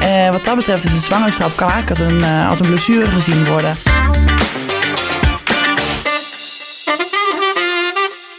Eh, 0.00 0.30
wat 0.30 0.44
dat 0.44 0.56
betreft 0.56 0.84
is 0.84 0.92
een 0.92 1.00
zwangerschap 1.00 1.56
kan 1.56 1.70
eigenlijk 1.70 2.00
als 2.00 2.12
een, 2.12 2.20
eh, 2.22 2.48
als 2.48 2.58
een 2.60 2.66
blessure 2.66 3.06
gezien 3.06 3.46
worden. 3.46 3.74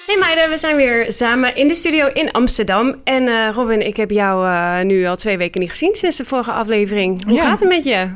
Hey 0.06 0.18
meiden, 0.20 0.50
we 0.50 0.58
zijn 0.58 0.76
weer 0.76 1.06
samen 1.12 1.56
in 1.56 1.68
de 1.68 1.76
studio 1.76 2.08
in 2.08 2.32
Amsterdam. 2.32 2.96
En 3.04 3.28
eh, 3.28 3.50
Robin, 3.54 3.86
ik 3.86 3.98
heb 3.98 4.10
jou 4.12 4.84
nu 4.84 5.06
al 5.08 5.16
twee 5.16 5.38
weken 5.38 5.62
niet 5.62 5.70
gezien 5.70 5.96
sinds 5.96 6.16
de 6.18 6.26
vorige 6.26 6.52
aflevering. 6.52 7.24
Hoe 7.26 7.34
Ja. 7.36 7.44
gaat 7.44 7.60
het 7.60 7.70
met 7.70 7.84
je? 7.84 8.10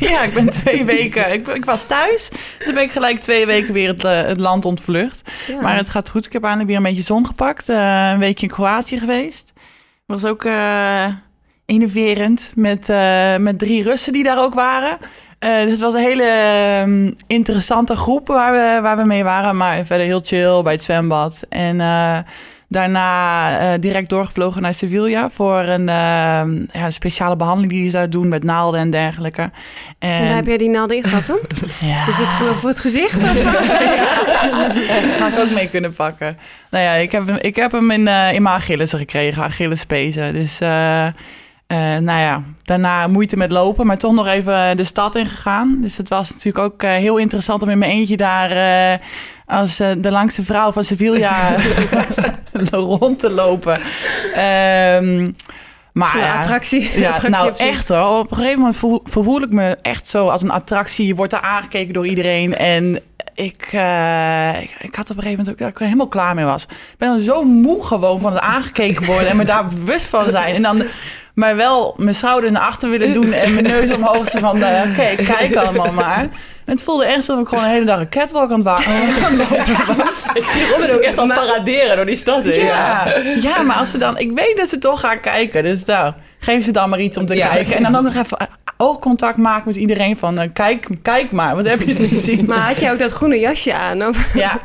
ja, 0.10 0.22
ik 0.22 0.34
ben 0.34 0.50
twee 0.50 0.84
weken. 0.94 1.32
Ik, 1.32 1.48
ik 1.48 1.64
was 1.64 1.84
thuis. 1.84 2.28
Toen 2.64 2.74
ben 2.74 2.82
ik 2.82 2.90
gelijk 2.90 3.20
twee 3.20 3.46
weken 3.46 3.72
weer 3.72 3.88
het, 3.88 4.02
het 4.02 4.40
land 4.40 4.64
ontvlucht. 4.64 5.22
Ja. 5.46 5.60
Maar 5.60 5.76
het 5.76 5.88
gaat 5.90 6.10
goed. 6.10 6.26
Ik 6.26 6.32
heb 6.32 6.42
eindelijk 6.42 6.68
weer 6.70 6.78
een 6.78 6.84
beetje 6.86 7.02
zon 7.02 7.26
gepakt. 7.26 7.68
Een 7.68 8.18
weekje 8.18 8.46
in 8.46 8.52
Kroatië 8.52 8.98
geweest. 8.98 9.52
Was 10.06 10.24
ook 10.24 10.44
innoverend 11.66 12.52
met, 12.54 12.88
eh, 12.88 13.36
met 13.36 13.58
drie 13.58 13.82
Russen 13.82 14.12
die 14.12 14.22
daar 14.22 14.42
ook 14.42 14.54
waren. 14.54 14.98
Eh, 15.38 15.60
dus 15.60 15.70
het 15.70 15.80
was 15.80 15.94
een 15.94 16.00
hele 16.00 16.22
ehm, 16.22 17.12
interessante 17.26 17.96
groep 17.96 18.26
waar 18.26 18.52
we, 18.52 18.78
waar 18.82 18.96
we 18.96 19.04
mee 19.04 19.24
waren. 19.24 19.56
Maar 19.56 19.84
verder 19.84 20.06
heel 20.06 20.20
chill 20.22 20.62
bij 20.62 20.72
het 20.72 20.82
zwembad. 20.82 21.42
En 21.48 21.80
eh, 21.80 22.18
daarna 22.68 23.78
direct 23.78 24.08
doorgevlogen 24.08 24.62
naar 24.62 24.74
Sevilla 24.74 25.30
voor 25.30 25.58
een 25.58 25.88
ehm, 25.88 26.64
ja, 26.72 26.90
speciale 26.90 27.36
behandeling 27.36 27.72
die 27.72 27.84
ze 27.84 27.96
daar 27.96 28.10
doen 28.10 28.28
met 28.28 28.44
naalden 28.44 28.80
en 28.80 28.90
dergelijke. 28.90 29.42
En 29.42 29.50
En, 29.98 30.24
daar 30.24 30.36
heb 30.36 30.46
jij 30.46 30.56
die 30.56 30.68
naalden 30.68 30.96
in 30.96 31.04
gehad, 31.04 31.26
hoor? 31.26 31.40
ja. 31.90 32.08
Is 32.08 32.16
het 32.16 32.32
voor, 32.32 32.54
voor 32.54 32.68
het 32.68 32.80
gezicht? 32.80 33.22
Of? 33.22 33.42
Ga 35.18 35.28
ik 35.32 35.38
ook 35.38 35.50
mee 35.50 35.68
kunnen 35.68 35.92
pakken. 35.92 36.38
Nou 36.70 36.84
ja, 36.84 36.92
ik 36.92 37.12
heb 37.12 37.26
hem, 37.26 37.36
ik 37.40 37.56
heb 37.56 37.72
hem 37.72 37.90
in, 37.90 38.08
in 38.08 38.42
mijn 38.42 38.46
Achillesen 38.46 38.98
gekregen, 38.98 39.42
Achillespezen. 39.42 40.32
Dus 40.32 40.60
eh, 41.66 41.78
nou 41.78 42.20
ja, 42.20 42.42
daarna 42.62 43.06
moeite 43.06 43.36
met 43.36 43.50
lopen, 43.50 43.86
maar 43.86 43.98
toch 43.98 44.12
nog 44.12 44.26
even 44.26 44.76
de 44.76 44.84
stad 44.84 45.16
in 45.16 45.26
gegaan. 45.26 45.78
Dus 45.80 45.96
het 45.96 46.08
was 46.08 46.30
natuurlijk 46.30 46.64
ook 46.64 46.82
eh, 46.82 46.90
heel 46.90 47.16
interessant 47.16 47.62
om 47.62 47.68
in 47.68 47.78
mijn 47.78 47.90
eentje 47.90 48.16
daar 48.16 48.50
eh, 48.50 48.98
als 49.46 49.76
de 49.76 50.10
langste 50.10 50.44
vrouw 50.44 50.72
van 50.72 50.84
Sevilla 50.84 51.56
rond 52.70 53.18
te 53.18 53.30
lopen. 53.30 53.80
Ehm, 54.34 55.30
maar 55.92 56.18
ja, 56.18 56.38
attractie. 56.38 56.98
ja, 56.98 57.10
attractie 57.10 57.44
nou 57.44 57.70
echt 57.70 57.88
hoor. 57.88 58.18
Op 58.18 58.30
een 58.30 58.36
gegeven 58.36 58.58
moment 58.58 58.76
voel, 59.04 59.42
ik 59.42 59.50
me 59.50 59.76
echt 59.82 60.08
zo 60.08 60.28
als 60.28 60.42
een 60.42 60.50
attractie. 60.50 61.06
Je 61.06 61.14
wordt 61.14 61.32
daar 61.32 61.40
aangekeken 61.40 61.94
door 61.94 62.06
iedereen. 62.06 62.56
En 62.56 63.00
ik, 63.34 63.68
eh, 63.72 64.62
ik, 64.62 64.76
ik 64.80 64.94
had 64.94 65.10
op 65.10 65.16
een 65.16 65.22
gegeven 65.22 65.30
moment 65.30 65.48
ook 65.50 65.58
dat 65.58 65.68
ik 65.68 65.78
er 65.78 65.84
helemaal 65.84 66.08
klaar 66.08 66.34
mee 66.34 66.44
was. 66.44 66.62
Ik 66.62 66.98
ben 66.98 67.08
dan 67.08 67.20
zo 67.20 67.44
moe 67.44 67.84
gewoon 67.84 68.20
van 68.20 68.32
het 68.32 68.40
aangekeken 68.42 69.04
worden 69.06 69.28
en 69.28 69.36
me 69.36 69.44
daar 69.44 69.66
bewust 69.74 70.06
van 70.06 70.30
zijn. 70.30 70.54
En 70.54 70.62
dan 70.62 70.82
maar 71.34 71.56
wel 71.56 71.94
mijn 71.96 72.14
schouder 72.14 72.52
naar 72.52 72.62
achter 72.62 72.90
willen 72.90 73.12
doen 73.12 73.32
en 73.32 73.50
mijn 73.52 73.64
neus 73.64 73.90
omhoog. 73.92 74.28
Zo 74.28 74.38
van, 74.38 74.62
eh, 74.62 74.90
oké, 74.90 75.22
kijk 75.24 75.56
allemaal 75.56 75.92
maar. 75.92 76.20
En 76.64 76.72
het 76.72 76.82
voelde 76.82 77.04
echt 77.04 77.16
alsof 77.16 77.40
ik 77.40 77.48
gewoon 77.48 77.64
de 77.64 77.70
hele 77.70 77.84
dag 77.84 78.00
een 78.00 78.08
catwalk 78.08 78.50
aan 78.50 78.58
het 78.58 78.68
aan 78.68 78.82
het 78.84 79.50
lopen 79.50 79.96
was. 79.96 80.26
Ik 80.34 80.46
zie 80.46 80.68
Robin 80.68 80.90
ook 80.90 81.00
echt 81.00 81.18
al 81.18 81.26
paraderen 81.26 81.96
door 81.96 82.06
die 82.06 82.16
stad 82.16 82.42
heen. 82.44 82.64
Ja. 82.64 83.14
ja, 83.40 83.62
maar 83.62 83.76
als 83.76 83.90
ze 83.90 83.98
dan... 83.98 84.18
Ik 84.18 84.32
weet 84.32 84.56
dat 84.56 84.68
ze 84.68 84.78
toch 84.78 85.00
gaan 85.00 85.20
kijken. 85.20 85.62
Dus 85.62 85.84
nou, 85.84 86.12
geef 86.38 86.64
ze 86.64 86.70
dan 86.70 86.88
maar 86.88 87.00
iets 87.00 87.16
om 87.16 87.26
te 87.26 87.34
Ja. 87.34 87.48
kijken. 87.48 87.76
En 87.76 87.82
dan 87.82 87.96
ook 87.96 88.02
nog 88.02 88.14
even 88.24 88.48
oogcontact 88.76 89.36
maken 89.36 89.62
met 89.66 89.76
iedereen 89.76 90.16
van... 90.16 90.38
eh, 90.38 90.48
kijk, 90.52 90.86
kijk 91.02 91.30
maar, 91.30 91.56
wat 91.56 91.68
heb 91.68 91.80
je 91.82 91.94
te 91.94 92.08
zien? 92.26 92.44
Maar 92.46 92.58
had 92.66 92.80
jij 92.80 92.92
ook 92.92 92.98
dat 92.98 93.12
groene 93.12 93.38
jasje 93.38 93.74
aan? 93.74 94.06
Of? 94.06 94.34
Ja, 94.34 94.60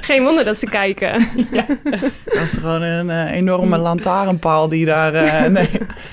Geen 0.00 0.22
wonder 0.22 0.44
dat 0.44 0.58
ze 0.58 0.66
kijken. 0.66 1.28
dat 2.24 2.42
is 2.42 2.52
gewoon 2.52 2.82
een 2.82 3.10
eh, 3.10 3.32
enorme 3.32 3.78
lantaarnpaal 3.78 4.68
die 4.68 4.84
daar... 4.86 5.14
eh, 5.14 5.50
nee. 5.50 5.68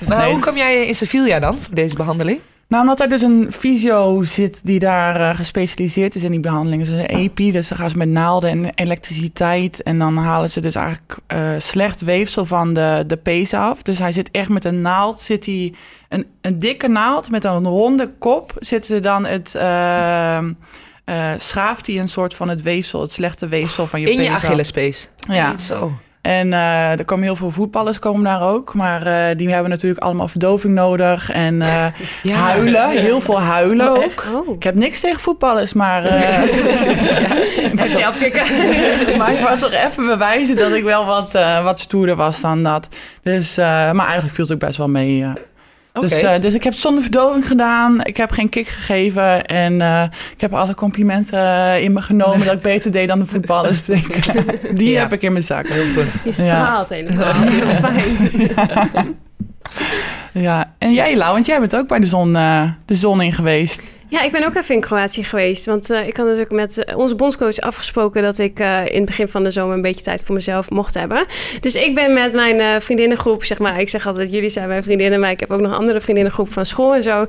Maar 0.08 0.18
Nee, 0.18 0.30
hoe 0.32 0.40
kwam 0.40 0.56
jij 0.56 0.86
in 0.86 0.94
Sevilla 0.94 1.38
dan 1.40 1.58
voor 1.62 1.74
deze 1.74 1.96
behandeling? 1.96 2.40
Nou, 2.72 2.84
omdat 2.84 3.00
er 3.00 3.08
dus 3.08 3.22
een 3.22 3.52
fysio 3.52 4.22
zit 4.22 4.60
die 4.66 4.78
daar 4.78 5.20
eh, 5.20 5.36
gespecialiseerd 5.36 6.14
is 6.14 6.22
in 6.22 6.30
die 6.30 6.40
behandeling. 6.40 6.84
Dus 6.84 6.92
een 6.92 7.06
EPI, 7.06 7.52
dus 7.52 7.68
dan 7.68 7.78
gaan 7.78 7.90
ze 7.90 7.96
met 7.96 8.08
naalden 8.08 8.50
en 8.50 8.74
elektriciteit. 8.74 9.82
En 9.82 9.98
dan 9.98 10.16
halen 10.16 10.50
ze 10.50 10.60
dus 10.60 10.74
eigenlijk 10.74 11.16
eh, 11.26 11.50
slecht 11.58 12.00
weefsel 12.00 12.46
van 12.46 12.74
de, 12.74 13.04
de 13.06 13.16
pees 13.16 13.54
af. 13.54 13.82
Dus 13.82 13.98
hij 13.98 14.12
zit 14.12 14.30
echt 14.30 14.48
met 14.48 14.64
een 14.64 14.80
naald, 14.80 15.20
zit 15.20 15.46
hij 15.46 15.74
een, 16.08 16.26
een 16.40 16.58
dikke 16.58 16.88
naald 16.88 17.30
met 17.30 17.44
een 17.44 17.64
ronde 17.64 18.10
kop. 18.18 18.52
Zit 18.58 18.88
er 18.88 19.02
dan 19.02 19.26
het, 19.26 19.54
ehm, 19.54 20.52
eh, 21.04 21.30
schaaft 21.38 21.86
hij 21.86 21.98
een 21.98 22.08
soort 22.08 22.34
van 22.34 22.48
het 22.48 22.62
weefsel, 22.62 23.00
het 23.00 23.12
slechte 23.12 23.48
weefsel 23.48 23.86
van 23.86 24.00
je 24.00 24.10
In 24.10 24.16
pees 24.16 24.26
je 24.26 24.32
af. 24.32 24.44
Achillespees. 24.44 25.08
Ja, 25.16 25.58
Zo. 25.58 25.92
En 26.22 26.52
eh, 26.52 26.98
er 26.98 27.04
komen 27.04 27.24
heel 27.24 27.36
veel 27.36 27.50
voetballers 27.50 27.98
komen 27.98 28.24
daar 28.24 28.42
ook. 28.42 28.74
Maar 28.74 29.06
eh, 29.06 29.36
die 29.36 29.48
hebben 29.52 29.70
natuurlijk 29.70 30.02
allemaal 30.02 30.28
verdoving 30.28 30.74
nodig. 30.74 31.30
En 31.30 31.62
eh, 31.62 31.86
Ja. 32.22 32.34
huilen, 32.34 32.90
heel 32.90 33.20
veel 33.20 33.40
huilen 33.40 33.88
ook. 33.88 34.24
Oh. 34.34 34.54
Ik 34.54 34.62
heb 34.62 34.74
niks 34.74 35.00
tegen 35.00 35.20
voetballers, 35.20 35.72
maar, 35.72 36.04
eh, 36.04 36.42
Even 37.72 37.90
zelf 37.90 38.18
maar 39.16 39.32
ik 39.32 39.40
wou 39.40 39.58
toch 39.58 39.72
even 39.72 40.06
bewijzen 40.06 40.56
dat 40.56 40.72
ik 40.72 40.84
wel 40.84 41.04
wat, 41.06 41.38
wat 41.62 41.80
stoerder 41.80 42.16
was 42.16 42.40
dan 42.40 42.62
dat. 42.62 42.88
Dus, 43.22 43.56
maar 43.56 44.04
eigenlijk 44.06 44.34
viel 44.34 44.44
het 44.44 44.52
ook 44.52 44.58
best 44.58 44.76
wel 44.76 44.88
mee. 44.88 45.26
Dus, 46.00 46.22
eh, 46.22 46.40
dus 46.40 46.54
ik 46.54 46.62
heb 46.64 46.74
zonder 46.74 47.02
verdoving 47.02 47.46
gedaan. 47.46 48.04
Ik 48.04 48.16
heb 48.16 48.30
geen 48.30 48.48
kick 48.48 48.68
gegeven. 48.68 49.44
En 49.46 49.80
eh, 49.80 50.02
ik 50.34 50.40
heb 50.40 50.52
alle 50.54 50.74
complimenten 50.74 51.38
eh, 51.38 51.82
in 51.82 51.92
me 51.92 52.02
genomen 52.02 52.46
dat 52.46 52.54
ik 52.56 52.62
beter 52.62 52.90
deed 52.92 53.08
dan 53.08 53.18
de 53.18 53.26
voetballers. 53.26 53.88
Ik- 53.88 54.76
Die 54.76 54.90
Ja. 54.90 55.00
heb 55.00 55.12
ik 55.12 55.22
in 55.22 55.32
mijn 55.32 55.44
zak. 55.44 55.66
Je 55.66 56.32
straalt 56.32 56.88
helemaal. 56.88 57.34
Heel 57.36 57.66
fijn. 57.66 59.16
Ja, 60.32 60.72
en 60.78 60.92
jij 60.92 61.16
Lau, 61.16 61.32
want 61.32 61.46
jij 61.46 61.58
bent 61.58 61.76
ook 61.76 61.88
bij 61.88 61.98
de 61.98 62.06
zon, 62.06 62.36
eh, 62.36 62.62
de 62.84 62.94
zon 62.94 63.20
in 63.22 63.32
geweest. 63.32 63.80
Ja, 64.12 64.22
ik 64.22 64.32
ben 64.32 64.44
ook 64.44 64.54
even 64.54 64.74
in 64.74 64.80
Kroatië 64.80 65.24
geweest. 65.24 65.66
Want 65.66 65.90
eh, 65.90 66.06
ik 66.06 66.16
had 66.16 66.26
natuurlijk 66.26 66.52
met 66.52 66.84
eh, 66.84 66.96
onze 66.96 67.14
bondscoach 67.14 67.58
afgesproken 67.58 68.22
dat 68.22 68.38
ik 68.38 68.58
eh, 68.58 68.86
in 68.86 68.96
het 68.96 69.04
begin 69.04 69.28
van 69.28 69.44
de 69.44 69.50
zomer 69.50 69.74
een 69.74 69.82
beetje 69.82 70.02
tijd 70.02 70.22
voor 70.22 70.34
mezelf 70.34 70.70
mocht 70.70 70.94
hebben. 70.94 71.26
Dus 71.60 71.74
ik 71.74 71.94
ben 71.94 72.12
met 72.12 72.32
mijn 72.32 72.60
eh, 72.60 72.80
vriendinnengroep, 72.80 73.44
zeg 73.44 73.58
maar, 73.58 73.80
ik 73.80 73.88
zeg 73.88 74.06
altijd 74.06 74.30
jullie 74.30 74.48
zijn 74.48 74.68
mijn 74.68 74.82
vriendinnen, 74.82 75.20
maar 75.20 75.30
ik 75.30 75.40
heb 75.40 75.50
ook 75.50 75.60
nog 75.60 75.70
een 75.70 75.76
andere 75.76 76.00
vriendinnengroep 76.00 76.52
van 76.52 76.66
school 76.66 76.94
en 76.94 77.02
zo. 77.02 77.26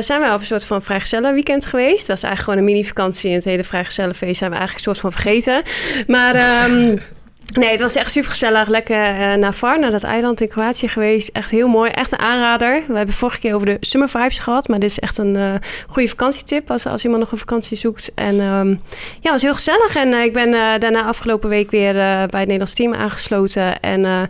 zijn 0.00 0.20
wij 0.20 0.32
op 0.32 0.40
een 0.40 0.46
soort 0.46 0.64
van 0.64 0.82
vrijgezellenweekend 0.82 1.64
geweest. 1.64 1.98
Dat 1.98 2.06
was 2.06 2.22
eigenlijk 2.22 2.42
gewoon 2.42 2.58
een 2.58 2.74
mini-vakantie 2.74 3.30
en 3.30 3.36
het 3.36 3.44
hele 3.44 3.64
vrijgezellenfeest 3.64 4.38
zijn 4.38 4.50
we 4.50 4.56
eigenlijk 4.56 4.86
een 4.86 4.94
soort 4.94 5.12
van 5.12 5.22
vergeten. 5.22 5.62
Maar... 6.06 6.34
ehm, 6.34 6.96
Nee, 7.52 7.70
het 7.70 7.80
was 7.80 7.94
echt 7.94 8.12
super 8.12 8.30
gezellig. 8.30 8.68
Lekker 8.68 9.18
eh, 9.18 9.34
naar 9.34 9.54
Var, 9.54 9.78
naar 9.78 9.90
dat 9.90 10.02
eiland 10.02 10.40
in 10.40 10.48
Kroatië 10.48 10.88
geweest. 10.88 11.28
Echt 11.28 11.50
heel 11.50 11.68
mooi. 11.68 11.90
Echt 11.90 12.12
een 12.12 12.18
aanrader. 12.18 12.82
We 12.88 12.96
hebben 12.96 13.14
vorige 13.14 13.38
keer 13.38 13.54
over 13.54 13.66
de 13.66 13.76
summer 13.80 14.08
vibes 14.08 14.38
gehad. 14.38 14.68
Maar 14.68 14.78
dit 14.78 14.90
is 14.90 14.98
echt 14.98 15.18
een 15.18 15.36
eh, 15.36 15.54
goede 15.86 16.08
vakantietip 16.08 16.70
als, 16.70 16.86
als 16.86 17.04
iemand 17.04 17.22
nog 17.22 17.32
een 17.32 17.38
vakantie 17.38 17.76
zoekt. 17.76 18.12
En 18.14 18.40
ehm, 18.40 18.74
ja, 19.20 19.30
was 19.30 19.42
heel 19.42 19.54
gezellig. 19.54 19.96
En 19.96 20.12
eh, 20.12 20.24
ik 20.24 20.32
ben 20.32 20.50
daarna 20.80 21.04
afgelopen 21.04 21.48
week 21.48 21.70
weer 21.70 21.92
bij 21.92 22.20
het 22.20 22.32
Nederlands 22.32 22.74
team 22.74 22.94
aangesloten. 22.94 23.80
En 23.80 24.28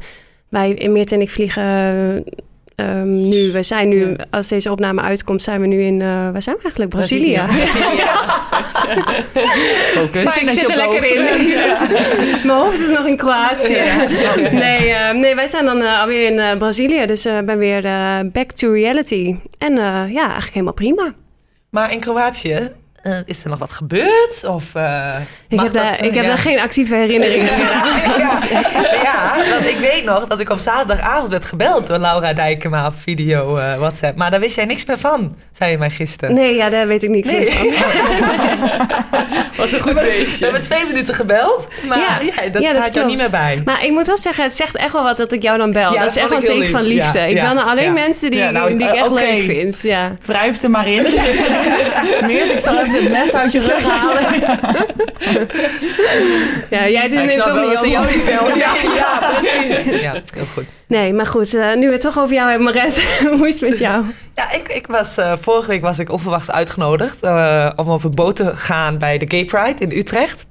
wij 0.49 0.89
Meert 0.91 1.13
en 1.13 1.21
ik 1.21 1.31
vliegen 1.31 2.25
eh, 2.75 3.01
ehm, 3.01 3.29
nu. 3.29 3.53
We 3.53 3.63
zijn 3.63 3.89
nu, 3.89 4.17
als 4.31 4.49
deze 4.49 4.71
opname 4.71 5.01
uitkomt, 5.01 5.43
zijn 5.43 5.61
we 5.61 5.67
nu 5.67 5.83
in, 5.83 6.01
eh 6.03 6.09
waar 6.09 6.43
zijn 6.43 6.57
we 6.57 6.63
eigenlijk? 6.63 6.91
Brazilië. 6.91 7.33
Brazilië. 7.45 7.97
Ja. 7.97 8.43
Focus. 9.95 10.23
Ik 10.23 10.49
zit 10.49 10.71
er 10.71 10.77
lekker 10.77 11.17
in. 11.17 11.23
Mijn 12.47 12.59
hoofd 12.59 12.81
is 12.81 12.91
nog 12.91 13.07
in 13.07 13.17
Kroatië. 13.17 13.83
Nee, 14.53 14.91
eh, 14.91 15.15
nee, 15.15 15.35
wij 15.35 15.47
zijn 15.47 15.65
dan 15.65 15.83
eh, 15.83 16.01
alweer 16.01 16.31
in 16.31 16.39
eh, 16.39 16.57
Brazilië. 16.57 17.07
Dus 17.07 17.27
ik 17.27 17.47
ben 17.47 17.59
weer 17.59 17.85
eh, 17.85 18.19
back 18.33 18.51
to 18.53 18.73
reality. 18.73 19.37
En 19.59 19.79
eh, 19.79 20.13
ja, 20.13 20.23
eigenlijk 20.23 20.53
helemaal 20.53 20.73
prima. 20.73 21.13
Maar 21.71 21.93
in 21.93 22.01
Kroatië, 22.01 22.71
eh, 23.05 23.19
is 23.25 23.45
er 23.45 23.51
nog 23.51 23.59
wat 23.59 23.73
gebeurd? 23.73 24.45
Of, 24.47 24.75
eh, 24.75 25.15
Ik 25.49 25.61
heb, 25.61 25.73
daar, 25.73 25.93
eh, 25.99 26.07
ik 26.07 26.15
heb 26.15 26.27
daar 26.27 26.39
geen 26.39 26.61
actieve 26.61 26.95
herinneringen 26.95 27.53
aan. 27.53 27.61
ja, 28.19 28.39
ja, 29.03 29.35
want 29.51 29.65
ik 29.67 29.77
weet 29.79 30.05
nog 30.05 30.27
dat 30.27 30.41
ik 30.41 30.51
op 30.51 30.59
zaterdagavond 30.59 31.31
werd 31.31 31.45
gebeld 31.45 31.87
door 31.87 31.99
Laura 31.99 32.33
Dijkema 32.33 32.87
op 32.87 32.95
video 32.99 33.53
WhatsApp. 33.55 34.17
Maar 34.17 34.31
daar 34.31 34.41
wist 34.41 34.57
jij 34.57 34.65
niks 34.65 34.85
meer 34.85 34.99
van, 34.99 35.37
zei 35.53 35.71
je 35.71 35.79
mij 35.79 35.91
gisteren. 35.91 36.35
Nee, 36.35 36.55
ja, 36.55 36.69
daar 36.71 36.87
weet 36.87 37.03
ik 37.03 37.09
niks 37.09 37.31
Nee. 37.31 37.51
van. 37.53 37.73
Was 39.57 39.73
een 39.73 39.81
goed 39.81 39.93
We 39.93 40.01
feestje. 40.01 40.45
hebben 40.45 40.63
twee 40.63 40.87
minuten 40.87 41.15
gebeld, 41.15 41.69
maar 41.89 41.99
Ja. 41.99 42.19
ja, 42.43 42.49
dat 42.51 42.63
Ja, 42.63 42.73
dat 42.73 42.83
staat 42.83 42.95
jou 42.95 43.07
niet 43.07 43.19
meer 43.19 43.31
bij. 43.31 43.63
Maar 43.65 43.85
ik 43.85 43.91
moet 43.91 44.07
wel 44.07 44.17
zeggen, 44.19 44.45
het 44.45 44.53
zegt 44.57 44.77
echt 44.77 44.93
wel 44.93 45.03
wat 45.03 45.17
dat 45.17 45.33
ik 45.33 45.43
jou 45.43 45.59
dan 45.59 45.71
bel. 45.71 45.81
Ja, 45.83 45.89
dat 45.91 45.99
dat 45.99 46.09
is 46.11 46.17
echt 46.17 46.29
wel 46.29 46.39
een 46.39 46.45
ik 46.45 46.51
teken 46.51 46.69
van 46.71 46.83
lief. 46.83 47.03
liefde. 47.03 47.19
Ja, 47.19 47.25
ik 47.25 47.35
ja, 47.35 47.45
bel 47.45 47.55
naar 47.55 47.65
alleen 47.65 47.85
ja. 47.85 47.93
mensen 47.93 48.31
die, 48.31 48.41
Ja, 48.41 48.51
nou, 48.51 48.77
die 48.77 48.87
ik 48.87 48.93
eh, 48.93 48.99
echt 49.01 49.09
oké. 49.11 49.21
leuk 49.23 49.43
vind. 49.43 49.81
Ja. 49.83 50.13
Wrijf 50.27 50.63
er 50.63 50.71
maar 50.71 50.89
in. 50.89 51.03
Meert, 52.27 52.51
ik 52.51 52.59
zal 52.59 52.79
even 52.79 52.93
het 52.95 53.11
mes 53.11 53.33
uit 53.33 53.53
je 53.53 53.61
rug 53.61 53.89
halen. 53.89 54.23
ja, 56.71 56.89
jij 56.89 57.09
doet 57.09 57.19
ik 57.19 57.31
het 57.31 57.43
toch 57.43 57.53
wel 57.53 57.69
niet 57.69 57.79
ze 57.79 57.89
jou 57.89 58.07
niet 58.17 58.25
belt. 58.25 58.55
Ja. 58.65 58.73
Ja, 58.97 59.31
precies. 59.39 60.01
Ja, 60.01 60.13
heel 60.35 60.45
goed. 60.55 60.65
Nee, 60.89 61.13
maar 61.13 61.27
goed, 61.27 61.55
eh, 61.55 61.75
nu 61.75 61.87
we 61.87 61.93
het 61.93 62.01
toch 62.01 62.19
over 62.19 62.35
jou 62.35 62.49
hebben, 62.51 62.73
Maret. 62.75 63.03
Hoe 63.39 63.49
is 63.49 63.61
het 63.61 63.71
met 63.71 63.79
jou? 63.79 64.05
Ja, 64.35 64.53
ik, 64.53 64.69
ik 64.69 64.87
was, 64.87 65.17
eh, 65.17 65.33
vorige 65.41 65.71
week 65.71 65.83
was 65.83 65.99
ik 65.99 66.11
onverwachts 66.11 66.51
uitgenodigd 66.51 67.23
eh, 67.23 67.71
om 67.75 67.89
op 67.89 68.05
een 68.05 68.15
boot 68.15 68.37
te 68.37 68.57
gaan 68.57 68.99
bij 68.99 69.19
de 69.19 69.25
Gay 69.29 69.45
Pride 69.45 69.85
in 69.85 69.99
Utrecht. 69.99 70.47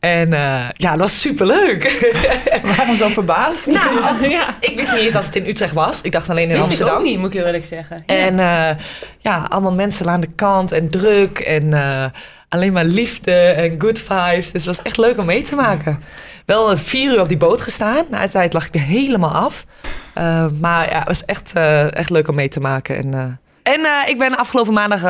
En 0.00 0.32
eh, 0.32 0.68
ja, 0.72 0.90
dat 0.90 0.98
was 0.98 1.20
superleuk. 1.20 2.10
Waarom 2.76 2.96
zo 2.96 3.08
verbaasd? 3.08 3.66
nou, 3.66 4.28
ja. 4.30 4.54
ik 4.60 4.76
wist 4.76 4.92
niet 4.92 5.00
eens 5.00 5.12
dat 5.12 5.24
het 5.24 5.36
in 5.36 5.46
Utrecht 5.46 5.72
was. 5.72 6.02
Ik 6.02 6.12
dacht 6.12 6.30
alleen 6.30 6.42
in 6.42 6.48
Wist 6.48 6.60
ik 6.62 6.66
Amsterdam. 6.68 6.96
ook 6.96 7.02
niet, 7.02 7.18
moet 7.18 7.26
ik 7.26 7.32
heel 7.32 7.44
eerlijk 7.46 7.64
zeggen. 7.64 8.02
Ja. 8.06 8.14
En 8.14 8.38
eh, 8.38 8.84
ja, 9.18 9.46
allemaal 9.48 9.72
mensen 9.72 10.08
aan 10.08 10.20
de 10.20 10.32
kant 10.34 10.72
en 10.72 10.88
druk 10.88 11.38
en 11.38 11.72
eh, 11.72 12.04
alleen 12.48 12.72
maar 12.72 12.84
liefde 12.84 13.32
en 13.32 13.80
good 13.80 13.98
vibes. 13.98 14.52
Dus 14.52 14.64
het 14.64 14.76
was 14.76 14.82
echt 14.82 14.96
leuk 14.96 15.18
om 15.18 15.26
mee 15.26 15.42
te 15.42 15.54
maken. 15.54 15.98
Wel 16.46 16.76
vier 16.76 17.12
uur 17.12 17.20
op 17.20 17.28
die 17.28 17.36
boot 17.36 17.60
gestaan. 17.60 18.04
Na 18.10 18.22
de 18.22 18.30
tijd 18.30 18.52
lag 18.52 18.66
ik 18.66 18.74
er 18.74 18.80
helemaal 18.80 19.30
af. 19.30 19.66
Eh, 20.14 20.46
maar 20.60 20.90
ja, 20.90 20.98
het 20.98 21.06
was 21.06 21.24
echt, 21.24 21.52
eh, 21.54 21.94
echt 21.94 22.10
leuk 22.10 22.28
om 22.28 22.34
mee 22.34 22.48
te 22.48 22.60
maken. 22.60 22.96
En, 22.96 23.14
eh, 23.14 23.72
en 23.72 24.08
ik 24.08 24.18
ben 24.18 24.36
afgelopen 24.36 24.72
maandag 24.72 25.02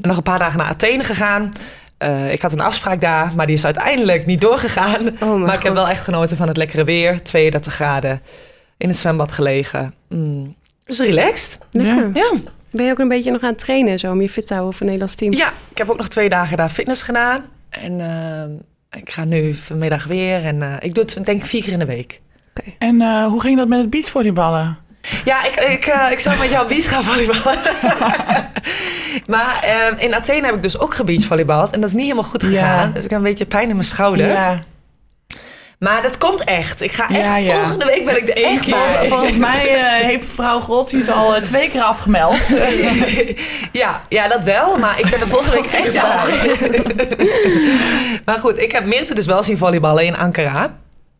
nog 0.00 0.16
een 0.16 0.22
paar 0.22 0.38
dagen 0.38 0.58
naar 0.58 0.68
Athene 0.68 1.04
gegaan. 1.04 1.52
Ik 2.30 2.42
had 2.42 2.52
een 2.52 2.60
afspraak 2.60 3.00
daar, 3.00 3.32
maar 3.36 3.46
die 3.46 3.56
is 3.56 3.64
uiteindelijk 3.64 4.26
niet 4.26 4.40
doorgegaan. 4.40 5.08
Oh 5.20 5.40
maar 5.40 5.54
ik 5.54 5.62
heb 5.62 5.74
wel 5.74 5.88
echt 5.88 6.04
genoten 6.04 6.36
van 6.36 6.48
het 6.48 6.56
lekkere 6.56 6.84
weer. 6.84 7.22
32 7.22 7.74
graden. 7.74 8.20
In 8.76 8.88
het 8.88 8.96
zwembad 8.96 9.32
gelegen. 9.32 9.94
Mm. 10.08 10.54
Dus 10.84 10.98
relaxed. 10.98 11.58
Lekker. 11.70 12.10
Ja. 12.14 12.32
Ben 12.74 12.84
je 12.86 12.90
ook 12.92 12.98
een 12.98 13.08
beetje 13.08 13.30
nog 13.30 13.42
aan 13.42 13.48
het 13.48 13.58
trainen 13.58 13.98
zo 13.98 14.10
om 14.10 14.20
je 14.20 14.28
fit 14.28 14.46
te 14.46 14.54
houden 14.54 14.74
voor 14.76 14.86
het 14.86 14.90
Nederlands 14.96 15.14
team? 15.14 15.32
Ja, 15.32 15.52
ik 15.70 15.78
heb 15.78 15.90
ook 15.90 15.96
nog 15.96 16.08
twee 16.08 16.28
dagen 16.28 16.56
daar 16.56 16.68
fitness 16.70 17.02
gedaan. 17.02 17.44
En 17.70 18.00
eh, 18.00 18.98
ik 19.00 19.10
ga 19.10 19.24
nu 19.24 19.54
vanmiddag 19.54 20.04
weer. 20.06 20.44
En 20.44 20.62
eh, 20.62 20.72
ik 20.80 20.94
doe 20.94 21.04
het 21.04 21.24
denk 21.26 21.40
ik 21.40 21.46
vier 21.46 21.62
keer 21.62 21.72
in 21.72 21.78
de 21.78 21.84
week. 21.84 22.20
En 22.78 23.00
eh, 23.00 23.24
hoe 23.26 23.40
ging 23.40 23.58
dat 23.58 23.68
met 23.68 23.78
het 23.78 23.90
beachvolleyballen? 23.90 24.78
Ja, 25.24 25.44
ik, 25.44 25.54
ik, 25.54 25.86
eh, 25.86 26.10
ik 26.10 26.18
zou 26.18 26.38
met 26.38 26.50
jou 26.50 26.68
beach 26.68 26.88
gaan 26.88 27.04
volleyballen. 27.04 27.58
maar 29.34 29.64
in 29.98 30.14
Athene 30.14 30.46
heb 30.46 30.54
ik 30.54 30.62
dus 30.62 30.78
ook 30.78 30.94
gebeachvolleybald. 30.94 31.72
En 31.72 31.80
dat 31.80 31.88
is 31.88 31.94
niet 31.94 32.04
helemaal 32.04 32.30
goed 32.30 32.42
Ja. 32.42 32.48
gegaan. 32.48 32.92
Dus 32.92 33.04
ik 33.04 33.10
heb 33.10 33.18
een 33.18 33.24
beetje 33.24 33.46
pijn 33.46 33.68
in 33.68 33.74
mijn 33.74 33.88
schouder. 33.88 34.26
Ja, 34.26 34.62
Maar 35.78 36.02
dat 36.02 36.18
komt 36.18 36.44
echt. 36.44 36.80
Ik 36.80 36.92
ga 36.92 37.08
echt, 37.08 37.40
Ja, 37.40 37.54
volgende 37.56 37.84
week 37.84 38.04
ben 38.04 38.16
ik 38.16 38.28
er 38.28 38.36
echt 38.44 38.64
Vol- 38.68 39.08
volgens 39.08 39.36
mij 39.36 39.74
eh, 39.74 39.82
heeft 40.06 40.20
mevrouw 40.20 40.60
Grothuis 40.60 41.08
al 41.10 41.34
eh, 41.34 41.42
twee 41.42 41.68
keer 41.68 41.82
afgemeld. 41.82 42.48
ja, 43.82 44.00
ja, 44.08 44.28
dat 44.28 44.44
wel. 44.44 44.78
Maar 44.78 44.98
ik 44.98 45.10
ben 45.10 45.20
er 45.20 45.26
volgende 45.26 45.56
week 45.56 45.72
echt 45.72 45.92
bij. 45.92 46.56
maar 48.24 48.38
goed, 48.38 48.58
ik 48.58 48.72
heb 48.72 48.84
Meerte 48.84 49.14
dus 49.14 49.26
wel 49.26 49.42
zien 49.42 49.58
volleyballen 49.58 50.04
in 50.04 50.16
Ankara. 50.16 50.76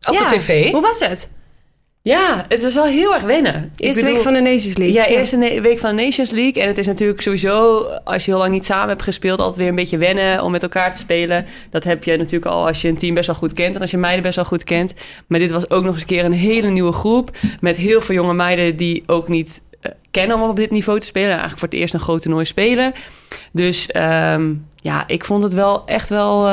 Op 0.09 0.17
de 0.17 0.25
tv. 0.37 0.71
Hoe 0.71 0.81
was 0.81 0.99
het? 0.99 1.27
Ja, 2.05 2.45
het 2.47 2.63
is 2.63 2.73
wel 2.73 2.85
heel 2.85 3.13
erg 3.13 3.23
wennen. 3.23 3.71
Eerste 3.75 3.99
bedoel- 3.99 4.13
week 4.13 4.23
van 4.23 4.33
de 4.33 4.39
Nations 4.39 4.77
League. 4.77 4.95
Ja, 4.95 5.05
eerste 5.05 5.37
week 5.61 5.79
van 5.79 5.95
de 5.95 6.03
Nations 6.03 6.31
League. 6.31 6.61
En 6.61 6.67
het 6.67 6.77
is 6.77 6.87
natuurlijk 6.87 7.21
sowieso, 7.21 7.81
als 8.03 8.25
je 8.25 8.31
heel 8.31 8.39
lang 8.39 8.51
niet 8.51 8.65
samen 8.65 8.89
hebt 8.89 9.03
gespeeld, 9.03 9.39
altijd 9.39 9.57
weer 9.57 9.67
een 9.67 9.75
beetje 9.75 9.97
wennen 9.97 10.43
om 10.43 10.51
met 10.51 10.63
elkaar 10.63 10.93
te 10.93 10.99
spelen. 10.99 11.45
Dat 11.69 11.83
heb 11.83 12.03
je 12.03 12.17
natuurlijk 12.17 12.51
al 12.51 12.67
als 12.67 12.81
je 12.81 12.87
een 12.87 12.97
team 12.97 13.13
best 13.13 13.27
wel 13.27 13.35
goed 13.35 13.53
kent 13.53 13.75
en 13.75 13.81
als 13.81 13.91
je 13.91 13.97
meiden 13.97 14.23
best 14.23 14.35
wel 14.35 14.45
goed 14.45 14.63
kent. 14.63 14.93
Maar 15.27 15.39
dit 15.39 15.51
was 15.51 15.69
ook 15.69 15.83
nog 15.83 15.91
eens 15.93 16.01
een 16.01 16.07
keer 16.07 16.25
een 16.25 16.33
hele 16.33 16.69
nieuwe 16.69 16.91
groep 16.91 17.29
met 17.59 17.77
heel 17.77 18.01
veel 18.01 18.15
jonge 18.15 18.33
meiden 18.33 18.77
die 18.77 19.03
ook 19.05 19.27
niet 19.27 19.61
eh, 19.81 19.91
kennen 20.11 20.41
om 20.41 20.49
op 20.49 20.55
dit 20.55 20.71
niveau 20.71 20.99
te 20.99 21.05
spelen. 21.05 21.29
En 21.29 21.39
eigenlijk 21.39 21.59
voor 21.59 21.69
het 21.69 21.79
eerst 21.79 21.93
een 21.93 21.99
groot 21.99 22.21
toernooi 22.21 22.45
spelen. 22.45 22.93
Dus 23.51 23.91
ehm, 23.91 24.53
ja, 24.85 25.03
ik 25.07 25.25
vond 25.25 25.43
het 25.43 25.53
wel 25.53 25.85
echt 25.85 26.09
wel, 26.09 26.43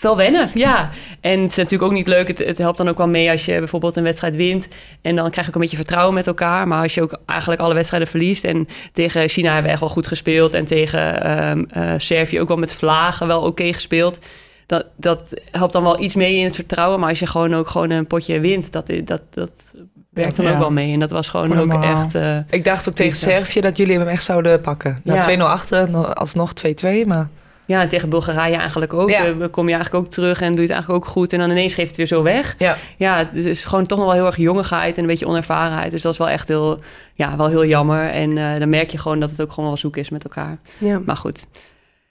wel 0.00 0.16
wennen. 0.16 0.50
Ja, 0.54 0.90
en 1.20 1.40
het 1.40 1.50
is 1.50 1.56
natuurlijk 1.56 1.90
ook 1.90 1.96
niet 1.96 2.08
leuk. 2.08 2.28
Het, 2.28 2.38
het 2.38 2.58
helpt 2.58 2.76
dan 2.76 2.88
ook 2.88 2.96
wel 2.96 3.08
mee 3.08 3.30
als 3.30 3.44
je 3.44 3.58
bijvoorbeeld 3.58 3.96
een 3.96 4.02
wedstrijd 4.02 4.36
wint. 4.36 4.68
En 5.02 5.16
dan 5.16 5.30
krijg 5.30 5.46
je 5.46 5.48
ook 5.48 5.54
een 5.54 5.60
beetje 5.60 5.76
vertrouwen 5.76 6.14
met 6.14 6.26
elkaar. 6.26 6.68
Maar 6.68 6.82
als 6.82 6.94
je 6.94 7.02
ook 7.02 7.20
eigenlijk 7.26 7.60
alle 7.60 7.74
wedstrijden 7.74 8.08
verliest. 8.08 8.44
En 8.44 8.66
tegen 8.92 9.28
China 9.28 9.46
hebben 9.46 9.64
we 9.64 9.70
echt 9.70 9.80
wel 9.80 9.88
goed 9.88 10.06
gespeeld. 10.06 10.54
En 10.54 10.64
tegen 10.64 11.22
ehm 11.22 11.64
eh, 11.70 11.92
Servië 11.96 12.40
ook 12.40 12.48
wel 12.48 12.56
met 12.56 12.74
vlagen 12.74 13.26
wel 13.26 13.42
oké 13.42 13.72
gespeeld. 13.72 14.18
Dat, 14.66 14.86
dat 14.96 15.40
helpt 15.50 15.72
dan 15.72 15.82
wel 15.82 16.00
iets 16.00 16.14
mee 16.14 16.36
in 16.36 16.44
het 16.44 16.54
vertrouwen. 16.54 17.00
Maar 17.00 17.08
als 17.08 17.18
je 17.18 17.26
gewoon 17.26 17.54
ook 17.54 17.68
gewoon 17.68 17.90
een 17.90 18.06
potje 18.06 18.40
wint, 18.40 18.72
dat, 18.72 18.92
dat, 19.04 19.22
dat 19.30 19.50
werkt 20.18 20.36
dan 20.36 20.44
Ja. 20.44 20.52
ook 20.52 20.58
wel 20.58 20.70
mee. 20.70 20.92
En 20.92 20.98
dat 21.00 21.10
was 21.10 21.28
gewoon 21.28 21.58
ook 21.72 21.82
echt... 21.82 22.14
eh, 22.14 22.36
Ik 22.50 22.64
dacht 22.64 22.88
ook 22.88 22.94
tegen. 22.94 23.16
Servië 23.16 23.60
dat 23.60 23.76
jullie 23.76 23.98
hem 23.98 24.08
echt 24.08 24.22
zouden 24.24 24.60
pakken. 24.60 25.00
Na 25.04 25.14
Ja. 25.14 25.20
2-0 25.20 25.40
achter, 25.48 25.90
no- 25.90 26.02
alsnog 26.04 26.52
2-2. 26.52 27.06
Maar 27.06 27.28
Ja, 27.64 27.80
en 27.82 27.88
tegen 27.88 28.08
Bulgarije 28.08 28.56
eigenlijk 28.56 28.92
ook. 28.92 29.10
Ja. 29.10 29.24
Eh, 29.24 29.32
kom 29.50 29.68
je 29.68 29.74
eigenlijk 29.74 30.04
ook 30.04 30.10
terug 30.12 30.40
en 30.40 30.46
doe 30.46 30.56
je 30.56 30.62
het 30.62 30.70
eigenlijk 30.70 31.04
ook 31.04 31.10
goed. 31.10 31.32
En 31.32 31.38
dan 31.38 31.50
ineens 31.50 31.74
geeft 31.74 31.88
het 31.88 31.96
weer 31.96 32.06
zo 32.06 32.22
weg. 32.22 32.54
ja, 32.58 32.76
Ja, 32.96 33.16
het 33.32 33.46
is 33.46 33.64
gewoon 33.64 33.86
toch 33.86 33.98
nog 33.98 34.06
wel 34.06 34.16
heel 34.16 34.26
erg 34.26 34.36
jongigheid 34.36 34.96
en 34.96 35.02
een 35.02 35.08
beetje 35.08 35.26
onervarenheid. 35.26 35.90
Dus 35.90 36.02
dat 36.02 36.12
is 36.12 36.18
wel 36.18 36.28
echt 36.28 36.48
heel, 36.48 36.80
ja, 37.14 37.36
wel 37.36 37.48
heel 37.48 37.64
jammer. 37.64 38.10
En 38.10 38.38
eh, 38.38 38.58
dan 38.58 38.68
merk 38.68 38.90
je 38.90 38.98
gewoon 38.98 39.20
dat 39.20 39.30
het 39.30 39.42
ook 39.42 39.52
gewoon 39.52 39.68
wel 39.68 39.78
zoek 39.78 39.96
is 39.96 40.10
met 40.10 40.24
elkaar. 40.24 40.58
Ja. 40.78 41.00
Maar 41.04 41.16
goed. 41.16 41.46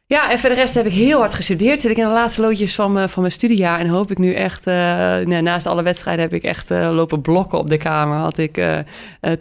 Ja, 0.10 0.32
en 0.32 0.40
voor 0.40 0.50
de 0.50 0.56
rest 0.56 0.74
heb 0.74 0.86
ik 0.86 0.92
heel 0.94 1.20
hard 1.20 1.34
gestudeerd. 1.34 1.80
Zit 1.80 1.92
ik 1.92 1.98
in 1.98 2.04
de 2.08 2.14
laatste 2.14 2.42
loodjes 2.42 2.76
van, 2.76 2.92
mijn- 2.92 3.10
van 3.10 3.22
mijn 3.22 3.34
studiejaar. 3.34 3.80
En 3.80 3.88
hoop 3.88 4.12
ik 4.12 4.18
nu 4.18 4.34
echt... 4.34 4.68
eh, 4.68 4.74
nou, 4.74 5.42
naast 5.42 5.66
alle 5.66 5.82
wedstrijden 5.84 6.24
heb 6.24 6.34
ik 6.34 6.44
echt 6.44 6.72
eh, 6.72 6.90
lopen 6.94 7.22
blokken 7.22 7.58
op 7.60 7.70
de 7.70 7.78
kamer. 7.78 8.18
Had 8.18 8.38
ik 8.38 8.58
eh, 8.58 8.78
eh, 8.78 8.84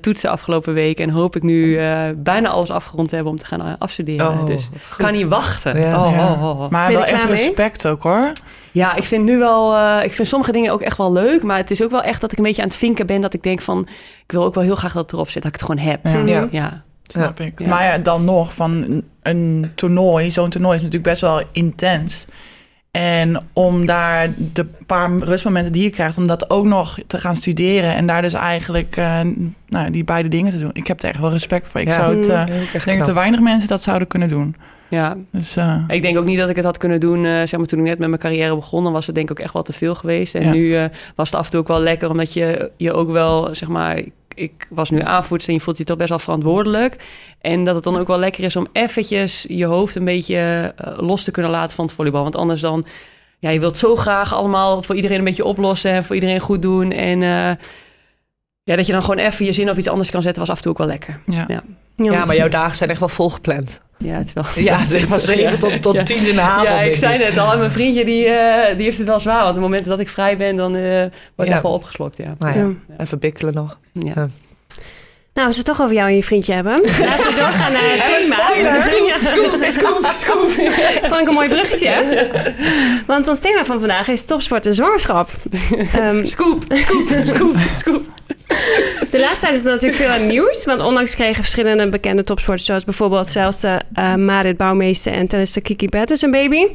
toetsen 0.00 0.30
afgelopen 0.30 0.74
week. 0.74 0.98
En 1.00 1.10
hoop 1.10 1.36
ik 1.36 1.42
nu 1.42 1.78
eh, 1.78 2.00
bijna 2.16 2.48
alles 2.48 2.70
afgerond 2.70 3.08
te 3.08 3.14
hebben 3.14 3.32
om 3.32 3.38
te 3.38 3.44
gaan 3.44 3.78
afstuderen. 3.78 4.26
Oh, 4.28 4.46
dus 4.46 4.68
kan 4.96 5.12
niet 5.12 5.26
wachten. 5.28 5.80
Ja. 5.80 6.04
Oh, 6.04 6.10
Ja. 6.12 6.32
oh, 6.32 6.42
oh, 6.42 6.60
oh. 6.60 6.70
Maar 6.70 6.92
wel 6.92 7.04
echt 7.04 7.24
mee? 7.28 7.34
respect 7.36 7.86
ook 7.86 8.02
hoor. 8.02 8.32
Ja, 8.72 8.94
ik 8.94 9.02
vind 9.04 9.24
nu 9.24 9.38
wel. 9.38 9.74
eh, 9.76 10.04
ik 10.04 10.12
vind 10.12 10.28
sommige 10.28 10.52
dingen 10.52 10.72
ook 10.72 10.80
echt 10.82 10.96
wel 10.96 11.12
leuk. 11.12 11.42
Maar 11.42 11.56
het 11.56 11.70
is 11.70 11.82
ook 11.82 11.90
wel 11.90 12.02
echt 12.02 12.20
dat 12.20 12.32
ik 12.32 12.38
een 12.38 12.44
beetje 12.44 12.62
aan 12.62 12.68
het 12.68 12.76
vinken 12.76 13.06
ben. 13.06 13.20
Dat 13.20 13.34
ik 13.34 13.42
denk 13.42 13.60
van. 13.60 13.88
Ik 14.26 14.32
wil 14.32 14.44
ook 14.44 14.54
wel 14.54 14.64
heel 14.64 14.74
graag 14.74 14.92
dat 14.92 15.02
het 15.02 15.12
erop 15.12 15.28
zit. 15.30 15.42
Dat 15.42 15.52
ik 15.54 15.60
het 15.60 15.68
gewoon 15.70 15.86
heb. 15.90 16.06
Ja. 16.26 16.48
Ja. 16.50 16.84
Ja. 17.06 17.20
Snap 17.22 17.40
ik. 17.40 17.58
Ja. 17.60 17.66
Maar 17.68 17.84
ja, 17.84 17.98
dan 17.98 18.24
nog, 18.24 18.54
van 18.54 19.02
een, 19.22 19.70
toernooi, 19.74 20.30
zo'n 20.30 20.50
toernooi 20.50 20.76
is 20.76 20.82
natuurlijk 20.82 21.10
best 21.10 21.20
wel 21.20 21.42
intens. 21.52 22.26
En 22.90 23.42
om 23.52 23.86
daar 23.86 24.28
de 24.52 24.66
paar 24.86 25.18
rustmomenten 25.18 25.72
die 25.72 25.82
je 25.82 25.90
krijgt, 25.90 26.18
om 26.18 26.26
dat 26.26 26.50
ook 26.50 26.64
nog 26.64 26.98
te 27.06 27.18
gaan 27.18 27.36
studeren 27.36 27.94
en 27.94 28.06
daar 28.06 28.22
dus 28.22 28.32
eigenlijk 28.32 28.96
eh, 28.96 29.20
nou, 29.68 29.90
die 29.90 30.04
beide 30.04 30.28
dingen 30.28 30.52
te 30.52 30.58
doen. 30.58 30.70
Ik 30.72 30.86
heb 30.86 31.02
er 31.02 31.08
echt 31.08 31.20
wel 31.20 31.30
respect 31.32 31.68
voor. 31.68 31.80
Ik 31.80 31.88
Ja. 31.88 31.94
zou 31.94 32.16
het, 32.16 32.28
eh, 32.28 32.46
Mm. 32.46 32.54
Ik 32.72 32.84
denk 32.84 32.98
dat 32.98 33.08
er 33.08 33.14
weinig 33.14 33.40
mensen 33.40 33.68
dat 33.68 33.82
zouden 33.82 34.08
kunnen 34.08 34.28
doen. 34.28 34.56
ja. 34.88 35.16
Dus 35.30 35.56
eh, 35.56 35.82
Ik 35.88 36.02
denk 36.02 36.18
ook 36.18 36.24
niet 36.24 36.38
dat 36.38 36.48
ik 36.48 36.56
het 36.56 36.64
had 36.64 36.78
kunnen 36.78 37.00
doen. 37.00 37.24
eh, 37.24 37.32
zeg 37.32 37.56
maar 37.56 37.66
toen 37.66 37.78
ik 37.78 37.84
net 37.84 37.98
met 37.98 38.08
mijn 38.08 38.20
carrière 38.20 38.54
begon. 38.54 38.84
Dan 38.84 38.92
was 38.92 39.06
het 39.06 39.14
denk 39.14 39.30
ik 39.30 39.38
ook 39.38 39.44
echt 39.44 39.52
wel 39.52 39.62
te 39.62 39.72
veel 39.72 39.94
geweest. 39.94 40.34
En 40.34 40.42
Ja. 40.44 40.52
nu 40.52 40.74
eh, 40.76 40.84
was 41.14 41.30
het 41.30 41.38
af 41.38 41.44
en 41.44 41.50
toe 41.50 41.60
ook 41.60 41.68
wel 41.68 41.80
lekker. 41.80 42.10
Omdat 42.10 42.32
je 42.32 42.70
je 42.76 42.92
ook 42.92 43.10
wel. 43.10 43.48
Zeg 43.54 43.68
maar. 43.68 44.02
Ik, 44.36 44.66
was 44.70 44.90
nu 44.90 45.00
aanvoerster 45.00 45.48
en 45.48 45.54
je 45.58 45.64
voelt 45.64 45.78
je 45.78 45.84
toch 45.84 45.96
best 45.96 46.08
wel 46.08 46.18
verantwoordelijk. 46.18 46.96
En 47.40 47.64
dat 47.64 47.74
het 47.74 47.84
dan 47.84 47.98
ook 47.98 48.06
wel 48.06 48.18
lekker 48.18 48.44
is 48.44 48.56
om 48.56 48.66
eventjes 48.72 49.44
je 49.48 49.64
hoofd 49.64 49.94
een 49.94 50.04
beetje 50.04 50.72
eh, 50.76 50.92
los 50.96 51.24
te 51.24 51.30
kunnen 51.30 51.50
laten 51.50 51.74
van 51.74 51.84
het 51.84 51.94
volleybal. 51.94 52.22
Want 52.22 52.36
anders 52.36 52.60
dan. 52.60 52.86
Ja, 53.38 53.50
je 53.50 53.60
wilt 53.60 53.76
zo 53.76 53.96
graag 53.96 54.34
allemaal 54.34 54.82
voor 54.82 54.94
iedereen 54.94 55.18
een 55.18 55.24
beetje 55.24 55.44
oplossen. 55.44 55.90
En 55.90 56.04
voor 56.04 56.14
iedereen 56.14 56.40
goed 56.40 56.62
doen. 56.62 56.92
En. 56.92 57.22
eh, 57.22 57.50
ja, 58.62 58.76
dat 58.76 58.86
je 58.86 58.92
dan 58.92 59.02
gewoon 59.02 59.18
even 59.18 59.44
je 59.44 59.52
zin 59.52 59.70
op 59.70 59.78
iets 59.78 59.88
anders 59.88 60.10
kan 60.10 60.22
zetten, 60.22 60.40
was 60.40 60.50
af 60.50 60.56
en 60.56 60.62
toe 60.62 60.72
ook 60.72 60.78
wel 60.78 60.86
lekker. 60.86 61.20
ja. 61.26 61.44
Ja. 61.48 61.62
Ja, 61.96 62.24
maar 62.24 62.36
jouw 62.36 62.48
dagen 62.48 62.76
zijn 62.76 62.90
echt 62.90 62.98
wel 62.98 63.08
volgepland. 63.08 63.80
Ja, 63.98 64.16
het 64.16 64.26
is 64.26 64.32
wel. 64.32 64.44
Ja, 64.64 64.84
zeg 64.86 65.04
van 65.06 65.20
7 65.20 65.58
tot, 65.58 65.82
tot 65.82 65.94
Ja. 65.94 66.02
10 66.02 66.26
in 66.26 66.34
de 66.34 66.40
avond. 66.40 66.68
Ja, 66.68 66.80
ik 66.80 66.96
zei 66.96 67.18
net 67.18 67.38
al, 67.38 67.52
en 67.52 67.58
mijn 67.58 67.70
vriendje 67.72 68.04
die, 68.04 68.26
eh, 68.26 68.76
die 68.76 68.84
heeft 68.84 68.98
het 68.98 69.06
wel 69.06 69.20
zwaar. 69.20 69.36
Want 69.36 69.48
op 69.48 69.54
het 69.54 69.62
moment 69.62 69.84
dat 69.84 69.98
ik 69.98 70.08
vrij 70.08 70.36
ben, 70.36 70.56
dan 70.56 70.76
eh 70.76 71.04
wordt 71.36 71.50
Ja. 71.50 71.62
wel 71.62 71.72
opgeslokt. 71.72 72.16
Ja. 72.16 72.32
Nou 72.38 72.58
ja, 72.58 72.64
Ja. 72.88 72.94
even 73.04 73.18
bikkelen 73.18 73.54
nog. 73.54 73.78
Ja. 73.92 74.12
Ja. 74.14 74.28
Nou, 75.34 75.48
als 75.48 75.56
we 75.56 75.62
het 75.66 75.76
toch 75.76 75.80
over 75.82 75.94
jou 75.96 76.08
en 76.08 76.16
je 76.16 76.22
vriendje 76.24 76.52
hebben. 76.52 76.72
Laten 76.82 77.24
we 77.24 77.34
doorgaan 77.38 77.72
naar 77.72 77.82
het 77.82 78.20
thema. 78.20 79.05
Scoop, 79.20 79.64
scoop, 79.64 80.06
scoop. 80.14 80.50
Vond 81.02 81.20
ik 81.20 81.28
een 81.28 81.34
mooi 81.34 81.48
bruggetje. 81.48 82.26
Want 83.06 83.28
ons 83.28 83.38
thema 83.38 83.64
van 83.64 83.78
vandaag 83.78 84.08
is 84.08 84.24
topsport 84.24 84.66
en 84.66 84.74
zwangerschap. 84.74 85.30
Ehm, 85.94 86.24
Scoop, 86.24 86.64
scoop, 86.68 87.08
scoop, 87.24 87.56
scoop. 87.76 88.04
de 89.10 89.18
laatste 89.18 89.40
tijd 89.40 89.54
is 89.54 89.64
er 89.64 89.70
natuurlijk 89.70 90.02
veel 90.02 90.08
aan 90.10 90.26
nieuws. 90.26 90.64
Want 90.64 90.80
onlangs 90.80 91.14
kregen 91.14 91.34
verschillende 91.42 91.88
bekende 91.88 92.24
topsporters... 92.24 92.66
zoals 92.66 92.84
bijvoorbeeld 92.84 93.26
zelfs 93.26 93.60
de 93.60 93.80
eh, 93.94 94.14
Marit 94.14 94.56
Bouwmeester 94.56 95.12
en 95.12 95.26
tennister 95.26 95.62
Kiki 95.62 95.88
Bertens 95.88 96.22
een 96.22 96.30
baby. 96.30 96.66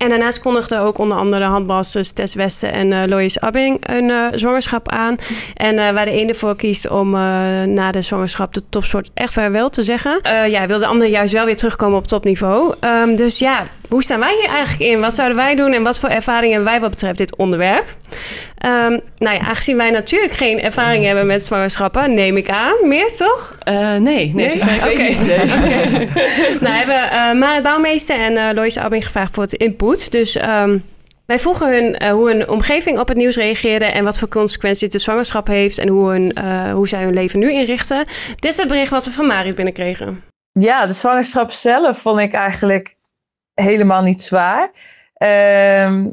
En 0.00 0.08
daarnaast 0.08 0.40
kondigden 0.40 0.80
ook 0.80 0.98
onder 0.98 1.18
andere 1.18 1.44
handbalsters 1.44 2.12
Tess 2.12 2.34
Westen 2.34 2.72
en 2.72 2.92
eh 2.92 3.08
Lois 3.08 3.40
Abbing 3.40 3.78
een 3.80 4.10
eh, 4.10 4.26
zwangerschap 4.32 4.88
aan. 4.88 5.16
En 5.54 5.78
eh, 5.78 5.92
waar 5.92 6.04
de 6.04 6.10
ene 6.10 6.34
voor 6.34 6.56
kiest 6.56 6.88
om 6.88 7.10
na 7.74 7.90
de 7.90 8.02
zwangerschap 8.02 8.54
de 8.54 8.62
topsport 8.68 9.10
echt 9.14 9.32
vaarwel 9.32 9.68
te 9.68 9.82
zeggen. 9.82 10.20
ja, 10.48 10.66
wil 10.66 10.78
de 10.78 10.86
andere 10.86 11.10
juist 11.10 11.32
wel 11.32 11.44
weer 11.44 11.56
terugkomen 11.56 11.98
op 11.98 12.06
topniveau. 12.06 12.74
Ehm, 12.80 13.14
dus 13.14 13.38
ja, 13.38 13.66
hoe 13.88 14.02
staan 14.02 14.20
wij 14.20 14.36
hier 14.40 14.48
eigenlijk 14.48 14.92
in? 14.92 15.00
Wat 15.00 15.14
zouden 15.14 15.36
wij 15.36 15.54
doen 15.54 15.72
en 15.72 15.82
wat 15.82 15.98
voor 15.98 16.08
ervaring 16.08 16.52
hebben 16.52 16.70
wij 16.70 16.80
wat 16.80 16.90
betreft 16.90 17.18
dit 17.18 17.36
onderwerp? 17.36 17.84
Ehm, 18.60 18.98
nou 19.18 19.36
ja, 19.36 19.38
aangezien 19.38 19.76
wij 19.76 19.90
natuurlijk 19.90 20.32
geen 20.32 20.62
ervaring 20.62 21.04
hebben 21.04 21.26
met 21.26 21.44
zwangerschappen, 21.44 22.14
neem 22.14 22.36
ik 22.36 22.48
aan. 22.48 22.88
Meer 22.88 23.12
toch? 23.16 23.56
Eh, 23.60 23.96
nee, 23.96 24.32
nee, 24.34 24.34
weet 24.34 24.92
Oké. 24.92 25.02
niet. 25.02 25.26
Nee. 25.26 25.46
nou, 26.60 26.74
hebben 26.74 26.94
we 26.94 27.08
uh, 27.12 27.32
Marit 27.32 27.62
Bouwmeester 27.62 28.18
en 28.18 28.36
eh 28.36 28.54
Lois 28.54 28.78
Abbing 28.78 29.04
gevraagd 29.04 29.34
voor 29.34 29.42
het 29.42 29.52
input. 29.52 30.12
Dus 30.12 30.36
ehm, 30.36 30.78
wij 31.30 31.38
vroegen 31.38 31.72
hun 31.72 31.96
eh, 31.96 32.10
hoe 32.10 32.28
hun 32.28 32.48
omgeving 32.48 32.98
op 32.98 33.08
het 33.08 33.16
nieuws 33.16 33.36
reageerde... 33.36 33.84
en 33.84 34.04
wat 34.04 34.18
voor 34.18 34.28
consequenties 34.28 34.90
de 34.90 34.98
zwangerschap 34.98 35.46
heeft... 35.46 35.78
en 35.78 35.88
hoe, 35.88 36.10
hun, 36.10 36.32
eh, 36.32 36.72
hoe 36.72 36.88
zij 36.88 37.02
hun 37.02 37.14
leven 37.14 37.38
nu 37.38 37.52
inrichten. 37.52 38.06
Dit 38.36 38.50
is 38.52 38.56
het 38.56 38.68
bericht 38.68 38.90
wat 38.90 39.04
we 39.04 39.10
van 39.10 39.26
Marit 39.26 39.54
binnenkregen. 39.54 40.24
Ja, 40.52 40.86
de 40.86 40.92
zwangerschap 40.92 41.50
zelf 41.50 41.98
vond 41.98 42.18
ik 42.18 42.32
eigenlijk 42.32 42.96
helemaal 43.54 44.02
niet 44.02 44.22
zwaar. 44.22 44.70
Ehm, 45.14 46.06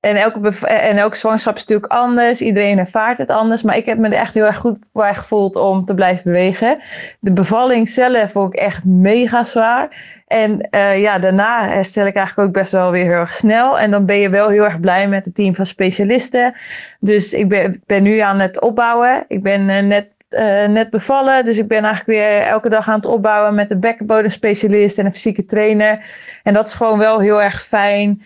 en, 0.00 0.16
elke 0.16 0.40
bev- 0.40 0.62
en 0.62 0.96
elke 0.96 1.16
zwangerschap 1.16 1.56
is 1.56 1.64
natuurlijk 1.64 1.92
anders. 1.92 2.40
Iedereen 2.40 2.78
ervaart 2.78 3.18
het 3.18 3.30
anders. 3.30 3.62
Maar 3.62 3.76
ik 3.76 3.86
heb 3.86 3.98
me 3.98 4.08
er 4.08 4.12
echt 4.12 4.34
heel 4.34 4.44
erg 4.44 4.56
goed 4.56 4.88
voor 4.92 5.04
gevoeld 5.04 5.56
om 5.56 5.84
te 5.84 5.94
blijven 5.94 6.24
bewegen. 6.24 6.78
De 7.20 7.32
bevalling 7.32 7.88
zelf 7.88 8.32
vond 8.32 8.54
ik 8.54 8.60
echt 8.60 8.84
mega 8.84 9.44
zwaar. 9.44 9.88
En 10.26 10.60
eh, 10.60 11.00
ja, 11.00 11.18
daarna 11.18 11.68
herstel 11.68 12.06
ik 12.06 12.14
eigenlijk 12.16 12.48
ook 12.48 12.54
best 12.54 12.72
wel 12.72 12.90
weer 12.90 13.04
heel 13.04 13.12
erg 13.12 13.32
snel. 13.32 13.78
En 13.78 13.90
dan 13.90 14.06
ben 14.06 14.16
je 14.16 14.28
wel 14.28 14.48
heel 14.48 14.64
erg 14.64 14.80
blij 14.80 15.08
met 15.08 15.24
het 15.24 15.34
team 15.34 15.54
van 15.54 15.66
specialisten. 15.66 16.54
Dus 17.00 17.32
ik 17.32 17.48
ben, 17.48 17.82
ben 17.86 18.02
nu 18.02 18.18
aan 18.18 18.40
het 18.40 18.60
opbouwen. 18.60 19.24
Ik 19.28 19.42
ben 19.42 19.68
eh, 19.68 19.82
net 19.82 20.06
eh, 20.28 20.66
net 20.66 20.90
bevallen. 20.90 21.44
Dus 21.44 21.58
ik 21.58 21.68
ben 21.68 21.84
eigenlijk 21.84 22.18
weer 22.18 22.42
elke 22.42 22.68
dag 22.68 22.88
aan 22.88 22.96
het 22.96 23.06
opbouwen 23.06 23.54
met 23.54 23.70
een 23.70 23.80
bekkenbodemspecialist 23.80 24.98
en 24.98 25.06
een 25.06 25.12
fysieke 25.12 25.44
trainer. 25.44 26.04
En 26.42 26.54
dat 26.54 26.66
is 26.66 26.72
gewoon 26.72 26.98
wel 26.98 27.20
heel 27.20 27.42
erg 27.42 27.62
fijn 27.62 28.22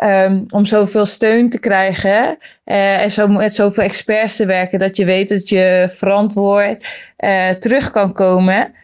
ehm, 0.00 0.44
om 0.50 0.64
zoveel 0.64 1.06
steun 1.06 1.48
te 1.48 1.58
krijgen. 1.60 2.38
eh, 2.64 3.02
en 3.02 3.10
zo 3.10 3.28
met 3.28 3.54
zoveel 3.54 3.82
experts 3.82 4.36
te 4.36 4.46
werken 4.46 4.78
dat 4.78 4.96
je 4.96 5.04
weet 5.04 5.28
dat 5.28 5.48
je 5.48 5.88
verantwoord 5.90 6.86
eh, 7.16 7.48
terug 7.50 7.90
kan 7.90 8.12
komen. 8.12 8.74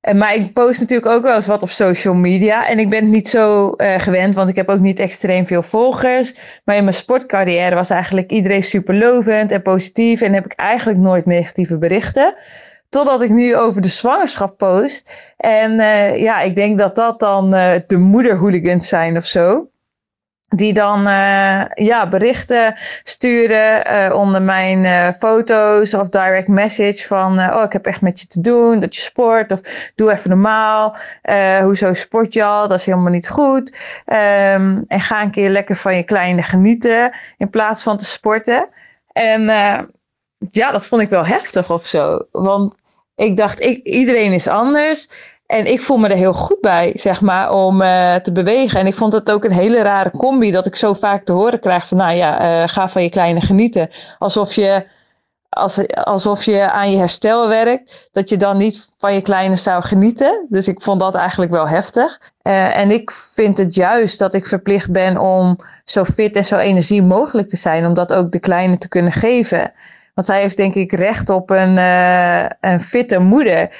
En, 0.00 0.16
maar 0.18 0.34
ik 0.34 0.52
post 0.52 0.80
natuurlijk 0.80 1.12
ook 1.12 1.22
wel 1.22 1.34
eens 1.34 1.46
wat 1.46 1.62
op 1.62 1.70
social 1.70 2.14
media. 2.14 2.68
En 2.68 2.78
ik 2.78 2.88
ben 2.90 3.00
het 3.00 3.12
niet 3.12 3.28
zo 3.28 3.74
gewend, 3.76 4.34
want 4.34 4.48
ik 4.48 4.56
heb 4.56 4.68
ook 4.68 4.80
niet 4.80 5.00
extreem 5.00 5.46
veel 5.46 5.62
volgers. 5.62 6.34
Maar 6.64 6.76
in 6.76 6.84
mijn 6.84 6.96
sportcarrière 6.96 7.74
was 7.74 7.90
eigenlijk 7.90 8.30
iedereen 8.30 8.62
super 8.62 8.94
lovend 8.94 9.50
en 9.52 9.62
positief. 9.62 10.20
En 10.20 10.32
heb 10.32 10.44
ik 10.44 10.52
eigenlijk 10.52 10.98
nooit 10.98 11.26
negatieve 11.26 11.78
berichten. 11.78 12.34
Totdat 12.88 13.22
ik 13.22 13.30
nu 13.30 13.56
over 13.56 13.80
de 13.80 13.88
zwangerschap 13.88 14.58
post. 14.58 15.10
En 15.36 15.72
ja, 16.18 16.40
ik 16.40 16.54
denk 16.54 16.78
dat 16.78 16.94
dat 16.94 17.20
dan 17.20 17.50
de 17.86 17.98
moederhooligans 17.98 18.88
zijn 18.88 19.16
of 19.16 19.24
zo. 19.24 19.68
Die 20.48 20.72
dan 20.72 21.06
eh, 21.06 21.64
ja, 21.74 22.08
berichten 22.08 22.74
sturen 23.02 23.84
eh, 23.84 24.14
onder 24.14 24.42
mijn 24.42 24.84
eh, 24.84 25.12
foto's 25.18 25.94
of 25.94 26.08
direct 26.08 26.48
message 26.48 27.06
van... 27.06 27.38
oh, 27.38 27.62
ik 27.62 27.72
heb 27.72 27.86
echt 27.86 28.00
met 28.00 28.20
je 28.20 28.26
te 28.26 28.40
doen, 28.40 28.80
dat 28.80 28.94
je 28.94 29.00
sport 29.00 29.52
of 29.52 29.60
doe 29.94 30.12
even 30.12 30.30
normaal. 30.30 30.96
Hoezo 31.62 31.92
sport 31.92 32.32
je 32.32 32.44
al? 32.44 32.68
Dat 32.68 32.78
is 32.78 32.86
helemaal 32.86 33.12
niet 33.12 33.28
goed. 33.28 33.76
Ehm, 34.04 34.82
en 34.86 35.00
ga 35.00 35.22
een 35.22 35.30
keer 35.30 35.50
lekker 35.50 35.76
van 35.76 35.96
je 35.96 36.02
kleine 36.02 36.42
genieten 36.42 37.14
in 37.38 37.50
plaats 37.50 37.82
van 37.82 37.96
te 37.96 38.04
sporten. 38.04 38.68
En 39.12 39.42
ja, 40.50 40.70
dat 40.72 40.86
vond 40.86 41.02
ik 41.02 41.08
wel 41.08 41.26
heftig 41.26 41.70
of 41.70 41.86
zo. 41.86 42.18
Want 42.30 42.74
ik 43.16 43.36
dacht, 43.36 43.60
iedereen 43.60 44.32
is 44.32 44.48
anders. 44.48 45.08
En 45.46 45.66
ik 45.66 45.80
voel 45.80 45.96
me 45.96 46.08
er 46.08 46.16
heel 46.16 46.32
goed 46.32 46.60
bij, 46.60 46.92
zeg 46.94 47.20
maar, 47.20 47.52
om 47.52 47.82
eh, 47.82 48.14
te 48.14 48.32
bewegen. 48.32 48.80
En 48.80 48.86
ik 48.86 48.94
vond 48.94 49.12
het 49.12 49.30
ook 49.30 49.44
een 49.44 49.52
hele 49.52 49.82
rare 49.82 50.10
combi 50.10 50.50
dat 50.50 50.66
ik 50.66 50.76
zo 50.76 50.94
vaak 50.94 51.24
te 51.24 51.32
horen 51.32 51.60
krijg 51.60 51.86
van, 51.86 51.96
nou 51.96 52.12
ja, 52.12 52.40
eh, 52.40 52.68
ga 52.68 52.88
van 52.88 53.02
je 53.02 53.08
kleine 53.08 53.40
genieten. 53.40 53.90
Alsof 54.18 54.54
je, 54.54 54.86
als, 55.48 55.88
alsof 55.88 56.44
je 56.44 56.70
aan 56.70 56.90
je 56.90 56.96
herstel 56.96 57.48
werkt, 57.48 58.08
dat 58.12 58.28
je 58.28 58.36
dan 58.36 58.56
niet 58.56 58.88
van 58.98 59.14
je 59.14 59.20
kleine 59.20 59.56
zou 59.56 59.82
genieten. 59.82 60.46
Dus 60.48 60.68
ik 60.68 60.80
vond 60.80 61.00
dat 61.00 61.14
eigenlijk 61.14 61.50
wel 61.50 61.68
heftig. 61.68 62.32
Eh, 62.42 62.78
en 62.78 62.90
ik 62.90 63.10
vind 63.10 63.58
het 63.58 63.74
juist 63.74 64.18
dat 64.18 64.34
ik 64.34 64.46
verplicht 64.46 64.90
ben 64.90 65.18
om 65.18 65.56
zo 65.84 66.04
fit 66.04 66.36
en 66.36 66.44
zo 66.44 66.56
energie 66.56 67.02
mogelijk 67.02 67.48
te 67.48 67.56
zijn, 67.56 67.86
om 67.86 67.94
dat 67.94 68.12
ook 68.12 68.32
de 68.32 68.40
kleine 68.40 68.78
te 68.78 68.88
kunnen 68.88 69.12
geven. 69.12 69.72
Want 70.14 70.26
zij 70.26 70.40
heeft 70.40 70.56
denk 70.56 70.74
ik 70.74 70.92
recht 70.92 71.30
op 71.30 71.50
een, 71.50 71.76
een 72.60 72.80
fitte 72.80 73.18
moeder. 73.18 73.70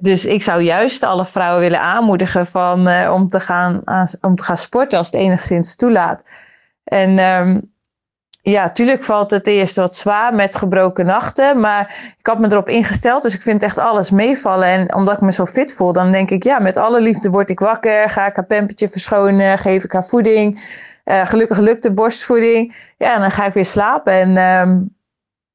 Dus 0.00 0.24
ik 0.24 0.42
zou 0.42 0.60
juist 0.62 1.02
alle 1.02 1.26
vrouwen 1.26 1.60
willen 1.60 1.80
aanmoedigen 1.80 2.46
van, 2.46 2.88
eh, 2.88 3.12
om, 3.12 3.28
te 3.28 3.40
gaan, 3.40 3.80
aan- 3.84 4.08
om 4.20 4.36
te 4.36 4.42
gaan 4.42 4.58
sporten 4.58 4.98
als 4.98 5.06
het 5.06 5.16
enigszins 5.20 5.76
toelaat. 5.76 6.24
En 6.84 7.18
ehm, 7.18 7.60
ja, 8.42 8.70
tuurlijk 8.70 9.02
valt 9.02 9.30
het 9.30 9.46
eerst 9.46 9.76
wat 9.76 9.94
zwaar 9.94 10.34
met 10.34 10.54
gebroken 10.56 11.06
nachten. 11.06 11.60
Maar 11.60 12.14
ik 12.18 12.26
had 12.26 12.38
me 12.38 12.46
erop 12.50 12.68
ingesteld, 12.68 13.22
dus 13.22 13.34
ik 13.34 13.42
vind 13.42 13.62
echt 13.62 13.78
alles 13.78 14.10
meevallen. 14.10 14.68
En 14.68 14.94
omdat 14.94 15.14
ik 15.14 15.20
me 15.20 15.32
zo 15.32 15.46
fit 15.46 15.74
voel, 15.74 15.92
dan 15.92 16.12
denk 16.12 16.30
ik, 16.30 16.42
ja, 16.42 16.58
met 16.58 16.76
alle 16.76 17.00
liefde 17.00 17.30
word 17.30 17.50
ik 17.50 17.58
wakker. 17.58 18.08
Ga 18.08 18.26
ik 18.26 18.36
haar 18.36 18.46
pampertje 18.46 18.88
verschonen, 18.88 19.58
geef 19.58 19.84
ik 19.84 19.92
haar 19.92 20.04
voeding. 20.04 20.60
Eh, 21.04 21.24
gelukkig 21.24 21.58
lukt 21.58 21.82
de 21.82 21.92
borstvoeding. 21.92 22.76
Ja, 22.98 23.14
en 23.14 23.20
dan 23.20 23.30
ga 23.30 23.44
ik 23.44 23.52
weer 23.52 23.64
slapen. 23.66 24.12
En 24.12 24.36
ehm, 24.36 24.78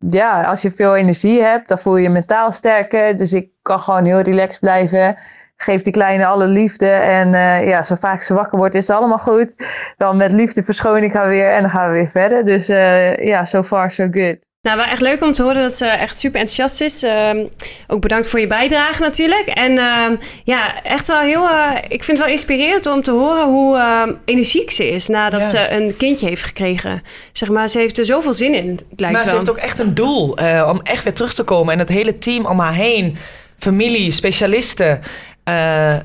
ja, 0.07 0.43
als 0.43 0.61
je 0.61 0.71
veel 0.71 0.95
energie 0.95 1.41
hebt, 1.41 1.67
dan 1.67 1.79
voel 1.79 1.97
je 1.97 2.03
je 2.03 2.09
mentaal 2.09 2.51
sterker. 2.51 3.17
Dus 3.17 3.33
ik 3.33 3.49
kan 3.61 3.79
gewoon 3.79 4.05
heel 4.05 4.19
relaxed 4.19 4.59
blijven. 4.59 5.15
Geef 5.55 5.81
die 5.81 5.93
kleine 5.93 6.25
alle 6.25 6.47
liefde. 6.47 6.89
En 6.89 7.33
eh, 7.33 7.67
ja, 7.67 7.83
zo 7.83 7.95
vaak 7.95 8.21
ze 8.21 8.33
wakker 8.33 8.57
wordt, 8.57 8.75
is 8.75 8.87
het 8.87 8.97
allemaal 8.97 9.17
goed. 9.17 9.55
Dan 9.97 10.17
met 10.17 10.31
liefde 10.31 10.63
verschoon 10.63 11.03
ik 11.03 11.13
haar 11.13 11.27
weer 11.27 11.51
en 11.51 11.61
dan 11.61 11.69
gaan 11.69 11.87
we 11.87 11.93
weer 11.93 12.07
verder. 12.07 12.45
Dus 12.45 12.69
eh, 12.69 13.17
ja, 13.17 13.45
so 13.45 13.63
far 13.63 13.91
so 13.91 14.07
good. 14.11 14.50
Nou, 14.61 14.77
wel 14.77 14.85
echt 14.85 15.01
leuk 15.01 15.21
om 15.23 15.31
te 15.31 15.43
horen 15.43 15.61
dat 15.61 15.73
ze 15.73 15.85
echt 15.85 16.19
super 16.19 16.39
enthousiast 16.39 16.81
is. 16.81 17.03
Ehm, 17.03 17.45
ook 17.87 18.01
bedankt 18.01 18.29
voor 18.29 18.39
je 18.39 18.47
bijdrage 18.47 19.01
natuurlijk. 19.01 19.45
En 19.47 19.77
ehm, 19.77 20.15
ja, 20.43 20.83
echt 20.83 21.07
wel 21.07 21.19
heel... 21.19 21.49
eh, 21.49 21.75
ik 21.87 22.03
vind 22.03 22.17
het 22.17 22.25
wel 22.27 22.35
inspirerend 22.35 22.85
om 22.85 23.01
te 23.01 23.11
horen 23.11 23.45
hoe 23.47 23.77
ehm, 23.77 24.15
energiek 24.25 24.71
ze 24.71 24.87
is... 24.87 25.07
nadat 25.07 25.41
Ja. 25.41 25.47
ze 25.49 25.71
een 25.71 25.97
kindje 25.97 26.27
heeft 26.27 26.43
gekregen. 26.43 27.01
Zeg 27.31 27.49
maar, 27.49 27.67
ze 27.67 27.77
heeft 27.77 27.97
er 27.97 28.05
zoveel 28.05 28.33
zin 28.33 28.53
in, 28.53 28.79
lijkt 28.95 29.17
Maar 29.17 29.27
ze 29.27 29.35
heeft 29.35 29.49
ook 29.49 29.57
echt 29.57 29.79
een 29.79 29.93
doel 29.93 30.37
eh, 30.37 30.67
om 30.71 30.79
echt 30.83 31.03
weer 31.03 31.13
terug 31.13 31.33
te 31.33 31.43
komen. 31.43 31.73
En 31.73 31.79
het 31.79 31.89
hele 31.89 32.17
team 32.17 32.45
om 32.45 32.59
haar 32.59 32.73
heen, 32.73 33.17
familie, 33.59 34.11
specialisten. 34.11 34.99
eh, 35.43 35.95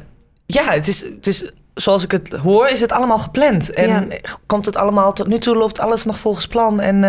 ja, 0.46 0.64
het 0.64 0.88
is, 0.88 1.00
het 1.00 1.26
is, 1.26 1.50
zoals 1.74 2.04
ik 2.04 2.10
het 2.10 2.32
hoor, 2.32 2.68
is 2.68 2.80
het 2.80 2.92
allemaal 2.92 3.18
gepland. 3.18 3.72
En 3.72 3.88
Ja. 3.88 4.18
komt 4.46 4.66
het 4.66 4.76
allemaal, 4.76 5.12
tot 5.12 5.26
nu 5.26 5.38
toe 5.38 5.56
loopt 5.56 5.80
alles 5.80 6.04
nog 6.04 6.18
volgens 6.18 6.46
plan. 6.46 6.80
En 6.80 7.04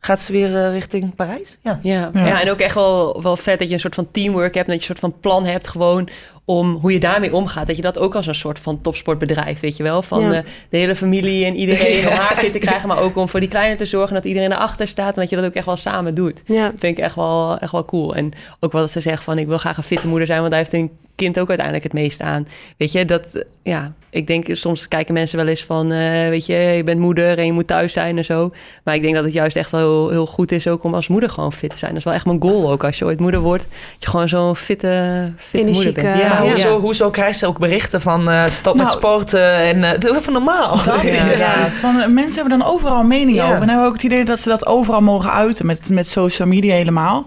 gaat 0.00 0.20
ze 0.20 0.32
weer 0.32 0.56
eh, 0.64 0.72
richting 0.72 1.14
Parijs? 1.14 1.58
Ja. 1.62 1.78
Ja. 1.82 2.10
Ja. 2.12 2.26
Ja. 2.26 2.40
en 2.40 2.50
ook 2.50 2.58
echt 2.60 2.74
wel, 2.74 3.22
wel 3.22 3.36
vet 3.36 3.58
dat 3.58 3.68
je 3.68 3.74
een 3.74 3.80
soort 3.80 3.94
van 3.94 4.10
teamwork 4.10 4.54
hebt. 4.54 4.66
Dat 4.66 4.74
je 4.74 4.80
een 4.80 4.86
soort 4.96 5.12
van 5.12 5.20
plan 5.20 5.44
hebt 5.44 5.68
gewoon 5.68 6.08
om 6.44 6.74
hoe 6.80 6.92
je 6.92 7.00
daarmee 7.00 7.32
omgaat. 7.34 7.66
Dat 7.66 7.76
je 7.76 7.82
dat 7.82 7.98
ook 7.98 8.14
als 8.14 8.26
een 8.26 8.34
soort 8.34 8.58
van 8.58 8.80
topsportbedrijf, 8.80 9.60
weet 9.60 9.76
je 9.76 9.82
wel. 9.82 10.02
Van 10.02 10.20
Ja. 10.20 10.32
eh, 10.32 10.42
de 10.70 10.76
hele 10.76 10.94
familie 10.96 11.44
en 11.44 11.56
iedereen 11.56 12.06
om 12.08 12.14
haar 12.14 12.36
fit 12.36 12.52
te 12.52 12.58
krijgen. 12.58 12.88
Maar 12.88 12.98
ook 12.98 13.16
om 13.16 13.28
voor 13.28 13.40
die 13.40 13.48
kleine 13.48 13.74
te 13.76 13.84
zorgen 13.84 14.14
dat 14.14 14.24
iedereen 14.24 14.52
erachter 14.52 14.86
staat. 14.86 15.14
En 15.14 15.20
dat 15.20 15.30
je 15.30 15.36
dat 15.36 15.44
ook 15.44 15.54
echt 15.54 15.66
wel 15.66 15.76
samen 15.76 16.14
doet. 16.14 16.42
Ja. 16.46 16.64
Dat 16.64 16.74
vind 16.78 16.98
ik 16.98 17.04
echt 17.04 17.14
wel, 17.14 17.58
echt 17.58 17.72
wel 17.72 17.84
cool. 17.84 18.14
En 18.16 18.32
ook 18.60 18.72
wat 18.72 18.90
ze 18.90 19.00
zegt 19.00 19.22
van 19.24 19.38
ik 19.38 19.46
wil 19.46 19.58
graag 19.58 19.76
een 19.76 19.82
fitte 19.82 20.08
moeder 20.08 20.26
zijn. 20.26 20.38
Want 20.38 20.50
daar 20.50 20.60
heeft 20.60 20.72
een 20.72 20.90
kind 21.18 21.38
ook 21.38 21.48
uiteindelijk 21.48 21.84
het 21.86 21.94
meest 21.94 22.20
aan. 22.20 22.46
Weet 22.76 22.92
je, 22.92 23.04
dat... 23.04 23.44
Ja, 23.62 23.92
ik 24.10 24.26
denk 24.26 24.46
soms 24.50 24.88
kijken 24.88 25.14
mensen 25.14 25.38
wel 25.38 25.46
eens 25.46 25.64
van... 25.64 25.92
eh, 25.92 26.28
weet 26.28 26.46
je, 26.46 26.54
je 26.54 26.84
bent 26.84 27.00
moeder 27.00 27.38
en 27.38 27.46
je 27.46 27.52
moet 27.52 27.66
thuis 27.66 27.92
zijn 27.92 28.16
en 28.16 28.24
zo. 28.24 28.52
Maar 28.84 28.94
ik 28.94 29.02
denk 29.02 29.14
dat 29.14 29.24
het 29.24 29.32
juist 29.32 29.56
echt 29.56 29.70
wel 29.70 29.80
heel, 29.80 30.10
heel 30.10 30.26
goed 30.26 30.52
is 30.52 30.68
ook 30.68 30.84
om 30.84 30.94
als 30.94 31.08
moeder 31.08 31.30
gewoon 31.30 31.52
fit 31.52 31.70
te 31.70 31.76
zijn. 31.78 31.90
Dat 31.90 31.98
is 31.98 32.04
wel 32.04 32.14
echt 32.14 32.24
mijn 32.26 32.42
goal 32.42 32.70
ook 32.70 32.84
als 32.84 32.98
je 32.98 33.04
ooit 33.04 33.20
moeder 33.20 33.40
wordt. 33.40 33.62
Dat 33.62 34.02
je 34.02 34.08
gewoon 34.08 34.28
zo'n 34.28 34.56
fitte, 34.56 35.32
fitte 35.36 35.70
moeder 35.70 35.92
bent. 35.92 36.06
Maar 36.14 36.16
Ja. 36.26 36.40
hoezo, 36.42 36.80
hoezo 36.80 37.10
krijgt 37.10 37.38
ze 37.38 37.46
ook 37.46 37.58
berichten 37.58 38.00
van 38.00 38.30
eh, 38.30 38.44
stop 38.44 38.74
met 38.74 38.84
Nou, 38.86 38.96
sporten 38.96 39.52
en 39.54 39.84
eh 39.84 39.98
doe 40.00 40.16
even 40.16 40.32
normaal? 40.32 40.84
Dat 40.84 41.02
Ja. 41.10 41.22
inderdaad. 41.22 41.72
Van, 41.72 42.14
mensen 42.14 42.40
hebben 42.40 42.58
dan 42.58 42.68
overal 42.68 43.02
mening 43.02 43.36
Ja. 43.36 43.44
over. 43.44 43.62
En 43.62 43.68
hebben 43.68 43.86
ook 43.86 43.92
het 43.92 44.02
idee 44.02 44.24
dat 44.24 44.38
ze 44.40 44.48
dat 44.48 44.66
overal 44.66 45.00
mogen 45.00 45.32
uiten 45.32 45.66
met, 45.66 45.88
met 45.90 46.06
social 46.06 46.48
media 46.48 46.74
helemaal. 46.74 47.26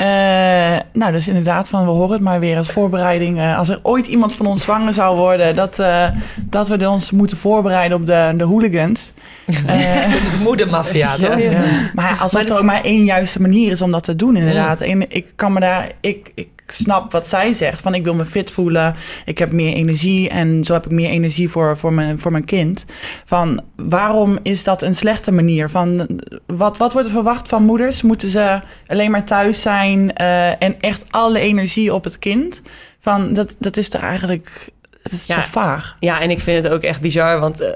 Eh, 0.00 0.76
nou, 0.92 1.12
dus 1.12 1.28
inderdaad, 1.28 1.68
van 1.68 1.84
we 1.84 1.90
horen 1.90 2.12
het 2.12 2.20
maar 2.20 2.40
weer 2.40 2.56
als 2.56 2.70
voorbereiding. 2.70 3.38
eh, 3.38 3.58
als 3.58 3.68
er 3.68 3.80
ooit 3.82 4.06
iemand 4.06 4.34
van 4.34 4.46
ons 4.46 4.62
zwanger 4.62 4.94
zou 4.94 5.16
worden, 5.16 5.54
dat, 5.54 5.78
eh, 5.78 6.04
dat 6.36 6.68
we 6.68 6.88
ons 6.88 7.10
moeten 7.10 7.36
voorbereiden 7.36 7.98
op 7.98 8.06
de, 8.06 8.32
de 8.36 8.44
hooligans. 8.44 9.12
Eh, 9.46 9.56
De 10.12 10.38
moedermafia, 10.42 11.16
toch? 11.16 11.38
ja. 11.40 11.62
Maar 11.94 12.16
alsof 12.20 12.44
er 12.44 12.56
ook 12.58 12.62
maar 12.62 12.80
één 12.82 13.04
juiste 13.04 13.40
manier 13.40 13.70
is 13.70 13.82
om 13.82 13.90
dat 13.90 14.02
te 14.04 14.16
doen, 14.16 14.36
inderdaad. 14.36 14.80
En 14.80 15.10
ik 15.10 15.26
kan 15.36 15.52
me 15.52 15.60
daar, 15.60 15.90
ik, 16.00 16.32
ik 16.34 16.48
snap 16.72 17.12
wat 17.12 17.28
zij 17.28 17.52
zegt. 17.52 17.80
Van 17.80 17.94
ik 17.94 18.04
wil 18.04 18.14
me 18.14 18.24
fit 18.24 18.50
voelen, 18.50 18.94
ik 19.24 19.38
heb 19.38 19.52
meer 19.52 19.72
energie 19.74 20.28
en 20.28 20.64
zo 20.64 20.72
heb 20.72 20.84
ik 20.86 20.92
meer 20.92 21.10
energie 21.10 21.48
voor, 21.48 21.78
voor, 21.78 21.92
mijn, 21.92 22.18
voor 22.20 22.32
mijn 22.32 22.44
kind. 22.44 22.84
Van 23.24 23.60
waarom 23.76 24.38
is 24.42 24.64
dat 24.64 24.82
een 24.82 24.94
slechte 24.94 25.32
manier? 25.32 25.70
Van 25.70 26.20
wat, 26.46 26.76
wat 26.78 26.92
wordt 26.92 27.08
er 27.08 27.14
verwacht 27.14 27.48
van 27.48 27.62
moeders? 27.64 28.02
Moeten 28.02 28.28
ze 28.28 28.60
alleen 28.86 29.10
maar 29.10 29.24
thuis 29.24 29.62
zijn 29.62 30.14
eh, 30.14 30.62
en 30.62 30.80
echt 30.80 31.04
alle 31.10 31.38
energie 31.38 31.94
op 31.94 32.04
het 32.04 32.18
kind? 32.18 32.62
Van 33.00 33.32
dat, 33.34 33.56
dat 33.58 33.76
is 33.76 33.92
er 33.94 34.00
eigenlijk, 34.00 34.70
het 35.02 35.12
is 35.12 35.26
Ja. 35.26 35.34
zo 35.34 35.48
vaag. 35.50 35.96
Ja, 36.00 36.20
en 36.20 36.30
ik 36.30 36.40
vind 36.40 36.64
het 36.64 36.72
ook 36.72 36.82
echt 36.82 37.00
bizar, 37.00 37.40
want 37.40 37.60
eh, 37.60 37.68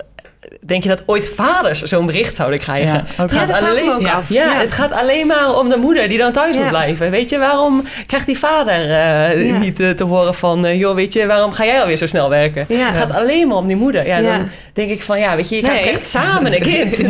denk 0.61 0.83
je 0.83 0.89
dat 0.89 1.03
ooit 1.07 1.29
vaders 1.35 1.83
zo'n 1.83 2.07
bericht 2.07 2.37
zouden 2.37 2.59
krijgen? 2.59 2.93
Ja, 3.17 3.23
ook 3.25 3.31
het, 3.31 3.39
gaat 3.39 3.61
alleen, 3.63 3.91
ook 3.93 4.01
ja, 4.01 4.13
af. 4.13 4.29
ja, 4.29 4.45
Ja. 4.45 4.59
het 4.61 4.73
gaat 4.73 4.93
alleen 4.93 5.27
maar 5.27 5.57
om 5.57 5.69
de 5.69 5.77
moeder 5.77 6.09
die 6.09 6.19
dan 6.19 6.33
thuis 6.33 6.55
Ja. 6.55 6.61
moet 6.61 6.69
blijven. 6.71 7.11
Weet 7.11 7.31
je, 7.31 7.39
waarom 7.39 7.85
krijgt 8.07 8.27
die 8.27 8.39
vader 8.39 8.75
eh, 8.91 9.47
Ja. 9.47 9.59
niet 9.59 9.81
eh, 9.81 9.91
te 9.91 10.05
horen 10.05 10.35
van... 10.35 10.67
eh, 10.67 10.79
joh, 10.79 10.95
weet 10.95 11.13
je, 11.13 11.27
waarom 11.27 11.53
ga 11.53 11.65
jij 11.65 11.81
alweer 11.81 11.97
zo 11.97 12.07
snel 12.07 12.29
werken? 12.31 12.65
Ja. 12.69 12.87
Het 12.89 12.97
gaat 12.97 13.13
alleen 13.13 13.49
maar 13.49 13.57
om 13.57 13.67
die 13.67 13.77
moeder. 13.77 14.07
Ja, 14.07 14.17
Ja. 14.19 14.37
dan 14.37 14.49
denk 14.73 14.91
ik 14.91 15.03
van, 15.03 15.19
ja, 15.19 15.37
weet 15.37 15.49
je, 15.49 15.57
je 15.57 15.63
krijgt 15.63 15.85
Nee. 15.85 15.93
echt 15.93 16.07
samen 16.07 16.55
een 16.55 16.63
kind. 16.63 16.97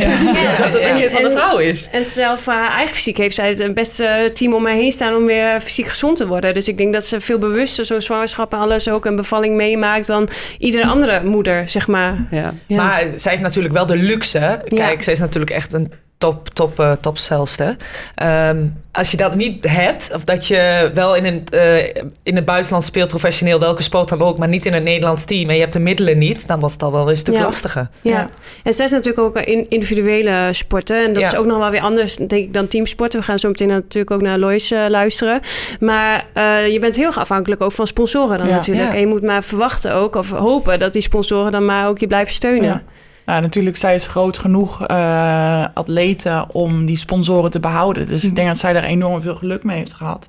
Ja. 0.44 0.56
dat 0.58 0.72
het 0.72 0.82
een 0.82 0.94
kind 0.94 1.12
van 1.12 1.22
de 1.22 1.30
vrouw 1.30 1.58
is. 1.58 1.88
En 1.92 2.04
zelf 2.04 2.40
voor 2.40 2.52
haar 2.52 2.72
eigen 2.76 2.94
fysiek 2.94 3.16
heeft 3.16 3.34
zij 3.34 3.48
het 3.48 3.74
beste 3.74 4.30
team 4.34 4.54
om 4.54 4.62
mij 4.62 4.76
heen 4.76 4.92
staan 4.92 5.14
om 5.14 5.24
weer 5.26 5.60
fysiek 5.60 5.86
gezond 5.88 6.16
te 6.16 6.26
worden. 6.26 6.54
Dus 6.54 6.68
ik 6.68 6.78
denk 6.78 6.92
dat 6.92 7.04
ze 7.04 7.20
veel 7.20 7.38
bewuster 7.38 7.84
zo'n 7.84 8.00
zwangerschap 8.00 8.52
en 8.52 8.58
alles 8.58 8.88
ook 8.88 9.04
een 9.04 9.16
bevalling 9.16 9.56
meemaakt 9.56 10.06
dan 10.06 10.28
iedere 10.58 10.86
andere 10.86 11.20
moeder, 11.24 11.68
zeg 11.68 11.86
maar. 11.86 12.16
Ja. 12.30 12.52
Ja. 12.66 12.76
Maar 12.76 13.04
zij 13.24 13.32
heeft 13.32 13.44
natuurlijk 13.44 13.74
wel 13.74 13.86
de 13.86 13.96
luxe. 13.96 14.62
Kijk, 14.68 15.02
zij 15.02 15.12
is 15.12 15.18
natuurlijk 15.18 15.52
echt 15.52 15.72
een 15.72 15.92
top, 16.18 16.48
top, 16.48 16.80
eh 16.80 16.92
topstelste. 17.00 17.76
Ehm, 18.14 18.58
als 18.92 19.10
je 19.10 19.16
dat 19.16 19.34
niet 19.34 19.68
hebt, 19.68 20.10
of 20.14 20.24
dat 20.24 20.46
je 20.46 20.90
wel 20.94 21.14
in, 21.16 21.24
een, 21.24 21.46
eh, 21.50 21.84
in 22.22 22.34
het 22.36 22.44
buitenland 22.44 22.84
speelt 22.84 23.08
professioneel, 23.08 23.58
welke 23.60 23.82
sport 23.82 24.08
dan 24.08 24.22
ook, 24.22 24.38
maar 24.38 24.48
niet 24.48 24.66
in 24.66 24.72
een 24.74 24.82
Nederlands 24.82 25.24
team 25.24 25.48
en 25.48 25.54
je 25.54 25.60
hebt 25.60 25.72
de 25.72 25.78
middelen 25.78 26.18
niet, 26.18 26.46
dan 26.48 26.58
wordt 26.58 26.74
het 26.74 26.82
al 26.82 26.92
wel 26.92 27.10
een 27.10 27.16
stuk 27.16 27.34
Ja. 27.34 27.42
lastiger. 27.42 27.88
Ja. 28.00 28.10
Ja. 28.10 28.30
en 28.62 28.74
zij 28.74 28.84
is 28.84 28.90
natuurlijk 28.90 29.24
ook 29.24 29.36
in 29.44 29.66
individuele 29.68 30.48
sporten. 30.52 31.04
En 31.04 31.12
dat 31.12 31.22
Ja. 31.22 31.28
is 31.28 31.36
ook 31.36 31.46
nog 31.46 31.58
wel 31.58 31.70
weer 31.70 31.80
anders, 31.80 32.16
denk 32.16 32.32
ik, 32.32 32.52
dan 32.54 32.68
teamsporten. 32.68 33.18
We 33.20 33.24
gaan 33.26 33.38
zo 33.38 33.48
meteen 33.48 33.68
natuurlijk 33.68 34.10
ook 34.10 34.22
naar 34.22 34.38
Lois 34.38 34.70
eh, 34.70 34.84
luisteren. 34.88 35.40
Maar 35.80 36.24
eh, 36.32 36.68
je 36.72 36.78
bent 36.78 36.96
heel 36.96 37.06
erg 37.06 37.18
afhankelijk 37.18 37.60
ook 37.60 37.72
van 37.72 37.86
sponsoren 37.86 38.38
dan 38.38 38.46
Ja. 38.48 38.54
natuurlijk. 38.54 38.86
Ja. 38.88 38.94
En 38.94 39.00
je 39.00 39.06
moet 39.06 39.22
maar 39.22 39.44
verwachten 39.44 39.94
ook, 39.94 40.14
of 40.14 40.30
hopen 40.30 40.78
dat 40.78 40.92
die 40.92 41.02
sponsoren 41.02 41.52
dan 41.52 41.64
maar 41.64 41.88
ook 41.88 41.98
je 41.98 42.06
blijven 42.06 42.34
steunen. 42.34 42.82
Nou, 43.26 43.40
natuurlijk, 43.40 43.76
zij 43.76 43.94
is 43.94 44.06
groot 44.06 44.38
genoeg 44.38 44.86
eh, 44.86 45.64
atleten 45.74 46.54
om 46.54 46.86
die 46.86 46.96
sponsoren 46.96 47.50
te 47.50 47.60
behouden. 47.60 48.06
Dus 48.06 48.24
ik 48.24 48.36
denk 48.36 48.48
dat 48.48 48.58
zij 48.58 48.72
daar 48.72 48.84
enorm 48.84 49.20
veel 49.22 49.36
geluk 49.36 49.64
mee 49.64 49.76
heeft 49.76 49.92
gehad. 49.94 50.28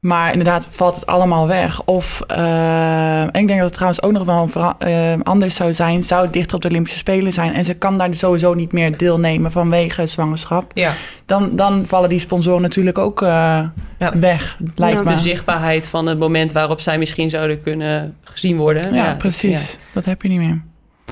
Maar 0.00 0.30
inderdaad 0.30 0.66
valt 0.70 0.94
het 0.94 1.06
allemaal 1.06 1.46
weg. 1.46 1.82
Of, 1.84 2.22
eh, 2.26 3.20
en 3.22 3.26
ik 3.34 3.46
denk 3.46 3.48
dat 3.48 3.58
het 3.60 3.72
trouwens 3.72 4.02
ook 4.02 4.12
nog 4.12 4.24
wel 4.24 4.48
eh, 4.78 5.12
anders 5.22 5.54
zou 5.54 5.72
zijn. 5.74 6.02
Zou 6.02 6.22
het 6.24 6.32
dichter 6.32 6.56
op 6.56 6.62
de 6.62 6.68
Olympische 6.68 6.98
Spelen 6.98 7.32
zijn. 7.32 7.54
En 7.54 7.64
ze 7.64 7.74
kan 7.74 7.98
daar 7.98 8.14
sowieso 8.14 8.54
niet 8.54 8.72
meer 8.72 8.96
deelnemen 8.96 9.50
vanwege 9.52 10.06
zwangerschap. 10.06 10.70
Ja. 10.74 10.92
Dan, 11.26 11.56
dan 11.56 11.84
vallen 11.86 12.08
die 12.08 12.18
sponsoren 12.18 12.62
natuurlijk 12.62 12.98
ook 12.98 13.20
Ja. 13.20 13.72
weg, 14.20 14.56
lijkt 14.74 14.98
Ja, 14.98 15.04
me. 15.04 15.14
De 15.14 15.20
zichtbaarheid 15.20 15.88
van 15.88 16.06
het 16.06 16.18
moment 16.18 16.52
waarop 16.52 16.80
zij 16.80 16.98
misschien 16.98 17.30
zouden 17.30 17.62
kunnen 17.62 18.16
gezien 18.22 18.56
worden. 18.56 18.94
ja, 18.94 19.14
precies. 19.14 19.78
Dat 19.92 20.04
heb 20.04 20.22
je 20.22 20.28
niet 20.28 20.38
meer. 20.38 20.62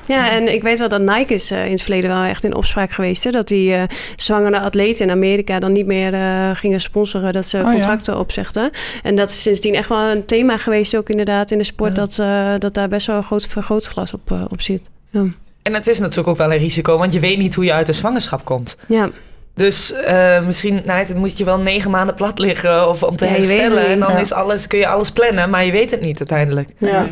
Ja, 0.05 0.31
en 0.31 0.53
ik 0.53 0.61
weet 0.61 0.79
wel 0.79 0.87
dat 0.89 1.01
Nike 1.01 1.33
is 1.33 1.51
eh, 1.51 1.65
in 1.65 1.71
het 1.71 1.81
verleden 1.81 2.09
wel 2.09 2.23
echt 2.23 2.43
in 2.43 2.55
opspraak 2.55 2.91
geweest. 2.91 3.23
Hè? 3.23 3.31
Dat 3.31 3.47
die 3.47 3.73
eh, 3.73 3.83
zwangere 4.15 4.59
atleten 4.59 5.05
in 5.05 5.11
Amerika 5.11 5.59
dan 5.59 5.71
niet 5.71 5.85
meer 5.85 6.13
eh, 6.13 6.49
gingen 6.53 6.81
sponsoren. 6.81 7.33
Dat 7.33 7.45
ze 7.45 7.57
Oh, 7.57 7.63
ja. 7.63 7.71
contracten 7.71 8.19
opzegden. 8.19 8.71
En 9.03 9.15
dat 9.15 9.29
is 9.29 9.41
sindsdien 9.41 9.75
echt 9.75 9.89
wel 9.89 9.99
een 10.03 10.25
thema 10.25 10.57
geweest 10.57 10.95
ook 10.97 11.09
inderdaad 11.09 11.51
in 11.51 11.57
de 11.57 11.63
sport. 11.63 11.95
Ja. 11.95 12.01
Dat, 12.03 12.19
eh, 12.19 12.53
dat 12.59 12.73
daar 12.73 12.87
best 12.87 13.07
wel 13.07 13.15
een 13.15 13.23
groot 13.23 13.45
vergrootglas 13.47 14.13
op, 14.13 14.31
eh, 14.31 14.45
op 14.49 14.61
zit. 14.61 14.89
Ja. 15.09 15.25
En 15.61 15.73
het 15.73 15.87
is 15.87 15.99
natuurlijk 15.99 16.27
ook 16.27 16.37
wel 16.37 16.51
een 16.51 16.57
risico, 16.57 16.97
want 16.97 17.13
je 17.13 17.19
weet 17.19 17.37
niet 17.37 17.55
hoe 17.55 17.65
je 17.65 17.73
uit 17.73 17.85
de 17.85 17.93
zwangerschap 17.93 18.45
komt. 18.45 18.77
ja. 18.87 19.09
Dus 19.55 19.93
eh, 19.93 20.45
misschien 20.45 20.81
nou, 20.85 20.99
het 20.99 21.15
moet 21.15 21.37
je 21.37 21.43
wel 21.43 21.59
negen 21.59 21.91
maanden 21.91 22.15
plat 22.15 22.39
liggen 22.39 22.89
of 22.89 23.03
om 23.03 23.15
te 23.15 23.25
Ja, 23.25 23.31
herstellen. 23.31 23.87
En 23.87 23.99
dan 23.99 24.11
Ja. 24.11 24.19
is 24.19 24.33
alles, 24.33 24.67
kun 24.67 24.79
je 24.79 24.87
alles 24.87 25.11
plannen, 25.11 25.49
maar 25.49 25.65
je 25.65 25.71
weet 25.71 25.91
het 25.91 26.01
niet 26.01 26.17
uiteindelijk. 26.19 26.69
Ja. 26.77 27.07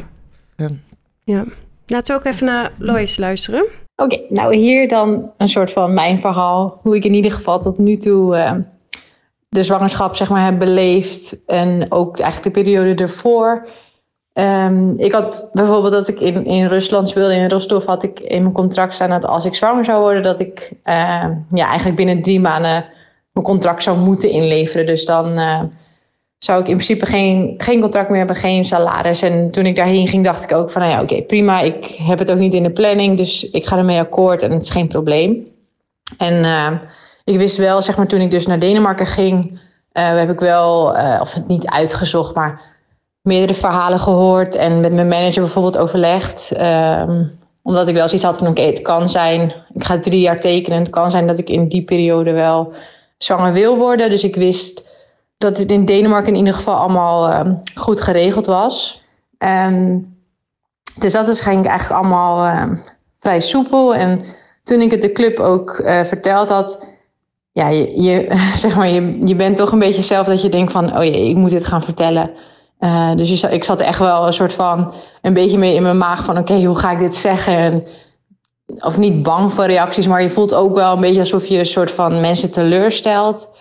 ja. 1.23 1.43
Laten 1.87 2.13
we 2.13 2.19
ook 2.19 2.33
even 2.33 2.45
naar 2.45 2.71
Lois 2.77 3.17
luisteren. 3.17 3.65
Oké, 3.95 4.19
nou 4.29 4.55
hier 4.55 4.87
dan 4.87 5.31
een 5.37 5.49
soort 5.49 5.71
van 5.71 5.93
mijn 5.93 6.19
verhaal. 6.19 6.79
Hoe 6.81 6.95
ik 6.95 7.05
in 7.05 7.13
ieder 7.13 7.31
geval 7.31 7.59
tot 7.59 7.77
nu 7.77 7.95
toe 7.95 8.35
eh, 8.35 8.53
de 9.49 9.63
zwangerschap 9.63 10.15
zeg 10.15 10.29
maar 10.29 10.45
heb 10.45 10.59
beleefd. 10.59 11.45
En 11.45 11.91
ook 11.91 12.19
eigenlijk 12.19 12.55
de 12.55 12.61
periode 12.61 13.03
ervoor. 13.03 13.67
Ehm, 14.33 14.93
ik 14.97 15.11
had 15.11 15.49
bijvoorbeeld 15.53 15.93
dat 15.93 16.07
ik 16.07 16.19
in, 16.19 16.45
in 16.45 16.67
Rusland 16.67 17.09
speelde. 17.09 17.35
In 17.35 17.49
Rostov 17.49 17.85
had 17.85 18.03
ik 18.03 18.19
in 18.19 18.41
mijn 18.41 18.53
contract 18.53 18.93
staan 18.93 19.09
dat 19.09 19.25
als 19.25 19.45
ik 19.45 19.55
zwanger 19.55 19.85
zou 19.85 20.01
worden... 20.01 20.23
dat 20.23 20.39
ik 20.39 20.71
eh, 20.83 21.25
ja, 21.49 21.67
eigenlijk 21.67 21.95
binnen 21.95 22.21
drie 22.21 22.39
maanden 22.39 22.85
mijn 23.31 23.45
contract 23.45 23.83
zou 23.83 23.97
moeten 23.97 24.29
inleveren. 24.29 24.85
Dus 24.85 25.05
dan 25.05 25.37
eh, 25.37 25.61
zou 26.45 26.59
ik 26.61 26.67
in 26.67 26.75
principe 26.75 27.05
geen, 27.05 27.55
geen 27.57 27.81
contract 27.81 28.09
meer 28.09 28.17
hebben, 28.17 28.35
geen 28.35 28.63
salaris. 28.63 29.21
En 29.21 29.51
toen 29.51 29.65
ik 29.65 29.75
daarheen 29.75 30.07
ging, 30.07 30.23
dacht 30.23 30.43
ik 30.43 30.51
ook 30.51 30.71
van, 30.71 30.81
nou 30.81 30.93
ja, 30.93 31.01
oké, 31.01 31.21
prima. 31.21 31.61
Ik 31.61 31.85
heb 31.85 32.19
het 32.19 32.31
ook 32.31 32.37
niet 32.37 32.53
in 32.53 32.63
de 32.63 32.71
planning, 32.71 33.17
dus 33.17 33.49
ik 33.49 33.65
ga 33.65 33.77
ermee 33.77 33.99
akkoord 33.99 34.43
en 34.43 34.51
het 34.51 34.61
is 34.61 34.69
geen 34.69 34.87
probleem. 34.87 35.47
En 36.17 36.43
eh, 36.43 36.71
ik 37.23 37.37
wist 37.37 37.57
wel, 37.57 37.81
zeg 37.81 37.97
maar, 37.97 38.07
toen 38.07 38.21
ik 38.21 38.31
dus 38.31 38.47
naar 38.47 38.59
Denemarken 38.59 39.05
ging, 39.05 39.59
eh, 39.91 40.17
heb 40.17 40.29
ik 40.29 40.39
wel, 40.39 40.95
eh, 40.97 41.21
of 41.21 41.33
het 41.33 41.47
niet 41.47 41.65
uitgezocht, 41.65 42.35
maar 42.35 42.61
meerdere 43.21 43.53
verhalen 43.53 43.99
gehoord 43.99 44.55
en 44.55 44.79
met 44.79 44.93
mijn 44.93 45.07
manager 45.07 45.41
bijvoorbeeld 45.41 45.77
overlegd. 45.77 46.51
Ehm, 46.51 47.23
omdat 47.63 47.87
ik 47.87 47.95
wel 47.95 48.07
zoiets 48.07 48.25
had 48.25 48.37
van, 48.37 48.47
oké, 48.47 48.61
het 48.61 48.81
kan 48.81 49.09
zijn, 49.09 49.53
ik 49.73 49.83
ga 49.83 49.99
drie 49.99 50.19
jaar 50.19 50.39
tekenen. 50.39 50.79
Het 50.79 50.89
kan 50.89 51.11
zijn 51.11 51.27
dat 51.27 51.39
ik 51.39 51.49
in 51.49 51.67
die 51.67 51.83
periode 51.83 52.31
wel 52.31 52.73
zwanger 53.17 53.53
wil 53.53 53.77
worden. 53.77 54.09
Dus 54.09 54.23
ik 54.23 54.35
wist 54.35 54.93
dat 55.45 55.57
het 55.57 55.71
in 55.71 55.85
Denemarken 55.85 56.33
in 56.33 56.39
ieder 56.39 56.53
geval 56.53 56.75
allemaal 56.75 57.29
ehm, 57.29 57.53
goed 57.75 58.01
geregeld 58.01 58.45
was. 58.45 59.03
Dus 60.99 61.11
dat 61.11 61.27
is 61.27 61.39
ging 61.39 61.65
eigenlijk 61.65 62.01
allemaal 62.01 62.45
ehm, 62.45 62.75
vrij 63.19 63.39
soepel. 63.39 63.95
En 63.95 64.23
toen 64.63 64.81
ik 64.81 64.91
het 64.91 65.01
de 65.01 65.11
club 65.11 65.39
ook 65.39 65.69
eh, 65.69 66.03
verteld 66.03 66.49
had, 66.49 66.87
ja, 67.51 67.67
je, 67.69 68.27
zeg 68.55 68.75
maar, 68.75 68.89
je, 68.89 69.17
je 69.27 69.35
bent 69.35 69.57
toch 69.57 69.71
een 69.71 69.79
beetje 69.79 70.03
zelf 70.03 70.27
dat 70.27 70.41
je 70.41 70.49
denkt 70.49 70.71
van, 70.71 70.97
oh 70.97 71.03
jee, 71.03 71.29
ik 71.29 71.35
moet 71.35 71.49
dit 71.49 71.65
gaan 71.65 71.81
vertellen. 71.81 72.31
Eh, 72.79 73.15
dus 73.15 73.43
ik 73.43 73.63
zat 73.63 73.79
echt 73.79 73.99
wel 73.99 74.27
een 74.27 74.33
soort 74.33 74.53
van, 74.53 74.93
een 75.21 75.33
beetje 75.33 75.57
mee 75.57 75.75
in 75.75 75.83
mijn 75.83 75.97
maag 75.97 76.23
van, 76.23 76.37
oké, 76.37 76.63
hoe 76.63 76.77
ga 76.77 76.91
ik 76.91 76.99
dit 76.99 77.15
zeggen? 77.15 77.57
En, 77.57 77.87
of 78.79 78.97
niet 78.97 79.23
bang 79.23 79.53
voor 79.53 79.65
reacties, 79.65 80.07
maar 80.07 80.21
je 80.21 80.29
voelt 80.29 80.53
ook 80.53 80.75
wel 80.75 80.93
een 80.93 81.01
beetje 81.01 81.19
alsof 81.19 81.45
je 81.45 81.59
een 81.59 81.65
soort 81.65 81.91
van 81.91 82.21
mensen 82.21 82.51
teleurstelt. 82.51 83.51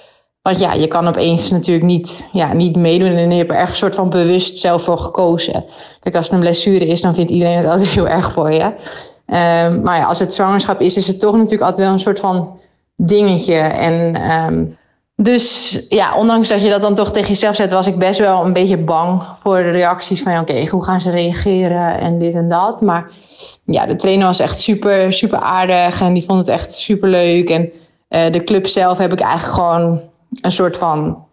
Want 0.45 0.59
ja, 0.59 0.73
je 0.73 0.89
kan 0.89 1.09
opeens 1.09 1.51
natuurlijk 1.51 1.87
niet, 1.87 2.25
ja, 2.33 2.53
niet 2.53 2.77
meedoen 2.77 3.17
en 3.17 3.31
je 3.31 3.37
hebt 3.37 3.51
er 3.51 3.57
echt 3.57 3.71
een 3.71 3.77
soort 3.77 3.95
van 3.95 4.11
bewust 4.11 4.59
zelf 4.59 4.83
voor 4.83 4.99
gekozen. 4.99 5.65
Kijk, 6.01 6.17
als 6.17 6.25
het 6.25 6.35
een 6.35 6.41
blessure 6.41 6.87
is, 6.87 7.01
dan 7.01 7.15
vindt 7.15 7.31
iedereen 7.31 7.57
het 7.57 7.67
altijd 7.73 7.89
heel 7.89 8.09
erg 8.09 8.33
voor 8.33 8.53
je. 8.53 8.73
Ehm, 9.27 9.83
maar 9.83 9.99
ja, 9.99 10.05
als 10.05 10.19
het 10.19 10.35
zwangerschap 10.35 10.81
is, 10.81 10.97
is 10.97 11.07
het 11.07 11.21
toch 11.21 11.35
natuurlijk 11.35 11.63
altijd 11.63 11.81
wel 11.81 11.93
een 11.93 11.99
soort 11.99 12.21
van 12.21 12.61
dingetje. 12.97 13.55
En 13.55 14.15
ehm, 14.15 14.65
dus 15.17 15.79
ja, 15.89 16.17
ondanks 16.17 16.49
dat 16.49 16.63
je 16.63 16.69
dat 16.69 16.81
dan 16.81 16.95
toch 16.95 17.13
tegen 17.13 17.29
jezelf 17.29 17.55
zet, 17.55 17.73
was 17.73 17.87
ik 17.87 17.99
best 17.99 18.19
wel 18.21 18.45
een 18.45 18.53
beetje 18.53 18.79
bang 18.79 19.23
voor 19.37 19.57
de 19.57 19.71
reacties 19.71 20.23
van 20.23 20.39
oké, 20.39 20.67
hoe 20.67 20.85
gaan 20.85 21.01
ze 21.01 21.11
reageren 21.11 22.01
en 22.01 22.19
dit 22.19 22.35
en 22.35 22.49
dat. 22.49 22.81
Maar 22.81 23.11
ja, 23.65 23.87
de 23.87 23.97
trainer 23.97 24.27
was 24.27 24.39
echt 24.39 24.61
super, 24.61 25.13
super 25.13 25.39
aardig 25.39 26.01
en 26.01 26.13
die 26.13 26.25
vond 26.25 26.39
het 26.39 26.49
echt 26.49 26.75
super 26.75 27.09
leuk. 27.09 27.51
En 27.51 27.73
eh, 28.09 28.33
de 28.33 28.45
club 28.45 28.67
zelf 28.67 28.99
heb 28.99 29.13
ik 29.13 29.21
eigenlijk 29.21 29.55
gewoon 29.55 30.13
een 30.41 30.53
soort 30.53 30.77
van 30.77 31.27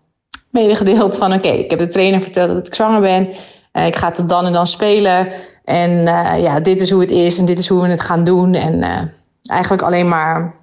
medegedeeld 0.49 1.17
van 1.17 1.33
oké, 1.33 1.47
ik 1.47 1.69
heb 1.69 1.79
de 1.79 1.87
trainer 1.87 2.21
verteld 2.21 2.49
dat 2.49 2.67
ik 2.67 2.75
zwanger 2.75 3.01
ben. 3.01 3.29
Eh, 3.71 3.85
ik 3.85 3.95
ga 3.95 4.11
tot 4.11 4.29
dan 4.29 4.45
en 4.45 4.53
dan 4.53 4.67
spelen. 4.67 5.27
En 5.65 6.07
eh, 6.07 6.41
ja, 6.43 6.59
dit 6.59 6.81
is 6.81 6.89
hoe 6.89 7.01
het 7.01 7.11
is 7.11 7.37
en 7.37 7.45
dit 7.45 7.59
is 7.59 7.67
hoe 7.67 7.81
we 7.81 7.87
het 7.87 8.01
gaan 8.01 8.23
doen. 8.23 8.53
En 8.53 8.83
eh, 8.83 9.01
eigenlijk 9.45 9.81
alleen 9.81 10.07
maar 10.07 10.55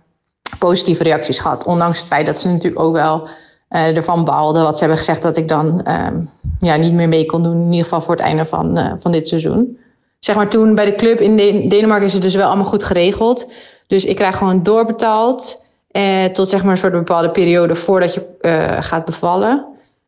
positieve 0.59 1.03
reacties 1.03 1.39
gehad. 1.39 1.65
Ondanks 1.65 1.99
het 1.99 2.09
feit 2.09 2.27
dat 2.27 2.39
ze 2.39 2.49
natuurlijk 2.49 2.83
ook 2.83 2.95
wel 2.95 3.29
ervan 3.71 4.25
baalden. 4.25 4.63
Wat 4.63 4.73
ze 4.75 4.79
hebben 4.79 4.99
gezegd 4.99 5.23
dat 5.23 5.37
ik 5.37 5.49
dan 5.49 5.83
ehm, 5.83 6.17
ja, 6.61 6.77
niet 6.77 6.93
meer 6.93 7.09
mee 7.09 7.27
kon 7.27 7.43
doen. 7.43 7.61
In 7.61 7.71
ieder 7.71 7.83
geval 7.83 8.01
voor 8.01 8.15
het 8.15 8.25
einde 8.25 8.45
van, 8.45 8.97
van 9.01 9.13
dit 9.13 9.29
seizoen. 9.29 9.79
Zeg 10.19 10.37
maar 10.37 10.49
toen 10.49 10.75
bij 10.75 10.85
de 10.85 10.95
club 10.95 11.21
in 11.21 11.37
Den- 11.37 11.69
Denemarken 11.69 12.07
is 12.07 12.13
het 12.13 12.23
dus 12.23 12.35
wel 12.35 12.47
allemaal 12.47 12.65
goed 12.65 12.85
geregeld. 12.85 13.49
Dus 13.87 14.05
ik 14.05 14.17
krijg 14.17 14.37
gewoon 14.37 14.63
doorbetaald. 14.63 15.65
Eh, 15.89 16.25
tot 16.25 16.49
zeg 16.49 16.63
maar 16.63 16.71
een 16.71 16.79
soort 16.79 16.93
bepaalde 16.93 17.31
periode 17.31 17.75
voordat 17.75 18.15
je 18.15 18.27
eh, 18.41 18.83
gaat 18.83 19.05
bevallen. 19.05 19.67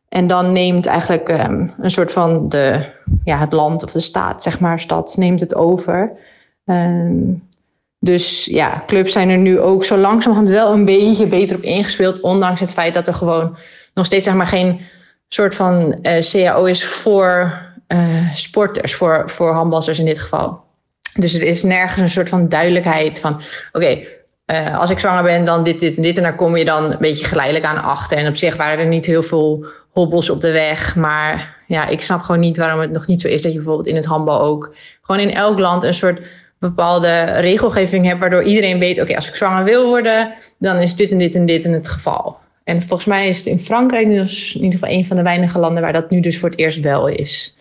En 0.09 0.27
dan 0.27 0.51
neemt 0.51 0.85
eigenlijk 0.85 1.29
ehm, 1.29 1.67
een 1.79 1.91
soort 1.91 2.11
van 2.11 2.49
de, 2.49 2.85
ja, 3.23 3.37
het 3.37 3.53
land 3.53 3.83
of 3.83 3.91
de 3.91 3.99
staat, 3.99 4.41
zeg 4.41 4.59
maar, 4.59 4.79
stad, 4.79 5.15
neemt 5.17 5.39
het 5.39 5.55
over. 5.55 6.11
Ehm, 6.65 7.33
dus 7.99 8.45
ja, 8.45 8.83
clubs 8.85 9.11
zijn 9.11 9.29
er 9.29 9.37
nu 9.37 9.59
ook 9.59 9.85
zo 9.85 9.97
langzamerhand 9.97 10.49
wel 10.49 10.73
een 10.73 10.85
beetje 10.85 11.27
beter 11.27 11.55
op 11.55 11.61
ingespeeld. 11.61 12.19
Ondanks 12.19 12.59
het 12.59 12.73
feit 12.73 12.93
dat 12.93 13.07
er 13.07 13.13
gewoon 13.13 13.57
nog 13.93 14.05
steeds 14.05 14.25
zeg 14.25 14.33
maar, 14.33 14.47
geen 14.47 14.81
soort 15.27 15.55
van 15.55 15.99
eh, 16.01 16.23
CAO 16.23 16.65
is 16.65 16.85
voor 16.85 17.59
eh, 17.87 18.33
sporters, 18.33 18.95
voor, 18.95 19.29
voor 19.29 19.51
handballers 19.53 19.99
in 19.99 20.05
dit 20.05 20.19
geval. 20.19 20.63
Dus 21.13 21.33
er 21.33 21.43
is 21.43 21.63
nergens 21.63 22.01
een 22.01 22.09
soort 22.09 22.29
van 22.29 22.49
duidelijkheid 22.49 23.19
van: 23.19 23.41
oké, 23.71 23.99
eh, 24.51 24.79
als 24.79 24.89
ik 24.89 24.99
zwanger 24.99 25.23
ben, 25.23 25.45
dan 25.45 25.63
dit, 25.63 25.79
dit 25.79 25.97
en 25.97 26.03
dit. 26.03 26.17
En 26.17 26.23
daar 26.23 26.35
kom 26.35 26.57
je 26.57 26.65
dan 26.65 26.91
een 26.91 26.97
beetje 26.99 27.25
geleidelijk 27.25 27.65
aan 27.65 27.83
achter. 27.83 28.17
En 28.17 28.27
op 28.27 28.35
zich 28.35 28.55
waren 28.55 28.79
er 28.79 28.85
niet 28.85 29.05
heel 29.05 29.23
veel 29.23 29.65
hobbels 29.91 30.29
op 30.29 30.41
de 30.41 30.51
weg. 30.51 30.95
Maar 30.95 31.57
ja, 31.67 31.87
ik 31.87 32.01
snap 32.01 32.21
gewoon 32.21 32.41
niet 32.41 32.57
waarom 32.57 32.79
het 32.79 32.91
nog 32.91 33.07
niet 33.07 33.21
zo 33.21 33.27
is 33.27 33.41
dat 33.41 33.51
je 33.51 33.57
bijvoorbeeld 33.57 33.87
in 33.87 33.95
het 33.95 34.05
handbal 34.05 34.41
ook 34.41 34.75
gewoon 35.01 35.21
in 35.21 35.33
elk 35.33 35.59
land 35.59 35.83
een 35.83 35.93
soort 35.93 36.21
bepaalde 36.59 37.23
regelgeving 37.23 38.05
hebt, 38.05 38.19
waardoor 38.19 38.43
iedereen 38.43 38.79
weet: 38.79 39.01
oké, 39.01 39.15
als 39.15 39.27
ik 39.27 39.35
zwanger 39.35 39.63
wil 39.63 39.87
worden, 39.87 40.33
dan 40.59 40.77
is 40.77 40.95
dit 40.95 41.11
en 41.11 41.17
dit 41.17 41.35
en 41.35 41.45
dit 41.45 41.63
in 41.63 41.73
het 41.73 41.87
geval. 41.87 42.37
En 42.63 42.81
volgens 42.81 43.05
mij 43.05 43.27
is 43.27 43.37
het 43.37 43.45
in 43.45 43.59
Frankrijk 43.59 44.07
dus 44.07 44.55
in 44.55 44.63
ieder 44.63 44.79
geval 44.79 44.95
een 44.95 45.05
van 45.05 45.15
de 45.15 45.23
weinige 45.23 45.59
landen 45.59 45.81
waar 45.81 45.93
dat 45.93 46.09
nu 46.09 46.19
dus 46.19 46.39
voor 46.39 46.49
het 46.49 46.59
eerst 46.59 46.79
wel 46.79 47.07
is. 47.07 47.55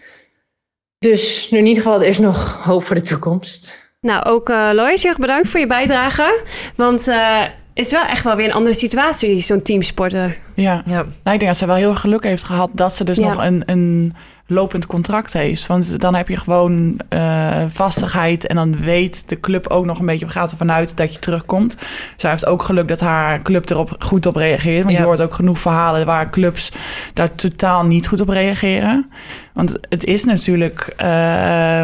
Dus 0.99 1.49
in 1.49 1.67
ieder 1.67 1.83
geval, 1.83 2.01
er 2.01 2.09
is 2.09 2.19
nog 2.19 2.65
hoop 2.65 2.85
voor 2.85 2.97
de 2.97 3.03
toekomst. 3.03 3.80
Nou, 4.01 4.25
ook 4.25 4.49
uh, 4.49 4.71
Lois, 4.73 5.03
heel 5.03 5.11
erg 5.11 5.21
bedankt 5.21 5.49
voor 5.49 5.61
je 5.61 5.67
bijdrage. 5.67 6.45
Want 6.77 7.09
uh, 7.09 7.43
is 7.75 7.91
wel 7.91 8.05
echt 8.05 8.25
wel 8.25 8.37
weer 8.37 8.47
een 8.47 8.53
andere 8.53 8.75
situatie, 8.75 9.39
zo'n 9.39 9.63
teamsporter. 9.63 10.39
Ja. 10.55 10.83
ja. 10.87 10.95
Nou, 10.95 11.05
ik 11.05 11.23
denk 11.23 11.47
dat 11.47 11.57
ze 11.57 11.67
wel 11.67 11.77
heel 11.77 11.91
erg 11.91 12.01
geluk 12.01 12.25
heeft 12.25 12.43
gehad 12.43 12.71
dat 12.73 12.95
ze 12.95 13.05
dus 13.05 13.17
ja. 13.17 13.29
nog 13.29 13.45
een, 13.45 13.63
een 13.67 14.15
lopend 14.47 14.87
contract 14.87 15.33
heeft. 15.33 15.67
Want 15.67 16.01
dan 16.01 16.15
heb 16.15 16.29
je 16.29 16.37
gewoon 16.37 17.01
uh, 17.15 17.63
vastigheid 17.69 18.47
en 18.47 18.57
dan 18.57 18.81
weet 18.81 19.29
de 19.29 19.41
club 19.41 19.69
ook 19.69 19.85
nog 19.85 19.99
een 19.99 20.07
beetje, 20.07 20.29
gaat 20.29 20.51
ervan 20.51 20.73
uit 20.73 20.97
dat 20.97 21.13
je 21.13 21.19
terugkomt. 21.19 21.77
Zij 22.17 22.31
heeft 22.31 22.47
ook 22.47 22.63
geluk 22.63 22.89
dat 22.89 23.01
haar 23.01 23.43
club 23.43 23.71
erop 23.71 23.97
goed 23.99 24.27
op 24.27 24.37
reageert. 24.37 24.85
Want 24.85 24.95
ja. 24.95 25.01
je 25.01 25.07
hoort 25.07 25.21
ook 25.21 25.35
genoeg 25.35 25.59
verhalen 25.59 26.07
waar 26.07 26.31
clubs 26.31 26.73
daar 27.15 27.35
totaal 27.35 27.85
niet 27.85 28.09
goed 28.09 28.21
op 28.21 28.29
reageren. 28.29 29.11
Want 29.53 29.79
het 29.89 30.05
is 30.05 30.25
natuurlijk... 30.25 30.95
Uh, 31.03 31.83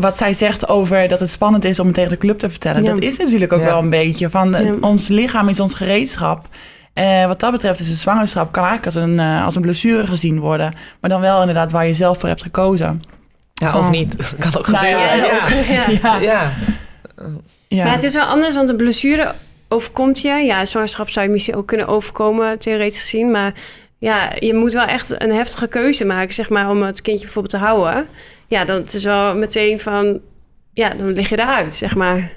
wat 0.00 0.16
zij 0.16 0.32
zegt 0.32 0.68
over 0.68 1.08
dat 1.08 1.20
het 1.20 1.30
spannend 1.30 1.64
is 1.64 1.80
om 1.80 1.86
het 1.86 1.94
tegen 1.94 2.10
de 2.10 2.16
club 2.16 2.38
te 2.38 2.50
vertellen. 2.50 2.82
Ja. 2.82 2.88
Dat 2.88 3.02
is 3.02 3.18
natuurlijk 3.18 3.52
ook 3.52 3.60
ja. 3.60 3.66
wel 3.66 3.78
een 3.78 3.90
beetje 3.90 4.30
van 4.30 4.50
ja. 4.50 4.74
ons 4.80 5.08
lichaam 5.08 5.48
is 5.48 5.60
ons 5.60 5.74
gereedschap. 5.74 6.48
Uh, 6.94 7.26
wat 7.26 7.40
dat 7.40 7.52
betreft 7.52 7.80
is 7.80 7.88
een 7.88 7.94
zwangerschap 7.94 8.52
kan 8.52 8.64
eigenlijk 8.64 8.96
als 8.96 9.04
een, 9.04 9.14
uh, 9.14 9.44
als 9.44 9.54
een 9.54 9.62
blessure 9.62 10.06
gezien 10.06 10.40
worden. 10.40 10.72
Maar 11.00 11.10
dan 11.10 11.20
wel 11.20 11.40
inderdaad 11.40 11.72
waar 11.72 11.86
je 11.86 11.94
zelf 11.94 12.18
voor 12.18 12.28
hebt 12.28 12.42
gekozen. 12.42 13.02
Ja, 13.54 13.78
of 13.78 13.84
oh. 13.84 13.90
niet. 13.90 14.16
kan 14.38 14.56
ook 14.56 14.68
nou 14.68 14.86
gebeuren. 14.86 15.16
Ja, 16.02 16.16
ja. 16.20 16.52
ja. 17.68 17.84
Maar 17.84 17.94
het 17.94 18.04
is 18.04 18.14
wel 18.14 18.24
anders, 18.24 18.54
want 18.54 18.70
een 18.70 18.76
blessure 18.76 19.34
overkomt 19.68 20.20
je. 20.20 20.28
Ja, 20.28 20.64
zwangerschap 20.64 21.10
zou 21.10 21.26
je 21.26 21.32
misschien 21.32 21.56
ook 21.56 21.66
kunnen 21.66 21.86
overkomen, 21.86 22.58
theoretisch 22.58 23.00
gezien. 23.00 23.30
Maar 23.30 23.52
ja, 23.98 24.32
je 24.38 24.54
moet 24.54 24.72
wel 24.72 24.84
echt 24.84 25.20
een 25.20 25.32
heftige 25.32 25.66
keuze 25.66 26.04
maken, 26.04 26.34
zeg 26.34 26.48
maar, 26.48 26.70
om 26.70 26.82
het 26.82 27.02
kindje 27.02 27.24
bijvoorbeeld 27.24 27.54
te 27.54 27.66
houden 27.66 28.08
ja, 28.48 28.64
dan 28.64 28.76
het 28.76 28.94
is 28.94 29.04
wel 29.04 29.34
meteen 29.34 29.80
van, 29.80 30.20
ja, 30.72 30.94
dan 30.94 31.12
lig 31.12 31.28
je 31.28 31.38
eruit, 31.38 31.74
zeg 31.74 31.94
maar. 31.94 32.30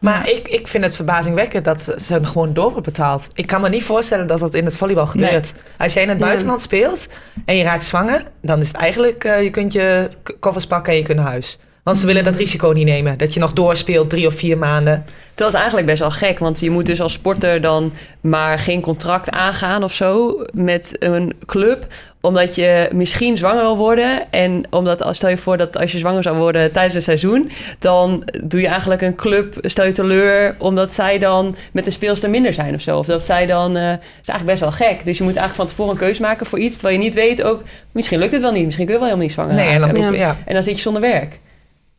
Maar 0.00 0.28
ik, 0.28 0.48
ik 0.48 0.68
vind 0.68 0.84
het 0.84 0.94
verbazingwekkend 0.94 1.64
dat 1.64 1.94
ze 1.96 2.24
gewoon 2.24 2.54
door 2.54 2.70
wordt 2.70 2.86
betaald. 2.86 3.30
Ik 3.34 3.46
kan 3.46 3.60
me 3.60 3.68
niet 3.68 3.84
voorstellen 3.84 4.26
dat 4.26 4.38
dat 4.38 4.54
in 4.54 4.64
het 4.64 4.76
volleybal 4.76 5.06
gebeurt. 5.06 5.52
Nee. 5.52 5.62
Als 5.78 5.92
jij 5.92 6.02
in 6.02 6.08
het 6.08 6.18
buitenland 6.18 6.60
ja. 6.60 6.66
speelt 6.66 7.08
en 7.44 7.56
je 7.56 7.64
raakt 7.64 7.84
zwanger, 7.84 8.22
dan 8.42 8.58
is 8.60 8.66
het 8.66 8.76
eigenlijk, 8.76 9.24
uh, 9.24 9.42
je 9.42 9.50
kunt 9.50 9.72
je 9.72 10.10
koffers 10.40 10.66
pakken 10.66 10.92
en 10.92 10.98
je 10.98 11.04
kunt 11.04 11.18
naar 11.18 11.26
huis. 11.26 11.58
Want 11.86 11.98
ze 11.98 12.06
willen 12.06 12.24
dat 12.24 12.36
risico 12.36 12.70
niet 12.70 12.86
nemen. 12.86 13.18
Dat 13.18 13.34
je 13.34 13.40
nog 13.40 13.52
doorspeelt 13.52 14.10
drie 14.10 14.26
of 14.26 14.34
vier 14.34 14.58
maanden. 14.58 15.04
Dat 15.34 15.48
is 15.48 15.54
eigenlijk 15.54 15.86
best 15.86 16.00
wel 16.00 16.10
gek. 16.10 16.38
Want 16.38 16.60
je 16.60 16.70
moet 16.70 16.86
dus 16.86 17.00
als 17.00 17.12
sporter 17.12 17.60
dan 17.60 17.92
maar 18.20 18.58
geen 18.58 18.80
contract 18.80 19.30
aangaan 19.30 19.84
of 19.84 19.92
zo 19.92 20.42
met 20.52 20.96
een 20.98 21.32
club. 21.44 21.86
Omdat 22.20 22.54
je 22.54 22.88
misschien 22.92 23.36
zwanger 23.36 23.62
wil 23.62 23.76
worden. 23.76 24.30
En 24.30 24.64
omdat, 24.70 25.06
stel 25.10 25.28
je 25.28 25.36
voor 25.36 25.56
dat 25.56 25.76
als 25.76 25.92
je 25.92 25.98
zwanger 25.98 26.22
zou 26.22 26.36
worden 26.36 26.72
tijdens 26.72 26.94
het 26.94 27.02
seizoen. 27.02 27.50
Dan 27.78 28.28
doe 28.44 28.60
je 28.60 28.68
eigenlijk 28.68 29.02
een 29.02 29.16
club, 29.16 29.54
stel 29.60 29.84
je 29.84 29.92
teleur. 29.92 30.54
Omdat 30.58 30.92
zij 30.92 31.18
dan 31.18 31.56
met 31.72 31.84
de 31.84 31.90
speelster 31.90 32.30
minder 32.30 32.52
zijn 32.52 32.74
of 32.74 32.80
zo. 32.80 32.98
Of 32.98 33.06
dat 33.06 33.24
zij 33.24 33.46
dan, 33.46 33.76
uh, 33.76 33.90
dat 33.90 34.00
is 34.22 34.28
eigenlijk 34.28 34.46
best 34.46 34.60
wel 34.60 34.88
gek. 34.88 35.04
Dus 35.04 35.18
je 35.18 35.24
moet 35.24 35.36
eigenlijk 35.36 35.54
van 35.54 35.66
tevoren 35.66 35.92
een 35.92 36.06
keuze 36.06 36.22
maken 36.22 36.46
voor 36.46 36.58
iets. 36.58 36.76
Terwijl 36.76 36.98
je 36.98 37.04
niet 37.04 37.14
weet 37.14 37.42
ook, 37.42 37.62
misschien 37.92 38.18
lukt 38.18 38.32
het 38.32 38.42
wel 38.42 38.52
niet. 38.52 38.64
Misschien 38.64 38.86
kun 38.86 38.94
je 38.94 39.00
wel 39.00 39.08
helemaal 39.08 39.28
niet 39.28 39.36
zwanger 39.36 39.54
nee, 39.54 39.68
en 39.68 40.02
dan, 40.02 40.14
ja. 40.14 40.36
en 40.44 40.54
dan 40.54 40.62
zit 40.62 40.76
je 40.76 40.82
zonder 40.82 41.02
werk. 41.02 41.38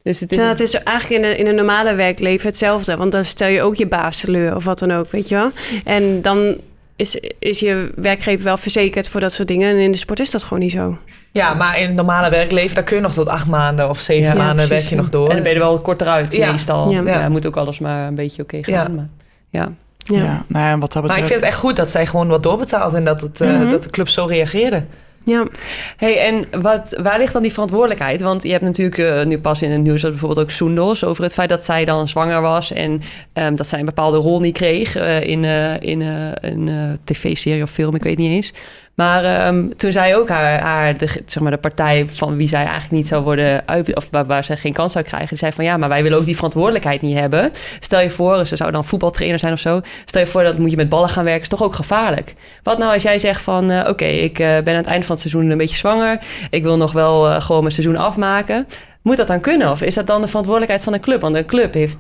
Dus 0.08 0.20
het 0.20 0.32
is, 0.32 0.38
het 0.38 0.60
is 0.60 0.74
eigenlijk 0.74 1.24
in 1.24 1.30
een, 1.30 1.38
in 1.38 1.48
een 1.48 1.56
normale 1.56 1.96
werkleven 1.96 2.48
hetzelfde. 2.48 2.96
Want 2.96 3.12
dan 3.12 3.26
stel 3.26 3.48
je 3.48 3.62
ook 3.62 3.76
je 3.76 3.88
baas 3.88 4.20
teleur 4.20 4.56
of 4.56 4.65
wat 4.65 4.80
dan 4.80 4.91
ook, 4.91 5.12
weet 5.12 5.30
je 5.30 5.36
wel. 5.36 5.52
En 5.84 6.22
dan 6.22 6.56
is, 6.96 7.20
is 7.39 7.60
je 7.60 7.91
werkgever 7.96 8.43
wel 8.43 8.58
verzekerd 8.58 9.08
voor 9.08 9.20
dat 9.20 9.32
soort 9.32 9.48
dingen. 9.48 9.70
En 9.70 9.78
in 9.78 9.91
de 9.91 9.98
sport 9.98 10.20
is 10.20 10.32
dat 10.32 10.43
gewoon 10.43 10.60
niet 10.60 10.72
zo. 10.72 10.98
Ja, 11.32 11.54
maar 11.54 11.80
in 11.80 11.86
het 11.86 11.96
normale 11.96 12.30
werkleven, 12.30 12.76
daar 12.76 12.84
kun 12.84 12.96
je 12.96 13.02
nog 13.02 13.13
tot 13.13 13.30
acht 13.30 13.48
maanden 13.48 13.89
of 13.89 14.00
zeven 14.00 14.32
ja, 14.32 14.34
maanden 14.34 14.56
precies, 14.56 14.70
werk 14.70 14.89
je 14.89 14.96
nog 14.96 15.10
door. 15.10 15.30
En 15.30 15.34
dan 15.34 15.43
ben 15.43 15.52
je 15.52 15.58
er 15.58 15.65
wel 15.65 15.82
korter 15.82 16.08
uit, 16.08 16.32
ja. 16.32 16.52
meestal. 16.52 16.91
Ja. 16.91 17.02
ja. 17.06 17.30
moet 17.30 17.46
ook 17.46 17.58
alles 17.58 17.80
maar 17.80 18.08
een 18.08 18.15
beetje 18.15 18.41
oké 18.41 18.58
okay 18.58 18.74
gaan. 18.76 18.96
Maar, 18.96 19.08
ja. 19.50 19.72
Ja. 19.98 20.46
nou 20.48 20.65
ja, 20.65 20.78
wat 20.78 20.93
dat 20.93 21.02
betreft... 21.02 21.08
Maar 21.08 21.17
ik 21.17 21.26
vind 21.26 21.39
het 21.39 21.50
echt 21.50 21.58
goed 21.58 21.76
dat 21.76 21.89
zij 21.89 22.06
gewoon 22.06 22.28
wat 22.28 22.43
doorbetaalt 22.43 22.93
en 22.93 23.04
dat, 23.04 23.22
het, 23.22 23.41
uh, 23.41 23.70
dat 23.70 23.84
de 23.84 23.89
club 23.89 24.10
zo 24.10 24.26
reageerde. 24.26 24.84
Ja. 25.28 25.48
Hey, 25.98 26.20
en 26.20 26.62
wat, 26.62 27.00
waar 27.02 27.18
ligt 27.20 27.34
dan 27.34 27.42
die 27.42 27.54
verantwoordelijkheid? 27.54 28.22
Want 28.22 28.44
je 28.44 28.52
hebt 28.52 28.63
natuurlijk 28.63 28.98
uh, 28.98 29.24
nu 29.24 29.40
pas 29.40 29.62
in 29.62 29.72
het 29.72 29.82
nieuws 29.82 30.02
dat 30.02 30.12
bijvoorbeeld 30.12 30.40
ook 30.40 30.52
Soendos 30.52 31.04
over 31.04 31.24
het 31.24 31.34
feit 31.34 31.50
dat 31.50 31.63
zij 31.63 31.86
dan 31.86 32.08
zwanger 32.08 32.42
was 32.42 32.72
en 32.72 33.02
um, 33.34 33.56
dat 33.56 33.68
zij 33.68 33.80
een 33.80 33.86
bepaalde 33.86 34.18
rol 34.18 34.40
niet 34.40 34.54
kreeg 34.54 34.98
uh, 34.98 35.22
in, 35.24 35.44
uh, 35.44 35.80
in 35.80 36.02
een 36.02 36.98
tv-serie 37.04 37.63
of 37.63 37.72
film, 37.72 37.96
ik 37.96 38.04
weet 38.04 38.18
niet 38.18 38.32
eens. 38.32 38.54
Maar 38.98 39.48
um, 39.48 39.76
toen 39.76 39.92
zei 39.92 40.16
ook 40.16 40.30
haar, 40.30 40.60
haar 40.60 40.98
de, 40.98 41.08
zeg 41.26 41.44
maar 41.44 41.52
de 41.52 41.58
partij 41.58 42.06
van 42.10 42.38
wie 42.38 42.48
zij 42.48 42.62
eigenlijk 42.62 42.92
niet 42.92 43.08
zou 43.08 43.24
worden 43.24 43.64
uit, 43.66 43.96
of 43.96 44.08
waar, 44.12 44.26
waar 44.26 44.44
zij 44.44 44.58
geen 44.58 44.74
kans 44.74 44.92
zou 44.92 45.06
krijgen, 45.06 45.38
zei 45.38 45.52
van 45.52 45.64
ja, 45.64 45.78
maar 45.78 45.90
wij 45.90 46.04
willen 46.04 46.18
ook 46.18 46.26
die 46.26 46.36
verantwoordelijkheid 46.36 47.02
niet 47.02 47.18
hebben. 47.18 47.52
Stel 47.80 48.00
je 48.00 48.10
voor, 48.10 48.46
ze 48.46 48.56
zou 48.56 48.72
dan 48.72 48.86
voetbaltrainer 48.86 49.40
zijn 49.40 49.54
of 49.54 49.60
zo. 49.60 49.82
Stel 50.06 50.22
je 50.22 50.28
voor 50.28 50.44
dat 50.44 50.58
moet 50.58 50.72
je 50.72 50.78
met 50.78 50.90
ballen 50.90 51.10
gaan 51.10 51.24
werken, 51.24 51.42
is 51.42 51.48
toch 51.48 51.64
ook 51.64 51.76
gevaarlijk. 51.76 52.34
Wat 52.64 52.78
nou 52.78 52.94
als 52.94 53.04
jij 53.04 53.20
zegt 53.20 53.42
van 53.42 53.72
uh, 53.72 53.86
oké, 53.88 54.06
ik 54.06 54.40
uh, 54.40 54.48
ben 54.48 54.74
aan 54.74 54.76
het 54.76 54.88
eind 54.88 55.06
van 55.06 55.16
het 55.16 55.30
seizoen 55.30 55.52
een 55.52 55.58
beetje 55.58 55.76
zwanger, 55.76 56.20
ik 56.50 56.64
wil 56.64 56.78
nog 56.78 56.92
wel 56.92 57.30
uh, 57.30 57.42
gewoon 57.42 57.62
mijn 57.62 57.74
seizoen 57.74 57.98
afmaken. 57.98 58.68
Moet 59.02 59.18
dat 59.18 59.28
dan 59.28 59.40
kunnen? 59.40 59.72
Of 59.72 59.82
is 59.82 59.94
dat 59.94 60.08
dan 60.08 60.22
de 60.22 60.28
verantwoordelijkheid 60.28 60.84
van 60.84 60.94
de 60.94 61.00
club? 61.00 61.22
Want 61.22 61.36
de 61.36 61.46
club 61.46 61.74
heeft 61.74 61.98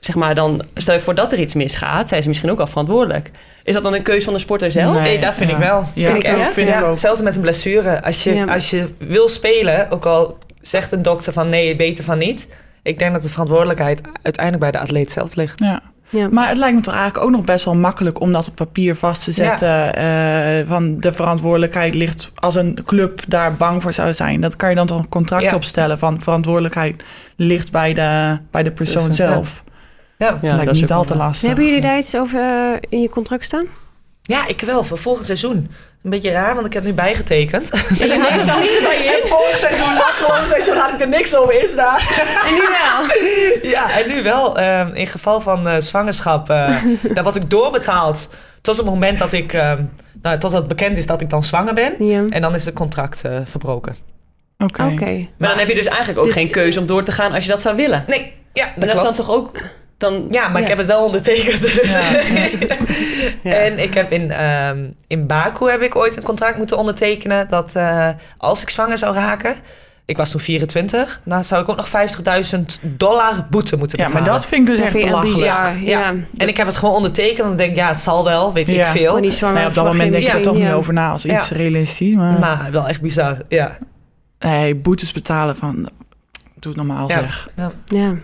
zeg 0.00 0.14
maar 0.14 0.34
dan, 0.34 0.62
stel 0.74 0.94
je 0.94 1.00
voor 1.00 1.14
dat 1.14 1.32
er 1.32 1.38
iets 1.38 1.54
misgaat, 1.54 2.08
zijn 2.08 2.22
ze 2.22 2.28
misschien 2.28 2.50
ook 2.50 2.60
al 2.60 2.66
verantwoordelijk. 2.66 3.30
Is 3.62 3.74
dat 3.74 3.82
dan 3.82 3.94
een 3.94 4.02
keuze 4.02 4.24
van 4.24 4.32
de 4.32 4.38
sporter 4.38 4.70
zelf? 4.70 5.00
Nee, 5.00 5.18
dat 5.18 5.34
vind 5.34 5.50
ja. 5.50 5.56
ik 5.56 5.62
wel. 5.62 5.84
Ja, 5.94 6.10
vind 6.10 6.24
ik 6.24 6.30
echt. 6.30 6.52
Vind 6.52 6.68
ik 6.68 6.82
ook. 6.82 6.96
Zelfs 6.96 7.22
met 7.22 7.36
een 7.36 7.42
blessure. 7.42 8.02
Als 8.02 8.24
je, 8.24 8.46
als 8.48 8.70
je 8.70 8.88
wil 8.98 9.28
spelen, 9.28 9.90
ook 9.90 10.06
al 10.06 10.38
zegt 10.60 10.92
een 10.92 11.02
dokter 11.02 11.32
van 11.32 11.48
nee, 11.48 11.76
beter 11.76 12.04
van 12.04 12.18
niet. 12.18 12.48
Ik 12.82 12.98
denk 12.98 13.12
dat 13.12 13.22
de 13.22 13.28
verantwoordelijkheid 13.28 14.00
uiteindelijk 14.22 14.70
bij 14.70 14.80
de 14.80 14.86
atleet 14.86 15.10
zelf 15.10 15.34
ligt. 15.34 15.58
Ja. 15.58 15.80
Ja. 16.10 16.28
Maar 16.30 16.48
het 16.48 16.56
lijkt 16.56 16.76
me 16.76 16.82
toch 16.82 16.94
eigenlijk 16.94 17.24
ook 17.24 17.30
nog 17.30 17.44
best 17.44 17.64
wel 17.64 17.74
makkelijk 17.74 18.20
om 18.20 18.32
dat 18.32 18.48
op 18.48 18.54
papier 18.54 18.96
vast 18.96 19.24
te 19.24 19.32
zetten. 19.32 19.68
Ja. 19.68 20.58
Uh, 20.58 20.68
van 20.68 21.00
de 21.00 21.12
verantwoordelijkheid 21.12 21.94
ligt 21.94 22.32
als 22.34 22.54
een 22.54 22.78
club 22.84 23.22
daar 23.28 23.56
bang 23.56 23.82
voor 23.82 23.92
zou 23.92 24.14
zijn. 24.14 24.40
Dat 24.40 24.56
kan 24.56 24.68
je 24.68 24.74
dan 24.74 24.86
toch 24.86 24.98
een 24.98 25.08
contract 25.08 25.42
ja. 25.42 25.54
opstellen 25.54 25.98
van 25.98 26.20
verantwoordelijkheid 26.20 27.04
ligt 27.36 27.72
bij 27.72 27.94
de, 27.94 28.38
bij 28.50 28.62
de 28.62 28.70
persoon 28.70 29.06
dus, 29.06 29.16
zelf. 29.16 29.62
Ja, 30.20 30.38
ja 30.42 30.54
lijkt 30.54 30.72
niet 30.72 30.92
al 30.92 31.04
te 31.04 31.16
lastig. 31.16 31.46
Hebben 31.46 31.66
jullie 31.66 31.80
daar 31.80 31.98
iets 31.98 32.16
over 32.16 32.40
uh, 32.40 32.76
in 32.88 33.00
je 33.00 33.08
contract 33.08 33.44
staan? 33.44 33.64
Ja, 34.22 34.46
ik 34.46 34.60
wel, 34.60 34.84
voor 34.84 34.98
volgend 34.98 35.26
seizoen. 35.26 35.70
Een 36.02 36.10
beetje 36.10 36.30
raar, 36.30 36.54
want 36.54 36.66
ik 36.66 36.72
heb 36.72 36.84
nu 36.84 36.92
bijgetekend. 36.92 37.70
Ja, 37.98 38.04
je 38.04 38.18
niks 38.18 38.46
dan 38.46 38.60
niet 38.60 38.78
bij 38.82 39.02
je. 39.02 39.22
Vorig 39.24 39.56
seizoen, 39.56 39.86
vorig 40.14 40.46
seizoen 40.46 40.76
had 40.76 40.92
ik 40.92 41.00
er 41.00 41.08
niks 41.08 41.36
over 41.36 41.60
in 41.60 41.66
staan. 41.66 41.98
En 42.46 42.54
nu 42.54 42.60
wel? 42.60 43.28
Ja, 43.70 43.98
en 44.00 44.08
nu 44.08 44.22
wel. 44.22 44.60
Uh, 44.60 44.88
in 44.92 45.06
geval 45.06 45.40
van 45.40 45.66
uh, 45.66 45.74
zwangerschap, 45.78 46.50
uh, 46.50 46.76
daar 47.14 47.22
word 47.22 47.36
ik 47.36 47.50
doorbetaald. 47.50 48.28
Tot 48.60 48.76
het 48.76 48.86
moment 48.86 49.18
dat 49.18 49.32
ik, 49.32 49.52
nou, 50.22 50.38
tot 50.38 50.52
het 50.52 50.68
bekend 50.68 50.96
is 50.96 51.06
dat 51.06 51.20
ik 51.20 51.30
dan 51.30 51.42
zwanger 51.42 51.74
ben. 51.74 51.94
Ja. 51.98 52.24
En 52.28 52.42
dan 52.42 52.54
is 52.54 52.64
het 52.64 52.74
contract 52.74 53.20
verbroken. 53.44 53.96
Oké. 54.58 54.80
Okay. 54.80 54.92
Okay. 54.92 55.30
Maar, 55.36 55.48
dan 55.48 55.58
heb 55.58 55.68
je 55.68 55.74
dus 55.74 55.86
eigenlijk 55.86 56.18
ook 56.18 56.24
dus, 56.24 56.34
geen 56.34 56.50
keuze 56.50 56.80
om 56.80 56.86
door 56.86 57.02
te 57.02 57.12
gaan 57.12 57.32
als 57.32 57.44
je 57.44 57.50
dat 57.50 57.60
zou 57.60 57.76
willen. 57.76 58.04
Nee, 58.06 58.32
ja, 58.52 58.72
dat, 58.76 58.84
dat 58.84 58.94
is 58.94 59.02
dan 59.02 59.12
toch 59.12 59.30
ook 59.30 59.50
dan, 60.00 60.26
ja, 60.30 60.48
maar 60.48 60.56
ja. 60.56 60.62
ik 60.62 60.68
heb 60.68 60.78
het 60.78 60.86
wel 60.86 61.04
ondertekend. 61.04 61.60
Dus. 61.62 61.92
Ja. 61.92 62.10
ja. 63.50 63.52
En 63.52 63.78
ik 63.78 63.94
heb 63.94 64.12
in, 64.12 64.44
um, 64.44 64.94
in 65.06 65.26
Baku 65.26 65.70
heb 65.70 65.82
ik 65.82 65.96
ooit 65.96 66.16
een 66.16 66.22
contract 66.22 66.56
moeten 66.58 66.76
ondertekenen 66.76 67.48
dat 67.48 67.72
uh, 67.76 68.08
als 68.36 68.62
ik 68.62 68.68
zwanger 68.70 68.98
zou 68.98 69.14
raken, 69.14 69.54
ik 70.04 70.16
was 70.16 70.30
toen 70.30 70.40
24. 70.40 71.20
Dan 71.24 71.44
zou 71.44 71.62
ik 71.62 71.68
ook 71.68 71.76
nog 71.76 71.88
50.000 72.54 72.60
dollar 72.82 73.46
boete 73.50 73.76
moeten 73.76 73.98
Ja, 73.98 74.04
betalen. 74.04 74.26
maar 74.26 74.32
dat 74.38 74.46
vind 74.46 74.60
ik 74.60 74.66
dus 74.66 74.76
Dat 74.84 74.94
echt 74.94 75.06
belachelijk. 75.06 75.34
bizar. 75.34 75.64
Ja. 75.64 75.78
Ja. 75.80 76.14
En 76.38 76.48
ik 76.48 76.56
heb 76.56 76.66
het 76.66 76.76
gewoon 76.76 76.94
ondertekend. 76.94 77.38
En 77.38 77.44
dan 77.44 77.56
denk 77.56 77.70
ik, 77.70 77.76
ja, 77.76 77.88
het 77.88 77.98
zal 77.98 78.24
wel, 78.24 78.52
weet 78.52 78.68
Ja. 78.68 78.86
ik 78.86 78.90
veel. 78.92 79.20
Die 79.20 79.30
zwanger 79.30 79.56
Nee, 79.58 79.66
op 79.66 79.74
dat 79.74 79.84
moment 79.84 80.12
denk 80.12 80.24
je 80.24 80.30
er 80.30 80.42
toch 80.42 80.54
niet 80.54 80.62
ja. 80.62 80.72
over 80.72 80.92
na 80.92 81.10
als 81.10 81.24
iets 81.26 81.48
Ja. 81.48 81.56
realistisch. 81.56 82.14
Maar 82.14 82.38
Maar 82.38 82.68
wel 82.70 82.88
echt 82.88 83.00
bizar, 83.00 83.36
ja. 83.48 83.78
nee, 84.38 84.76
boetes 84.76 85.12
betalen 85.12 85.56
van... 85.56 85.88
Doe 86.58 86.72
het 86.72 86.86
normaal 86.86 87.08
Ja. 87.08 87.14
zeg. 87.18 87.48
Ja. 87.86 88.14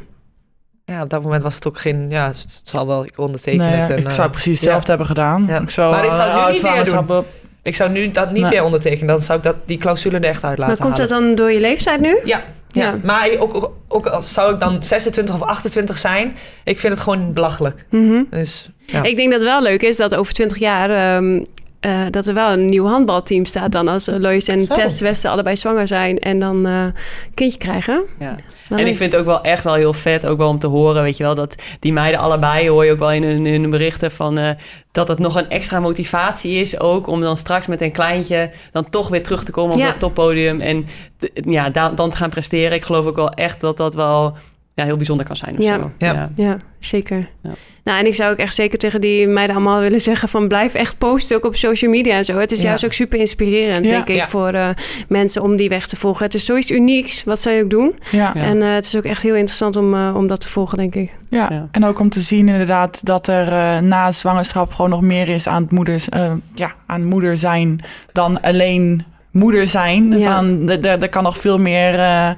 Ja, 0.87 1.03
op 1.03 1.11
dat 1.11 1.23
moment 1.23 1.43
was 1.43 1.55
het 1.55 1.67
ook 1.67 1.79
geen, 1.79 2.07
ja, 2.11 2.27
het 2.27 2.61
zal 2.63 2.87
wel, 2.87 3.05
ik 3.05 3.19
onderteken 3.19 3.59
Nee, 3.61 3.71
het. 3.75 3.91
en, 3.91 3.99
ik 3.99 4.05
eh, 4.07 4.11
zou 4.11 4.31
precies 4.31 4.53
ja. 4.53 4.61
hetzelfde 4.61 4.89
hebben 4.89 5.07
gedaan. 5.07 5.45
Ja. 5.49 5.61
Ik 5.61 5.71
zou, 5.71 5.93
Maar 5.93 6.03
dit 6.03 6.13
zou 6.13 6.29
ik 6.29 6.35
nu 6.35 6.41
eh, 6.41 6.47
niet 6.49 6.57
zwangerschap 6.57 7.11
op- 7.11 7.27
Ik 7.63 7.75
zou 7.75 7.91
nu 7.91 8.11
dat 8.11 8.33
niet 8.33 8.41
Nee. 8.43 8.51
weer 8.51 8.63
ondertekenen. 8.63 9.07
Dan 9.07 9.21
zou 9.21 9.39
ik 9.39 9.45
dat, 9.45 9.57
die 9.65 9.79
clausule 9.79 10.19
er 10.19 10.25
echt 10.25 10.45
uit 10.45 10.59
laten 10.59 10.75
Maar 10.75 10.85
komt 10.87 10.97
dat 10.97 11.09
dan 11.09 11.35
door 11.35 11.53
je 11.53 11.61
leeftijd 11.61 12.01
nu? 12.01 12.19
Ja, 12.25 12.43
ja. 12.69 12.83
Ja. 12.83 12.95
maar 13.05 13.29
ook, 13.39 13.55
ook, 13.55 13.73
ook 13.89 14.07
al 14.07 14.21
zou 14.21 14.55
ik 14.55 14.61
dan 14.61 14.83
26 14.83 15.35
of 15.35 15.43
28 15.43 15.97
zijn, 15.97 16.37
ik 16.65 16.79
vind 16.79 16.93
het 16.93 17.03
gewoon 17.03 17.33
belachelijk. 17.33 17.85
Mhm. 17.91 18.23
Dus 18.31 18.71
ja. 18.87 19.03
Ik 19.03 19.17
denk 19.17 19.31
dat 19.31 19.41
het 19.41 19.49
wel 19.49 19.63
leuk 19.63 19.83
is 19.83 19.97
dat 19.97 20.15
over 20.15 20.33
20 20.35 20.59
jaar... 20.59 20.91
ehm, 21.17 21.45
eh, 21.81 22.01
dat 22.11 22.27
er 22.27 22.35
wel 22.35 22.53
een 22.53 22.67
nieuw 22.67 22.87
handbalteam 22.87 23.45
staat 23.45 23.73
dan 23.73 23.89
als 23.89 24.09
uh, 24.09 24.17
Lois 24.19 24.47
en 24.49 24.61
Zo. 24.65 24.75
Tess 24.75 25.01
Westen 25.01 25.31
allebei 25.31 25.57
zwanger 25.57 25.89
zijn 25.89 26.19
en 26.19 26.39
dan 26.39 26.67
eh, 26.67 26.73
een 26.83 26.95
kindje 27.35 27.59
krijgen. 27.59 28.05
Ja. 28.19 28.35
Dan 28.69 28.79
En 28.79 28.87
ik 28.87 28.97
vind 28.97 29.13
het 29.13 29.21
ook 29.21 29.27
wel 29.27 29.43
echt 29.43 29.65
wel 29.65 29.75
heel 29.75 29.93
vet, 29.93 30.27
ook 30.27 30.39
wel 30.39 30.49
om 30.49 30.59
te 30.59 30.67
horen, 30.67 31.03
weet 31.03 31.17
je 31.17 31.23
wel, 31.23 31.35
dat 31.35 31.55
die 31.81 31.93
meiden 31.93 32.21
allebei, 32.21 32.69
hoor 32.69 32.85
je 32.85 32.93
ook 32.93 32.99
wel 32.99 33.13
in 33.13 33.23
hun, 33.23 33.47
hun 33.47 33.71
berichten 33.71 34.11
van, 34.11 34.39
eh, 34.39 34.51
dat 34.93 35.09
het 35.09 35.19
nog 35.19 35.37
een 35.37 35.49
extra 35.51 35.81
motivatie 35.81 36.61
is 36.61 36.81
ook 36.81 37.07
om 37.07 37.21
dan 37.21 37.37
straks 37.37 37.67
met 37.67 37.81
een 37.81 37.93
kleintje 37.93 38.51
dan 38.73 38.91
toch 38.91 39.09
weer 39.09 39.23
terug 39.23 39.45
te 39.45 39.51
komen 39.53 39.75
op 39.75 39.81
Ja. 39.81 39.87
dat 39.91 39.99
toppodium 40.01 40.61
en 40.61 40.87
ja, 41.35 41.71
da- 41.71 41.91
dan 41.91 42.11
te 42.11 42.17
gaan 42.17 42.31
presteren. 42.31 42.77
Ik 42.77 42.85
geloof 42.85 43.07
ook 43.07 43.17
wel 43.17 43.31
echt 43.31 43.61
dat 43.61 43.77
dat 43.77 43.95
wel 43.95 44.37
ja, 44.81 44.85
heel 44.85 44.97
bijzonder 44.97 45.27
kan 45.27 45.37
zijn 45.37 45.59
of 45.59 45.65
Ja. 45.65 45.75
zo. 45.83 45.91
Ja. 45.99 46.31
Ja, 46.37 46.57
zeker. 46.79 47.29
Ja. 47.43 47.51
Nou, 47.85 47.99
en 47.99 48.07
ik 48.07 48.15
zou 48.15 48.31
ook 48.33 48.39
echt 48.39 48.55
zeker 48.55 48.79
tegen 48.79 49.01
die 49.01 49.27
meiden 49.29 49.57
allemaal 49.57 49.81
willen 49.81 50.01
zeggen 50.01 50.29
van 50.29 50.49
blijf 50.49 50.75
echt 50.75 50.99
posten 50.99 51.37
ook 51.37 51.45
op 51.45 51.57
social 51.57 51.91
media 51.91 52.17
en 52.17 52.25
zo. 52.25 52.39
Het 52.39 52.53
is 52.53 52.63
Ja. 52.63 52.69
juist 52.69 52.85
ook 52.85 52.93
super 52.93 53.19
inspirerend, 53.19 53.85
Ja. 53.85 53.91
denk 53.91 54.09
ik, 54.09 54.17
Ja. 54.17 54.29
voor 54.29 54.49
eh, 54.49 54.69
mensen 55.09 55.43
om 55.43 55.57
die 55.57 55.69
weg 55.69 55.87
te 55.87 55.97
volgen. 55.97 56.25
Het 56.25 56.35
is 56.35 56.45
zoiets 56.45 56.71
unieks, 56.71 57.25
wat 57.25 57.41
zij 57.41 57.63
ook 57.63 57.71
doen. 57.71 57.95
En 58.35 58.63
eh, 58.63 58.75
het 58.75 58.85
is 58.85 58.97
ook 58.97 59.05
echt 59.05 59.23
heel 59.23 59.35
interessant 59.35 59.77
om, 59.77 59.95
eh, 59.95 60.15
om 60.17 60.27
dat 60.27 60.41
te 60.41 60.49
volgen, 60.49 60.79
denk 60.79 60.95
ik. 60.95 61.15
Ja. 61.31 61.47
Ja. 61.51 61.69
en 61.71 61.85
ook 61.85 62.01
om 62.01 62.09
te 62.09 62.21
zien 62.21 62.49
inderdaad 62.49 63.05
dat 63.07 63.27
er 63.27 63.49
eh, 63.49 63.79
na 63.81 64.13
zwangerschap 64.13 64.73
gewoon 64.73 64.91
nog 64.91 65.01
meer 65.03 65.29
is 65.29 65.49
aan 65.49 65.63
het 65.63 65.71
moeders, 65.71 66.09
eh, 66.09 66.33
ja, 66.55 66.75
aan 66.87 67.05
moeder 67.05 67.39
zijn 67.39 67.81
dan 68.13 68.41
alleen 68.41 69.05
moeder 69.37 69.67
zijn. 69.67 70.19
Ja. 70.19 70.35
Van, 70.37 70.69
er- 70.71 71.09
kan 71.09 71.23
nog 71.23 71.39
veel 71.39 71.59
meer 71.59 71.95
eh, 71.95 72.31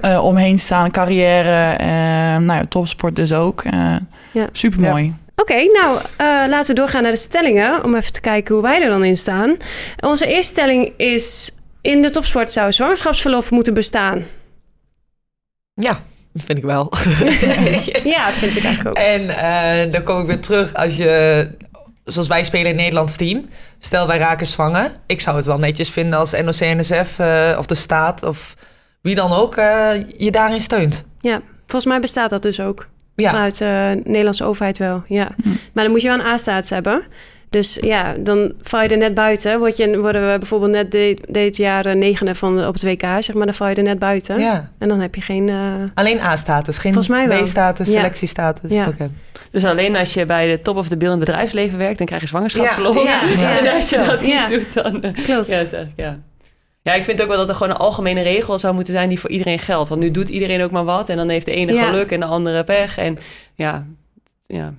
eh, 0.00 0.24
omheen 0.24 0.58
staan, 0.58 0.90
carrière, 0.90 1.76
eh, 1.76 1.86
nou 2.36 2.52
ja, 2.58 2.64
topsport 2.68 3.16
dus 3.16 3.32
ook. 3.32 3.62
Eh 3.64 3.96
Ja. 4.32 4.46
Supermooi. 4.52 5.14
Oké, 5.36 5.54
nou 5.54 5.98
eh, 6.16 6.26
laten 6.48 6.66
we 6.74 6.80
doorgaan 6.80 7.02
naar 7.02 7.12
de 7.12 7.18
stellingen. 7.18 7.84
Om 7.84 7.94
even 7.94 8.12
te 8.12 8.20
kijken 8.20 8.54
hoe 8.54 8.62
wij 8.62 8.82
er 8.82 8.88
dan 8.88 9.04
in 9.04 9.16
staan. 9.16 9.56
Onze 10.00 10.26
eerste 10.26 10.52
stelling 10.52 10.92
is... 10.96 11.52
In 11.80 12.02
de 12.02 12.10
topsport 12.10 12.52
zou 12.52 12.72
zwangerschapsverlof 12.72 13.50
moeten 13.50 13.74
bestaan. 13.74 14.24
ja, 15.74 16.00
dat 16.32 16.44
vind 16.44 16.58
ik 16.58 16.64
wel. 16.64 16.92
Ja, 18.14 18.30
vind 18.32 18.56
ik 18.56 18.64
eigenlijk 18.64 18.88
ook. 18.98 19.04
En 19.04 19.28
eh, 19.38 19.92
dan 19.92 20.02
kom 20.02 20.20
ik 20.20 20.26
weer 20.26 20.40
terug 20.40 20.74
als 20.74 20.96
je, 20.96 21.48
zoals 22.08 22.28
wij 22.28 22.44
spelen 22.44 22.66
in 22.66 22.72
het 22.72 22.80
Nederlands 22.80 23.16
team. 23.16 23.48
Stel 23.78 24.06
wij 24.06 24.18
raken 24.18 24.46
zwanger. 24.46 24.90
Ik 25.06 25.20
zou 25.20 25.36
het 25.36 25.46
wel 25.46 25.58
netjes 25.58 25.90
vinden 25.90 26.18
als 26.18 26.32
NOC-NSF 26.32 27.18
eh, 27.18 27.54
of 27.58 27.66
de 27.66 27.74
staat 27.74 28.22
of 28.22 28.54
wie 29.00 29.14
dan 29.14 29.32
ook 29.32 29.56
eh, 29.56 29.90
je 30.16 30.30
daarin 30.30 30.60
steunt. 30.60 31.04
Ja, 31.20 31.40
volgens 31.58 31.84
mij 31.84 32.00
bestaat 32.00 32.30
dat 32.30 32.42
dus 32.42 32.60
ook. 32.60 32.88
Ja, 33.14 33.30
Vanuit 33.30 33.58
de 33.58 34.00
Nederlandse 34.04 34.44
overheid 34.44 34.78
wel, 34.78 35.02
ja. 35.06 35.30
Maar 35.72 35.84
dan 35.84 35.92
moet 35.92 36.02
je 36.02 36.08
wel 36.08 36.18
een 36.18 36.26
A-staats 36.26 36.70
hebben. 36.70 37.02
Dus 37.50 37.78
ja, 37.80 38.14
dan 38.18 38.52
val 38.62 38.82
je 38.82 38.88
er 38.88 38.96
net 38.96 39.14
buiten. 39.14 39.58
Word 39.58 39.76
je, 39.76 39.98
worden 40.00 40.32
we 40.32 40.38
bijvoorbeeld 40.38 40.70
net 40.72 40.90
de- 40.92 41.16
dit 41.28 41.56
jaar 41.56 41.96
negende 41.96 42.34
van, 42.34 42.66
op 42.66 42.72
het 42.74 42.82
WK, 42.82 43.00
zeg 43.18 43.34
maar. 43.34 43.46
Dan 43.46 43.54
val 43.54 43.68
je 43.68 43.74
er 43.74 43.82
net 43.82 43.98
buiten. 43.98 44.38
ja. 44.40 44.70
En 44.78 44.88
dan 44.88 45.00
heb 45.00 45.14
je 45.14 45.20
geen... 45.20 45.48
eh, 45.48 45.56
Alleen 45.94 46.20
A-status, 46.20 46.78
geen. 46.78 46.92
B-status, 47.42 47.86
Ja. 47.86 47.92
selectiestatus. 47.92 48.70
Ja. 48.74 48.86
Oké. 48.88 49.10
Dus 49.50 49.64
alleen 49.64 49.96
als 49.96 50.14
je 50.14 50.26
bij 50.26 50.46
de 50.56 50.62
top 50.62 50.76
of 50.76 50.88
the 50.88 50.96
bill 50.96 51.10
in 51.10 51.16
het 51.16 51.24
bedrijfsleven 51.24 51.78
werkt, 51.78 51.98
dan 51.98 52.06
krijg 52.06 52.22
je 52.22 52.28
zwangerschapsverlof. 52.28 53.02
Ja, 53.04 53.22
ja, 53.38 53.58
en 53.58 53.72
als 53.74 53.90
je 53.90 54.02
dat 54.06 54.20
niet 54.20 54.48
doet, 54.48 54.74
dan... 54.74 55.02
eh, 55.02 55.24
Klopt. 55.24 55.46
Ja, 55.46 55.62
ja. 55.96 56.18
ja, 56.82 56.92
ik 56.94 57.04
vind 57.04 57.22
ook 57.22 57.28
wel 57.28 57.36
dat 57.36 57.48
er 57.48 57.54
gewoon 57.54 57.72
een 57.72 57.78
algemene 57.80 58.22
regel 58.22 58.58
zou 58.58 58.74
moeten 58.74 58.92
zijn 58.92 59.08
die 59.08 59.20
voor 59.20 59.30
iedereen 59.30 59.58
geldt. 59.58 59.88
Want 59.88 60.00
nu 60.00 60.10
doet 60.10 60.28
iedereen 60.28 60.62
ook 60.62 60.70
maar 60.70 60.84
wat 60.84 61.08
en 61.08 61.16
dan 61.16 61.28
heeft 61.28 61.46
de 61.46 61.52
ene 61.52 61.72
Ja. 61.72 61.84
geluk 61.86 62.10
en 62.10 62.20
de 62.20 62.26
andere 62.26 62.64
pech. 62.64 62.98
En 62.98 63.18
ja, 63.54 63.86
ja. 64.46 64.72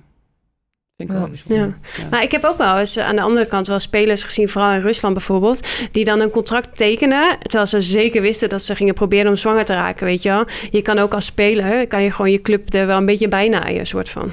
Vind 1.06 1.10
ik 1.12 1.16
wel 1.18 1.20
Ja. 1.20 1.28
bijzonder. 1.28 1.78
Ja. 1.98 2.08
Maar 2.10 2.22
ik 2.22 2.30
heb 2.30 2.44
ook 2.44 2.58
wel 2.58 2.78
eens 2.78 2.96
eh, 2.96 3.06
aan 3.06 3.16
de 3.16 3.22
andere 3.22 3.46
kant 3.46 3.66
wel 3.66 3.78
spelers 3.78 4.24
gezien, 4.24 4.48
vooral 4.48 4.72
in 4.72 4.80
Rusland 4.80 5.14
bijvoorbeeld, 5.14 5.66
die 5.92 6.04
dan 6.04 6.20
een 6.20 6.30
contract 6.30 6.76
tekenen, 6.76 7.38
terwijl 7.42 7.66
ze 7.66 7.80
zeker 7.80 8.22
wisten 8.22 8.48
dat 8.48 8.62
ze 8.62 8.74
gingen 8.74 8.94
proberen 8.94 9.28
om 9.28 9.36
zwanger 9.36 9.64
te 9.64 9.74
raken, 9.74 10.06
weet 10.06 10.22
je 10.22 10.28
wel. 10.28 10.44
Je 10.70 10.82
kan 10.82 10.98
ook 10.98 11.14
als 11.14 11.24
speler, 11.24 11.86
kan 11.86 12.02
je 12.02 12.10
gewoon 12.10 12.30
je 12.30 12.40
club 12.42 12.74
er 12.74 12.86
wel 12.86 12.96
een 12.96 13.06
beetje 13.06 13.28
bij 13.28 13.48
naaien, 13.48 13.86
soort 13.86 14.08
van. 14.08 14.32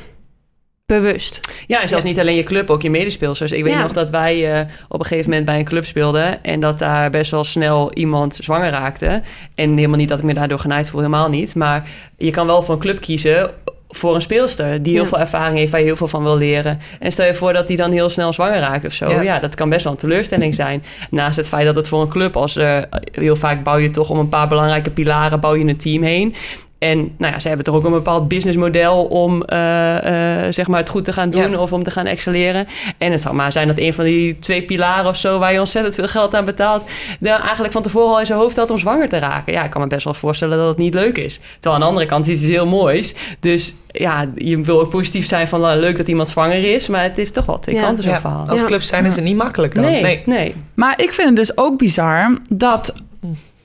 Bewust. 0.85 1.39
Ja, 1.67 1.81
en 1.81 1.87
zelfs 1.87 2.03
niet 2.03 2.19
alleen 2.19 2.35
je 2.35 2.43
club, 2.43 2.69
ook 2.69 2.81
je 2.81 2.89
medespeelsters. 2.89 3.51
Ik 3.51 3.63
weet 3.63 3.73
Ja. 3.73 3.81
nog 3.81 3.93
dat 3.93 4.09
wij 4.09 4.53
eh, 4.59 4.65
op 4.87 4.99
een 4.99 5.05
gegeven 5.05 5.29
moment 5.29 5.45
bij 5.47 5.59
een 5.59 5.65
club 5.65 5.85
speelden... 5.85 6.43
en 6.43 6.59
dat 6.59 6.79
daar 6.79 7.09
best 7.09 7.31
wel 7.31 7.43
snel 7.43 7.93
iemand 7.93 8.35
zwanger 8.35 8.69
raakte. 8.69 9.21
En 9.55 9.75
helemaal 9.75 9.97
niet 9.97 10.09
dat 10.09 10.19
ik 10.19 10.23
me 10.25 10.33
daardoor 10.33 10.59
genaaid 10.59 10.89
voel, 10.89 10.99
helemaal 10.99 11.29
niet. 11.29 11.55
Maar 11.55 11.89
je 12.17 12.31
kan 12.31 12.47
wel 12.47 12.63
voor 12.63 12.73
een 12.73 12.79
club 12.81 12.99
kiezen 13.01 13.51
voor 13.89 14.15
een 14.15 14.21
speelster... 14.21 14.83
die 14.83 14.93
heel 14.93 15.01
Ja. 15.01 15.07
veel 15.07 15.19
ervaring 15.19 15.57
heeft, 15.57 15.71
waar 15.71 15.79
je 15.79 15.85
heel 15.85 15.95
veel 15.95 16.07
van 16.07 16.23
wil 16.23 16.37
leren. 16.37 16.79
En 16.99 17.11
stel 17.11 17.25
je 17.25 17.33
voor 17.33 17.53
dat 17.53 17.67
die 17.67 17.77
dan 17.77 17.91
heel 17.91 18.09
snel 18.09 18.33
zwanger 18.33 18.59
raakt 18.59 18.85
of 18.85 18.93
zo. 18.93 19.09
Ja. 19.09 19.21
Ja, 19.21 19.39
dat 19.39 19.55
kan 19.55 19.69
best 19.69 19.83
wel 19.83 19.93
een 19.93 19.99
teleurstelling 19.99 20.55
zijn. 20.55 20.83
Naast 21.09 21.37
het 21.37 21.47
feit 21.49 21.65
dat 21.65 21.75
het 21.75 21.87
voor 21.87 22.01
een 22.01 22.09
club 22.09 22.35
als... 22.35 22.55
eh, 22.57 22.77
heel 23.11 23.35
vaak 23.35 23.63
bouw 23.63 23.77
je 23.77 23.91
toch 23.91 24.09
om 24.09 24.19
een 24.19 24.29
paar 24.29 24.47
belangrijke 24.47 24.89
pilaren... 24.91 25.39
bouw 25.39 25.55
je 25.55 25.65
een 25.65 25.77
team 25.77 26.03
heen... 26.03 26.35
En 26.79 27.15
nou 27.17 27.33
ja, 27.33 27.39
ze 27.39 27.47
hebben 27.47 27.65
toch 27.65 27.75
ook 27.75 27.83
een 27.85 27.91
bepaald 27.91 28.27
businessmodel 28.27 29.03
om 29.05 29.43
eh, 29.43 30.45
eh, 30.45 30.53
zeg 30.53 30.67
maar 30.67 30.79
het 30.79 30.89
goed 30.89 31.05
te 31.05 31.13
gaan 31.13 31.29
doen 31.29 31.51
Ja. 31.51 31.57
of 31.57 31.73
om 31.73 31.83
te 31.83 31.91
gaan 31.91 32.05
excelleren. 32.05 32.67
En 32.97 33.11
het 33.11 33.21
zou 33.21 33.35
maar 33.35 33.51
zijn 33.51 33.67
dat 33.67 33.77
een 33.77 33.93
van 33.93 34.05
die 34.05 34.39
twee 34.39 34.63
pilaren 34.63 35.09
of 35.09 35.17
zo 35.17 35.39
waar 35.39 35.53
je 35.53 35.59
ontzettend 35.59 35.95
veel 35.95 36.07
geld 36.07 36.35
aan 36.35 36.45
betaalt, 36.45 36.83
dan 37.19 37.39
eigenlijk 37.41 37.73
van 37.73 37.81
tevoren 37.81 38.09
al 38.13 38.19
in 38.19 38.25
zijn 38.25 38.39
hoofd 38.39 38.55
had 38.55 38.69
om 38.71 38.77
zwanger 38.77 39.09
te 39.09 39.17
raken. 39.17 39.53
Ja, 39.53 39.63
ik 39.63 39.69
kan 39.69 39.81
me 39.81 39.87
best 39.87 40.03
wel 40.03 40.13
voorstellen 40.13 40.57
dat 40.57 40.67
het 40.67 40.77
niet 40.77 40.93
leuk 40.93 41.17
is. 41.17 41.39
Terwijl 41.53 41.73
aan 41.73 41.79
de 41.81 41.87
andere 41.87 42.05
kant 42.05 42.27
is 42.27 42.41
het 42.41 42.49
heel 42.49 42.67
moois. 42.67 43.15
Dus 43.39 43.73
ja, 43.87 44.29
je 44.35 44.61
wil 44.61 44.79
ook 44.79 44.89
positief 44.89 45.25
zijn 45.25 45.47
van 45.47 45.61
nou, 45.61 45.79
leuk 45.79 45.97
dat 45.97 46.07
iemand 46.07 46.29
zwanger 46.29 46.73
is, 46.73 46.87
maar 46.87 47.03
het 47.03 47.17
heeft 47.17 47.33
toch 47.33 47.45
wel 47.45 47.59
twee 47.59 47.75
Ja. 47.75 47.81
kanten 47.81 48.03
zo'n 48.03 48.13
Ja. 48.13 48.19
verhaal. 48.19 48.47
Als 48.47 48.59
Ja. 48.59 48.65
club 48.65 48.81
zijn 48.81 49.05
is 49.05 49.15
het 49.15 49.23
niet 49.23 49.35
makkelijk 49.35 49.75
dan. 49.75 49.83
nee, 49.83 50.21
nee. 50.25 50.55
Maar 50.73 50.93
ik 51.01 51.13
vind 51.13 51.27
het 51.27 51.37
dus 51.37 51.57
ook 51.57 51.77
bizar 51.77 52.37
dat 52.49 52.93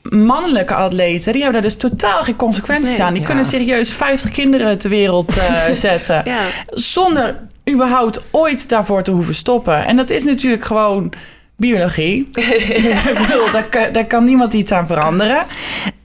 mannelijke 0.03 0.75
atleten, 0.75 1.33
die 1.33 1.43
hebben 1.43 1.63
daar 1.63 1.71
dus 1.71 1.81
totaal 1.81 2.23
geen 2.23 2.37
consequenties 2.37 2.91
Nee. 2.97 3.03
aan. 3.03 3.13
Die 3.13 3.23
Ja. 3.23 3.27
kunnen 3.29 3.45
serieus 3.45 3.93
50 3.93 4.31
kinderen 4.31 4.79
ter 4.79 4.91
wereld 4.91 5.37
eh, 5.39 5.55
zetten. 5.73 6.23
Ja, 6.25 6.41
Zonder 6.67 7.37
überhaupt 7.71 8.23
ooit 8.31 8.69
daarvoor 8.69 9.03
te 9.03 9.11
hoeven 9.11 9.35
stoppen. 9.35 9.85
En 9.85 9.97
dat 9.97 10.11
is 10.11 10.25
natuurlijk 10.25 10.65
gewoon 10.65 11.13
biologie. 11.57 12.29
ik 12.33 13.19
bedoel, 13.27 13.51
daar, 13.53 13.69
kan- 13.69 13.93
daar 13.93 14.07
kan 14.07 14.25
niemand 14.25 14.53
iets 14.53 14.73
aan 14.73 14.87
veranderen. 14.87 15.47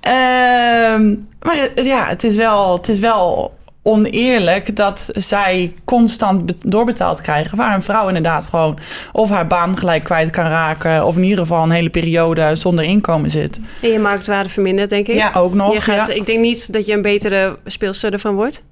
Ehm, 0.01 1.15
maar 1.41 1.69
ja, 1.83 2.05
het 2.07 2.23
is 2.23 2.35
wel, 2.35 2.73
het 2.77 2.87
is 2.87 2.99
wel 2.99 3.56
oneerlijk 3.87 4.75
dat 4.75 5.09
zij 5.13 5.73
constant 5.85 6.45
be- 6.45 6.55
doorbetaald 6.59 7.21
krijgen. 7.21 7.57
Waar 7.57 7.75
een 7.75 7.81
vrouw 7.81 8.07
inderdaad 8.07 8.45
gewoon 8.45 8.79
of 9.11 9.29
haar 9.29 9.47
baan 9.47 9.77
gelijk 9.77 10.03
kwijt 10.03 10.29
kan 10.29 10.45
raken. 10.45 11.05
Of 11.05 11.15
in 11.15 11.23
ieder 11.23 11.39
geval 11.39 11.63
een 11.63 11.71
hele 11.71 11.89
periode 11.89 12.55
zonder 12.55 12.85
inkomen 12.85 13.29
zit. 13.29 13.59
en 13.81 13.89
je 13.89 13.99
marktwaarde 13.99 14.49
vermindert, 14.49 14.89
denk 14.89 15.07
ik. 15.07 15.17
Ja. 15.17 15.31
Ook 15.33 15.53
nog. 15.53 15.73
Je 15.73 15.81
gaat, 15.81 16.07
ja. 16.07 16.13
Ik 16.13 16.25
denk 16.25 16.39
niet 16.39 16.73
dat 16.73 16.85
je 16.85 16.93
een 16.93 17.01
betere 17.01 17.57
speelster 17.65 18.13
ervan 18.13 18.35
wordt. 18.35 18.63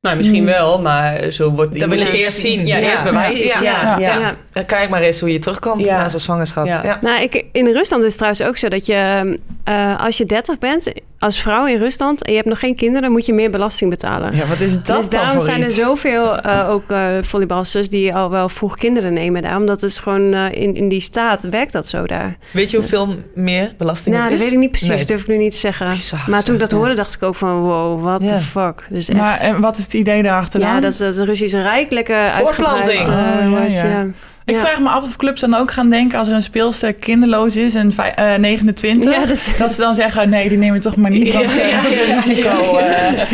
Nou, 0.00 0.16
misschien 0.16 0.44
wel, 0.44 0.80
maar 0.80 1.30
zo 1.30 1.50
wordt... 1.50 1.78
Dat 1.78 1.88
willen 1.88 2.06
ze 2.06 2.18
eerst 2.18 2.36
zien. 2.38 2.66
Ja, 2.66 2.76
Ja, 2.76 2.88
eerst 2.90 3.04
Ja, 3.04 3.62
ja. 3.62 3.98
ja. 3.98 4.18
Ja. 4.18 4.36
Dan 4.52 4.64
kijk 4.64 4.90
maar 4.90 5.02
eens 5.02 5.20
hoe 5.20 5.32
je 5.32 5.38
terugkomt 5.38 5.84
Ja. 5.86 5.96
na 5.96 6.08
zo'n 6.08 6.18
zwangerschap. 6.20 6.66
Ja. 6.66 6.80
Ja. 6.84 6.98
Nou, 7.00 7.22
ik, 7.22 7.44
in 7.52 7.66
Rusland 7.66 8.02
is 8.02 8.08
het 8.08 8.16
trouwens 8.18 8.42
ook 8.42 8.56
zo 8.56 8.68
dat 8.68 8.86
je, 8.86 9.38
eh, 9.64 10.00
als 10.00 10.16
je 10.18 10.26
30 10.26 10.58
bent, 10.58 10.92
als 11.24 11.40
vrouw 11.40 11.66
in 11.66 11.76
Rusland 11.76 12.22
en 12.22 12.30
je 12.30 12.36
hebt 12.36 12.48
nog 12.48 12.58
geen 12.58 12.74
kinderen, 12.74 13.12
moet 13.12 13.26
je 13.26 13.32
meer 13.32 13.50
belasting 13.50 13.90
betalen. 13.90 14.36
Ja, 14.36 14.46
wat 14.46 14.60
is 14.60 14.82
dat 14.82 14.96
dus 14.96 15.08
daarom 15.08 15.40
zijn 15.40 15.60
er 15.62 15.68
iets? 15.68 15.74
zoveel 15.74 16.46
uh, 16.46 16.70
ook 16.70 16.90
uh, 16.90 17.16
volleybalsters 17.22 17.88
die 17.88 18.14
al 18.14 18.30
wel 18.30 18.48
vroeg 18.48 18.76
kinderen 18.76 19.12
nemen 19.12 19.42
daar. 19.42 19.56
Omdat 19.56 19.80
het 19.80 19.90
is 19.90 19.98
gewoon 19.98 20.34
uh, 20.34 20.52
in, 20.52 20.74
in 20.74 20.88
die 20.88 21.00
staat 21.00 21.48
werkt 21.48 21.72
dat 21.72 21.86
zo 21.86 22.06
daar. 22.06 22.36
Weet 22.50 22.70
je 22.70 22.76
hoeveel 22.76 23.14
meer 23.34 23.72
belasting 23.78 24.14
nou, 24.14 24.26
het 24.26 24.34
is? 24.34 24.38
dat 24.38 24.48
weet 24.48 24.56
ik 24.56 24.62
niet 24.62 24.70
precies, 24.70 24.88
Nee. 24.88 25.04
durf 25.04 25.20
ik 25.20 25.26
nu 25.26 25.36
niet 25.36 25.52
te 25.52 25.58
zeggen. 25.58 25.88
Bizar, 25.88 26.24
maar 26.26 26.42
toen 26.42 26.54
ik 26.54 26.60
dat 26.60 26.70
ja. 26.70 26.76
hoorde, 26.76 26.94
dacht 26.94 27.14
ik 27.14 27.22
ook 27.22 27.34
van 27.34 27.60
wow, 27.60 28.02
what 28.02 28.20
Ja. 28.22 28.28
the 28.28 28.40
fuck. 28.40 28.86
Dus 28.90 29.08
echt, 29.08 29.18
Maar 29.18 29.38
en 29.40 29.60
wat 29.60 29.76
is 29.76 29.82
het 29.82 29.94
idee 29.94 30.22
daarachter 30.22 30.60
ja, 30.60 30.80
dat, 30.80 30.96
dat 30.96 31.14
de 31.14 31.24
Russische 31.24 31.62
uitgebreid. 31.68 33.06
Oh, 33.06 33.06
uh, 33.06 33.74
ja, 33.74 33.84
ja. 33.84 34.06
Ik 34.46 34.54
Ja. 34.54 34.60
vraag 34.60 34.80
me 34.80 34.88
af 34.88 35.04
of 35.04 35.16
clubs 35.16 35.40
dan 35.40 35.54
ook 35.54 35.70
gaan 35.70 35.90
denken 35.90 36.18
als 36.18 36.28
er 36.28 36.34
een 36.34 36.42
speelster 36.42 36.94
kinderloos 36.94 37.56
is 37.56 37.74
en 37.74 37.92
vij- 37.92 38.14
eh, 38.14 38.34
29. 38.38 39.12
Ja, 39.12 39.26
dat- 39.26 39.48
dat 39.58 39.72
ze 39.72 39.80
dan 39.80 39.94
zeggen, 39.94 40.28
nee, 40.28 40.48
die 40.48 40.58
nemen 40.58 40.76
we 40.76 40.82
toch 40.82 40.96
maar 40.96 41.10
niet, 41.10 41.32
Ja, 41.32 41.42
eh, 41.42 41.56
ja, 41.70 41.80
risico. 42.14 42.78
ja. 42.78 42.86
eh. 43.14 43.30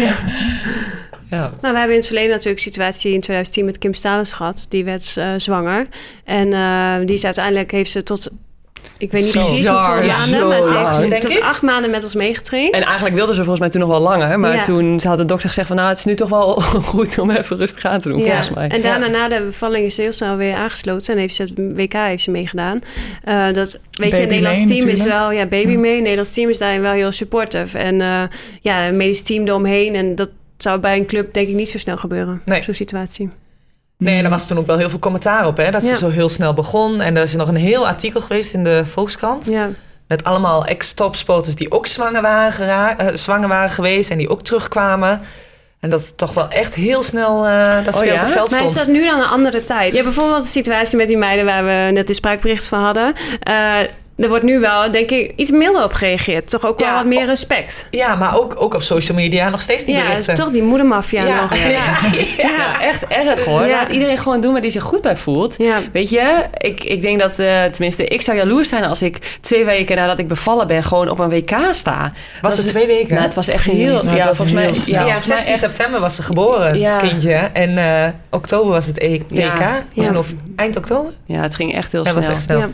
Ja. 1.30 1.50
Nou, 1.60 1.72
we 1.72 1.78
hebben 1.78 1.88
in 1.90 1.96
het 1.96 2.06
verleden 2.06 2.30
natuurlijk 2.30 2.56
een 2.56 2.72
situatie 2.72 3.12
in 3.12 3.20
2010 3.20 3.64
met 3.64 3.78
Kim 3.78 3.94
Stalens 3.94 4.32
gehad. 4.32 4.66
Die 4.68 4.84
werd 4.84 5.16
zwanger. 5.36 5.86
En 6.24 6.50
die 7.06 7.16
is 7.16 7.24
uiteindelijk, 7.24 7.70
heeft 7.70 7.90
ze 7.90 8.02
tot, 8.02 8.30
ik 8.98 9.10
weet 9.10 9.22
niet 9.22 9.32
precies 9.32 9.66
hoeveel 9.66 10.04
ja, 10.04 10.16
maanden, 10.16 10.48
maar 10.48 10.62
ze 10.62 10.74
heeft 10.98 11.10
denk 11.10 11.22
tot 11.22 11.30
ik. 11.36 11.42
acht 11.42 11.62
maanden 11.62 11.90
met 11.90 12.02
ons 12.02 12.14
meegetraind. 12.14 12.74
En 12.74 12.82
eigenlijk 12.82 13.14
wilden 13.14 13.34
ze 13.34 13.40
volgens 13.40 13.60
mij 13.60 13.70
toen 13.70 13.80
nog 13.80 13.90
wel 13.90 14.00
langer. 14.00 14.38
Maar 14.40 14.54
Ja. 14.54 14.62
toen 14.62 15.00
had 15.02 15.18
de 15.18 15.24
dokter 15.24 15.48
gezegd 15.48 15.66
van... 15.66 15.76
nou, 15.76 15.88
het 15.88 15.98
is 15.98 16.04
nu 16.04 16.14
toch 16.14 16.28
wel 16.28 16.54
goed 16.94 17.18
om 17.18 17.30
even 17.30 17.56
rustig 17.56 17.84
aan 17.84 18.00
te 18.00 18.08
doen, 18.08 18.20
volgens 18.22 18.50
mij. 18.50 18.68
En 18.68 18.82
daarna, 18.82 19.06
na 19.06 19.28
de 19.28 19.42
bevalling, 19.44 19.86
is 19.86 19.94
ze 19.94 20.00
heel 20.00 20.12
snel 20.12 20.36
weer 20.36 20.54
aangesloten. 20.54 21.14
En 21.14 21.20
heeft 21.20 21.34
ze 21.34 21.42
het 21.42 21.52
WK 21.76 21.92
heeft 21.92 22.22
ze 22.22 22.30
meegedaan. 22.30 22.80
Eh, 23.24 23.50
dat, 23.50 23.80
weet 23.92 24.10
je, 24.10 24.10
Baby 24.10 24.16
het 24.16 24.28
Nederlands 24.28 24.64
mee 24.64 24.76
team 24.78 24.88
is 24.88 25.04
wel... 25.04 25.30
Ja, 25.32 25.46
baby 25.46 25.74
mee. 25.76 25.92
Het 25.92 26.00
Nederlands 26.00 26.34
team 26.34 26.48
is 26.48 26.58
daarin 26.58 26.80
wel 26.80 26.92
heel 26.92 27.12
supportive. 27.12 27.78
En 27.78 28.00
eh, 28.00 28.22
ja, 28.60 28.88
een 28.88 28.96
medisch 28.96 29.22
team 29.22 29.46
eromheen. 29.46 29.94
En 29.94 30.14
dat 30.14 30.30
zou 30.56 30.78
bij 30.78 30.96
een 30.96 31.06
club 31.06 31.34
denk 31.34 31.48
ik 31.48 31.54
niet 31.54 31.68
zo 31.70 31.78
snel 31.78 31.96
gebeuren. 31.96 32.42
Nee. 32.44 32.62
Zo'n 32.62 32.74
situatie. 32.74 33.30
Nee, 34.00 34.16
en 34.16 34.24
er 34.24 34.30
was 34.30 34.46
toen 34.46 34.58
ook 34.58 34.66
wel 34.66 34.78
heel 34.78 34.90
veel 34.90 34.98
commentaar 34.98 35.46
op, 35.46 35.56
hè? 35.56 35.70
Dat 35.70 35.84
ze 35.84 35.96
zo 35.96 36.08
heel 36.08 36.28
snel 36.28 36.54
begon. 36.54 37.00
En 37.00 37.16
er 37.16 37.22
is 37.22 37.34
nog 37.34 37.48
een 37.48 37.56
heel 37.56 37.86
artikel 37.86 38.20
geweest 38.20 38.54
in 38.54 38.64
de 38.64 38.82
Volkskrant. 38.86 39.46
Ja. 39.46 39.68
Met 40.08 40.24
allemaal 40.24 40.64
ex-topsporters 40.64 41.54
die 41.54 41.70
ook 41.72 41.86
zwanger 41.86 42.22
waren, 42.22 42.98
eh, 42.98 43.06
zwanger 43.14 43.48
waren 43.48 43.70
geweest 43.70 44.10
en 44.10 44.18
die 44.18 44.28
ook 44.28 44.42
terugkwamen. 44.42 45.20
En 45.80 45.90
dat 45.90 46.00
het 46.00 46.16
toch 46.16 46.34
wel 46.34 46.48
echt 46.48 46.74
heel 46.74 47.02
snel 47.02 47.46
eh, 47.46 47.84
dat 47.84 47.94
ze 47.94 48.00
Oh 48.00 48.04
weer 48.06 48.12
ja? 48.12 48.18
op 48.18 48.20
het 48.24 48.30
veld 48.32 48.50
Maar 48.50 48.58
stond. 48.58 48.74
is 48.74 48.80
dat 48.84 48.86
nu 48.94 49.04
dan 49.04 49.18
een 49.18 49.28
andere 49.28 49.64
tijd? 49.64 49.88
Je 49.88 50.00
hebt 50.02 50.14
bijvoorbeeld 50.14 50.42
de 50.42 50.48
situatie 50.48 50.96
met 50.96 51.06
die 51.06 51.16
meiden 51.16 51.44
waar 51.44 51.64
we 51.64 51.92
net 51.92 52.06
de 52.06 52.14
spraakbericht 52.14 52.66
van 52.66 52.80
hadden. 52.82 53.14
Eh, 53.40 53.76
er 54.20 54.28
wordt 54.28 54.44
nu 54.44 54.60
wel, 54.60 54.90
denk 54.90 55.10
ik, 55.10 55.32
iets 55.36 55.50
milder 55.50 55.84
op 55.84 55.92
gereageerd. 55.92 56.50
Toch 56.50 56.66
ook 56.66 56.78
wel 56.78 56.86
Ja, 56.88 56.94
wat 56.94 57.04
meer 57.04 57.20
op- 57.20 57.26
respect. 57.28 57.86
Ja, 57.90 58.14
maar 58.14 58.36
ook, 58.38 58.54
ook 58.58 58.74
op 58.74 58.82
social 58.82 59.16
media 59.16 59.48
nog 59.48 59.60
steeds 59.62 59.84
die 59.84 59.94
Ja, 59.94 60.00
het 60.00 60.08
berichten. 60.08 60.32
is 60.34 60.40
toch 60.40 60.50
die 60.50 60.62
moedermafia 60.62 61.24
ja, 61.24 61.40
nog. 61.40 61.56
ja, 61.56 61.66
ja. 61.68 61.94
Ja, 62.36 62.80
echt 62.80 63.06
erg 63.06 63.44
hoor. 63.44 63.60
Ja. 63.66 63.68
Laat 63.76 63.88
iedereen 63.88 64.18
gewoon 64.18 64.40
doen 64.40 64.52
waar 64.52 64.60
die 64.60 64.70
zich 64.70 64.82
goed 64.82 65.00
bij 65.02 65.16
voelt. 65.16 65.54
Ja. 65.58 65.78
Weet 65.92 66.10
je, 66.10 66.44
ik, 66.58 66.84
ik 66.84 67.02
denk 67.02 67.18
dat, 67.20 67.38
eh, 67.38 67.64
tenminste, 67.64 68.04
ik 68.04 68.20
zou 68.20 68.36
jaloers 68.36 68.68
zijn 68.68 68.84
als 68.84 69.02
ik 69.02 69.38
twee 69.40 69.64
weken 69.64 69.96
nadat 69.96 70.18
ik 70.18 70.28
bevallen 70.28 70.66
ben 70.66 70.82
gewoon 70.82 71.08
op 71.08 71.18
een 71.18 71.28
WK 71.30 71.56
sta. 71.70 72.12
Was 72.42 72.54
Dat 72.56 72.64
het 72.64 72.72
twee 72.72 72.86
weken? 72.86 73.14
Nou, 73.14 73.22
het 73.26 73.34
was 73.34 73.48
echt 73.48 73.64
heel, 73.64 73.92
Nou, 73.92 74.06
het 74.06 74.16
ja, 74.16 74.24
volgens 74.24 74.52
mij, 74.52 74.62
heel 74.64 74.72
ja, 74.86 74.98
ja, 75.00 75.04
volgens 75.04 75.26
mij 75.26 75.36
16 75.36 75.52
echt, 75.52 75.60
september 75.62 76.00
was 76.00 76.14
ze 76.14 76.22
geboren, 76.22 76.78
Ja. 76.78 76.90
het 76.98 77.08
kindje. 77.08 77.32
En 77.34 77.78
eh, 77.78 78.08
oktober 78.30 78.70
was 78.72 78.86
het 78.86 78.98
E- 78.98 79.18
WK. 79.28 79.36
Ja. 79.38 79.82
Ja. 79.92 80.02
het 80.02 80.16
of 80.16 80.26
eind 80.56 80.76
oktober? 80.76 81.12
ja, 81.26 81.40
het 81.42 81.54
ging 81.54 81.74
echt 81.74 81.92
heel 81.92 82.04
Ja, 82.04 82.10
snel. 82.10 82.22
was 82.22 82.32
echt 82.32 82.42
snel. 82.42 82.64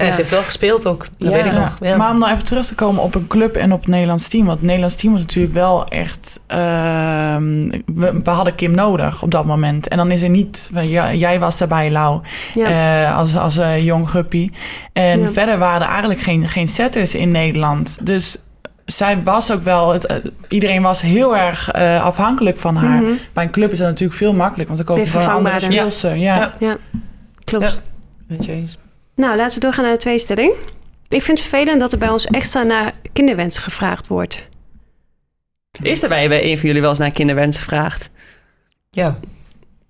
Ja. 0.00 0.06
Ja. 0.06 0.06
En 0.06 0.06
Ja. 0.06 0.10
ze 0.12 0.16
heeft 0.18 0.30
wel 0.30 0.42
gespeeld 0.42 0.86
ook, 0.86 1.06
dat 1.18 1.28
Ja. 1.30 1.36
weet 1.36 1.44
ik 1.46 1.52
Ja, 1.52 1.58
nog. 1.58 1.76
Ja. 1.80 1.96
Maar 1.96 2.10
om 2.10 2.18
nou 2.18 2.32
even 2.32 2.44
terug 2.44 2.66
te 2.66 2.74
komen 2.74 3.02
op 3.02 3.14
een 3.14 3.26
club 3.26 3.56
en 3.56 3.72
op 3.72 3.78
het 3.80 3.88
Nederlands 3.88 4.28
team. 4.28 4.44
Want 4.44 4.56
het 4.56 4.66
Nederlands 4.66 4.94
team 4.96 5.12
was 5.12 5.22
natuurlijk 5.22 5.54
wel 5.54 5.88
echt... 5.88 6.40
ehm, 6.46 7.68
we, 7.86 8.20
we 8.24 8.30
hadden 8.30 8.54
Kim 8.54 8.70
nodig 8.74 9.22
op 9.22 9.30
dat 9.30 9.44
moment. 9.44 9.88
En 9.88 9.96
dan 9.96 10.10
is 10.10 10.22
er 10.22 10.28
niet... 10.28 10.70
ja, 10.82 11.12
jij 11.14 11.40
was 11.40 11.58
daarbij, 11.58 11.90
Lau, 11.90 12.20
Ja. 12.54 12.66
eh, 13.08 13.16
als, 13.16 13.36
als 13.36 13.56
eh, 13.56 13.78
jong 13.78 14.10
guppy. 14.10 14.50
En 14.92 15.20
Ja. 15.20 15.30
verder 15.30 15.58
waren 15.58 15.80
er 15.82 15.88
eigenlijk 15.88 16.20
geen, 16.20 16.48
geen 16.48 16.68
setters 16.68 17.14
in 17.14 17.30
Nederland. 17.30 18.06
Dus 18.06 18.36
zij 18.84 19.22
was 19.24 19.52
ook 19.52 19.62
wel... 19.62 19.92
Het, 19.92 20.06
eh, 20.06 20.16
iedereen 20.48 20.82
was 20.82 21.00
heel 21.00 21.36
erg 21.36 21.70
eh, 21.70 22.04
afhankelijk 22.04 22.58
van 22.58 22.76
haar. 22.76 23.02
Mhm. 23.02 23.12
Bij 23.32 23.44
een 23.44 23.50
club 23.50 23.72
is 23.72 23.78
dat 23.78 23.88
natuurlijk 23.88 24.18
veel 24.18 24.32
makkelijker. 24.34 24.74
Want 24.76 24.86
dan 24.88 25.06
gewoon 25.06 25.24
een 25.28 25.34
andere 25.34 25.60
speelster. 25.60 26.16
Ja. 26.16 26.36
Ja. 26.36 26.52
Ja, 26.58 26.76
klopt. 27.44 27.64
Ja. 27.64 27.72
Met 28.26 28.44
je 28.44 28.52
eens. 28.52 28.78
Nou, 29.20 29.36
laten 29.36 29.54
we 29.54 29.60
doorgaan 29.60 29.84
naar 29.84 29.92
de 29.92 29.98
tweestelling. 29.98 30.52
Ik 31.08 31.22
vind 31.22 31.38
het 31.38 31.46
vervelend 31.48 31.80
dat 31.80 31.92
er 31.92 31.98
bij 31.98 32.08
ons 32.08 32.26
extra 32.26 32.62
naar 32.62 32.92
kinderwensen 33.12 33.62
gevraagd 33.62 34.06
wordt. 34.06 34.46
Is 35.82 36.02
er 36.02 36.08
bij, 36.08 36.28
bij 36.28 36.44
een 36.44 36.58
van 36.58 36.66
jullie 36.66 36.80
wel 36.80 36.90
eens 36.90 36.98
naar 36.98 37.10
kinderwensen 37.10 37.62
gevraagd? 37.62 38.10
Ja. 38.90 39.18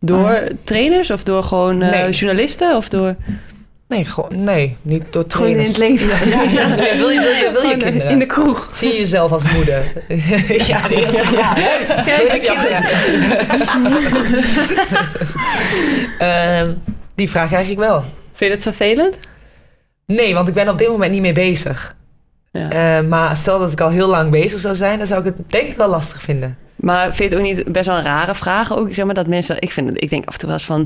Door 0.00 0.48
trainers 0.64 1.10
of 1.10 1.22
door 1.22 1.42
gewoon 1.42 1.82
eh, 1.82 1.90
Nee. 1.90 2.10
journalisten? 2.10 2.76
Of 2.76 2.88
door... 2.88 3.14
Nee, 3.88 4.04
gewoon, 4.04 4.44
nee, 4.44 4.76
niet 4.82 5.02
door 5.10 5.24
Gewoon 5.28 5.48
in 5.48 5.72
trainers. 5.72 6.00
het 6.00 6.08
leven. 6.18 6.28
Ja, 6.30 6.42
ja. 6.42 6.74
Nee, 6.82 6.96
wil 6.96 7.08
je, 7.08 7.20
wil 7.20 7.30
je, 7.30 7.50
wil 7.52 7.70
je 7.70 7.76
kinderen? 7.76 8.10
In 8.10 8.18
de 8.18 8.26
kroeg. 8.26 8.70
Zie 8.74 8.92
je 8.92 8.98
jezelf 8.98 9.32
als 9.32 9.52
moeder? 9.52 9.82
ja, 10.66 10.88
de 10.88 10.94
eerste 10.94 11.24
vraag. 11.24 11.54
Wil 12.04 12.34
je 12.34 12.40
kinderen? 12.42 12.84
Ehm, 16.18 16.74
die 17.14 17.30
vraag 17.30 17.48
krijg 17.48 17.68
ik 17.68 17.78
wel. 17.78 18.04
Vind 18.40 18.50
je 18.53 18.68
het 18.70 18.76
vervelend? 18.76 19.16
Nee, 20.07 20.35
want 20.35 20.48
ik 20.48 20.55
ben 20.55 20.68
op 20.68 20.79
dit 20.79 20.88
moment 20.88 21.12
niet 21.12 21.20
mee 21.20 21.33
bezig. 21.33 21.96
Ja. 22.53 22.70
Eh, 22.98 23.07
maar 23.09 23.37
stel 23.37 23.59
dat 23.59 23.72
ik 23.72 23.81
al 23.81 23.90
heel 23.90 24.09
lang 24.09 24.31
bezig 24.31 24.61
zou 24.61 24.74
zijn, 24.74 24.98
dan 24.98 25.07
zou 25.07 25.20
ik 25.20 25.26
het 25.37 25.50
denk 25.50 25.68
ik 25.68 25.76
wel 25.76 25.88
lastig 25.88 26.22
vinden. 26.22 26.57
Maar 26.76 27.14
vind 27.14 27.31
je 27.31 27.37
het 27.37 27.46
ook 27.46 27.55
niet 27.57 27.72
best 27.72 27.87
wel 27.87 27.96
een 27.96 28.03
rare 28.03 28.35
vraag? 28.35 28.72
Ook, 28.72 28.94
zeg 28.94 29.05
maar, 29.05 29.14
dat 29.14 29.26
mensen... 29.26 29.57
Ik, 29.61 29.70
vind, 29.70 29.88
het- 29.88 30.03
ik 30.03 30.11
denk 30.11 30.26
af 30.26 30.33
en 30.33 30.38
toe 30.38 30.48
wel 30.48 30.57
eens 30.59 30.66
van... 30.66 30.81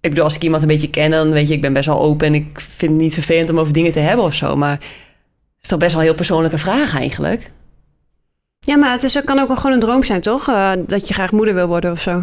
Ik 0.00 0.08
bedoel, 0.10 0.24
als 0.24 0.34
ik 0.34 0.42
iemand 0.42 0.62
een 0.62 0.68
beetje 0.68 0.90
ken, 0.90 1.10
dan 1.10 1.30
weet 1.30 1.48
je... 1.48 1.54
Ik 1.54 1.60
ben 1.60 1.72
best 1.72 1.86
wel 1.86 2.00
open 2.00 2.26
en 2.26 2.34
ik 2.34 2.60
vind 2.60 2.92
het 2.92 3.00
niet 3.00 3.14
vervelend 3.14 3.50
om 3.50 3.58
over 3.58 3.72
dingen 3.72 3.92
te 3.92 3.98
hebben 4.00 4.24
of 4.24 4.34
zo. 4.34 4.56
Maar 4.56 4.70
het 4.70 4.80
is 5.62 5.68
toch 5.68 5.78
best 5.78 5.92
wel 5.92 6.00
een 6.00 6.06
heel 6.06 6.16
persoonlijke 6.16 6.58
vraag 6.58 6.96
eigenlijk? 6.96 7.50
Ja, 8.58 8.76
maar 8.76 8.92
het 8.92 9.02
is, 9.02 9.20
kan 9.24 9.38
ook 9.38 9.46
wel 9.48 9.56
gewoon 9.56 9.72
een 9.72 9.80
droom 9.80 10.04
zijn, 10.04 10.20
toch? 10.20 10.48
Eh, 10.48 10.72
dat 10.86 11.08
je 11.08 11.14
graag 11.14 11.32
moeder 11.32 11.54
wil 11.54 11.66
worden 11.66 11.92
of 11.92 12.00
zo. 12.00 12.22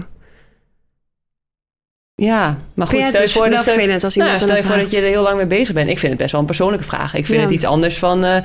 Ja, 2.15 2.57
maar 2.73 2.87
goed, 2.87 3.05
stel 3.05 3.21
je 3.21 3.29
voor, 3.29 3.49
dat, 3.49 3.59
stel, 3.61 3.73
vervelend 3.73 4.03
als 4.03 4.15
nou, 4.15 4.39
stel 4.39 4.55
je 4.55 4.63
voor 4.63 4.77
dat 4.77 4.91
je 4.91 4.97
er 4.97 5.03
heel 5.07 5.21
lang 5.21 5.37
mee 5.37 5.45
bezig 5.45 5.73
bent. 5.73 5.89
Ik 5.89 5.99
vind 5.99 6.11
het 6.11 6.21
best 6.21 6.31
wel 6.31 6.41
een 6.41 6.47
persoonlijke 6.47 6.85
vraag. 6.85 7.13
Ik 7.15 7.25
vind 7.25 7.37
Ja. 7.37 7.43
het 7.43 7.53
iets 7.53 7.63
anders 7.65 7.97
van... 7.97 8.23
eh, 8.23 8.37
eh, 8.37 8.43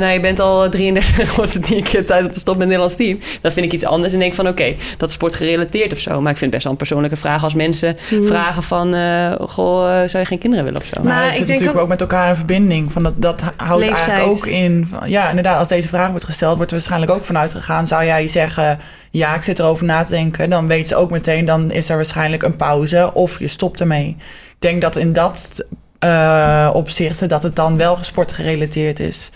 nou, 0.00 0.06
je 0.12 0.20
bent 0.20 0.40
al 0.40 0.68
33, 0.70 1.34
wordt 1.36 1.52
het 1.54 1.68
niet 1.68 1.78
een 1.78 1.84
keer 1.90 2.06
tijd 2.06 2.24
om 2.26 2.32
te 2.32 2.38
stoppen 2.38 2.68
met 2.68 2.76
het 2.76 2.86
Nederlands 2.96 3.22
team. 3.28 3.38
Dat 3.42 3.52
vind 3.52 3.66
ik 3.66 3.72
iets 3.72 3.84
anders 3.84 4.12
en 4.12 4.18
denk 4.18 4.34
van, 4.34 4.48
oké, 4.48 4.74
dat 4.96 5.08
is 5.08 5.14
sportgerelateerd 5.14 5.92
of 5.92 5.98
zo. 5.98 6.10
Maar 6.20 6.30
ik 6.32 6.38
vind 6.38 6.40
het 6.40 6.50
best 6.50 6.62
wel 6.62 6.72
een 6.72 6.78
persoonlijke 6.78 7.16
vraag 7.16 7.42
als 7.44 7.54
mensen 7.54 7.96
Mhm. 8.10 8.24
vragen 8.24 8.62
van... 8.62 8.94
eh, 8.94 9.32
goh, 9.48 9.84
zou 9.86 10.18
je 10.18 10.24
geen 10.24 10.38
kinderen 10.38 10.64
willen 10.64 10.80
of 10.80 10.86
zo? 10.86 11.02
Maar 11.02 11.24
het 11.26 11.36
zit 11.36 11.48
natuurlijk 11.48 11.76
ook- 11.76 11.82
ook... 11.82 11.88
met 11.88 12.00
elkaar 12.00 12.28
in 12.28 12.36
verbinding. 12.36 12.92
Van 12.92 13.02
dat, 13.02 13.12
dat 13.16 13.42
houdt 13.56 13.86
Leeftijd. 13.86 14.08
eigenlijk 14.08 14.36
ook 14.38 14.46
in. 14.46 14.86
van- 14.90 15.10
Ja, 15.10 15.28
inderdaad, 15.28 15.58
als 15.58 15.68
deze 15.68 15.88
vraag 15.88 16.10
wordt 16.10 16.24
gesteld, 16.24 16.56
wordt 16.56 16.70
er 16.70 16.76
waarschijnlijk 16.76 17.12
ook 17.12 17.24
vanuit 17.24 17.52
gegaan. 17.54 17.86
Zou 17.86 18.04
jij 18.04 18.28
zeggen, 18.28 18.78
ja, 19.12 19.34
ik 19.34 19.42
zit 19.42 19.58
erover 19.58 19.84
na 19.84 20.02
te 20.02 20.10
denken. 20.10 20.50
Dan 20.50 20.68
weet 20.68 20.88
ze 20.88 20.96
ook 20.96 21.10
meteen, 21.10 21.44
dan 21.44 21.70
is 21.70 21.88
er 21.88 21.96
waarschijnlijk 21.96 22.42
een 22.42 22.56
pauze 22.56 23.10
of 23.14 23.38
je 23.38 23.48
stopt 23.48 23.80
ermee. 23.80 24.16
Ik 24.18 24.56
denk 24.58 24.80
dat 24.80 24.96
in 24.96 25.12
dat 25.12 25.66
eh 25.98 26.70
opzicht 26.72 27.28
dat 27.28 27.42
het 27.42 27.56
dan 27.56 27.76
wel 27.76 27.98
sportgerelateerd 28.00 29.00
is. 29.00 29.30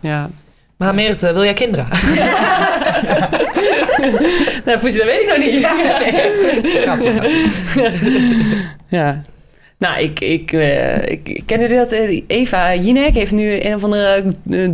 Ja. 0.00 0.30
Maar 0.76 0.94
Merit, 0.94 1.22
eh, 1.22 1.32
wil 1.32 1.44
jij 1.44 1.52
kinderen? 1.52 1.86
nou, 4.64 4.78
Poesie, 4.78 4.98
dat 4.98 5.08
weet 5.08 5.20
ik 5.20 5.28
nog 5.28 5.38
niet. 5.38 5.60
ja. 8.88 9.22
Nou, 9.78 10.02
ik, 10.02 10.20
ik, 10.20 10.52
eh, 10.52 11.08
ik, 11.08 11.42
ken 11.46 11.60
jullie 11.60 11.76
dat? 11.76 11.92
Eva 12.26 12.74
Jinek 12.74 13.14
heeft 13.14 13.32
nu 13.32 13.64
een 13.64 13.74
of 13.74 13.84
andere 13.84 14.24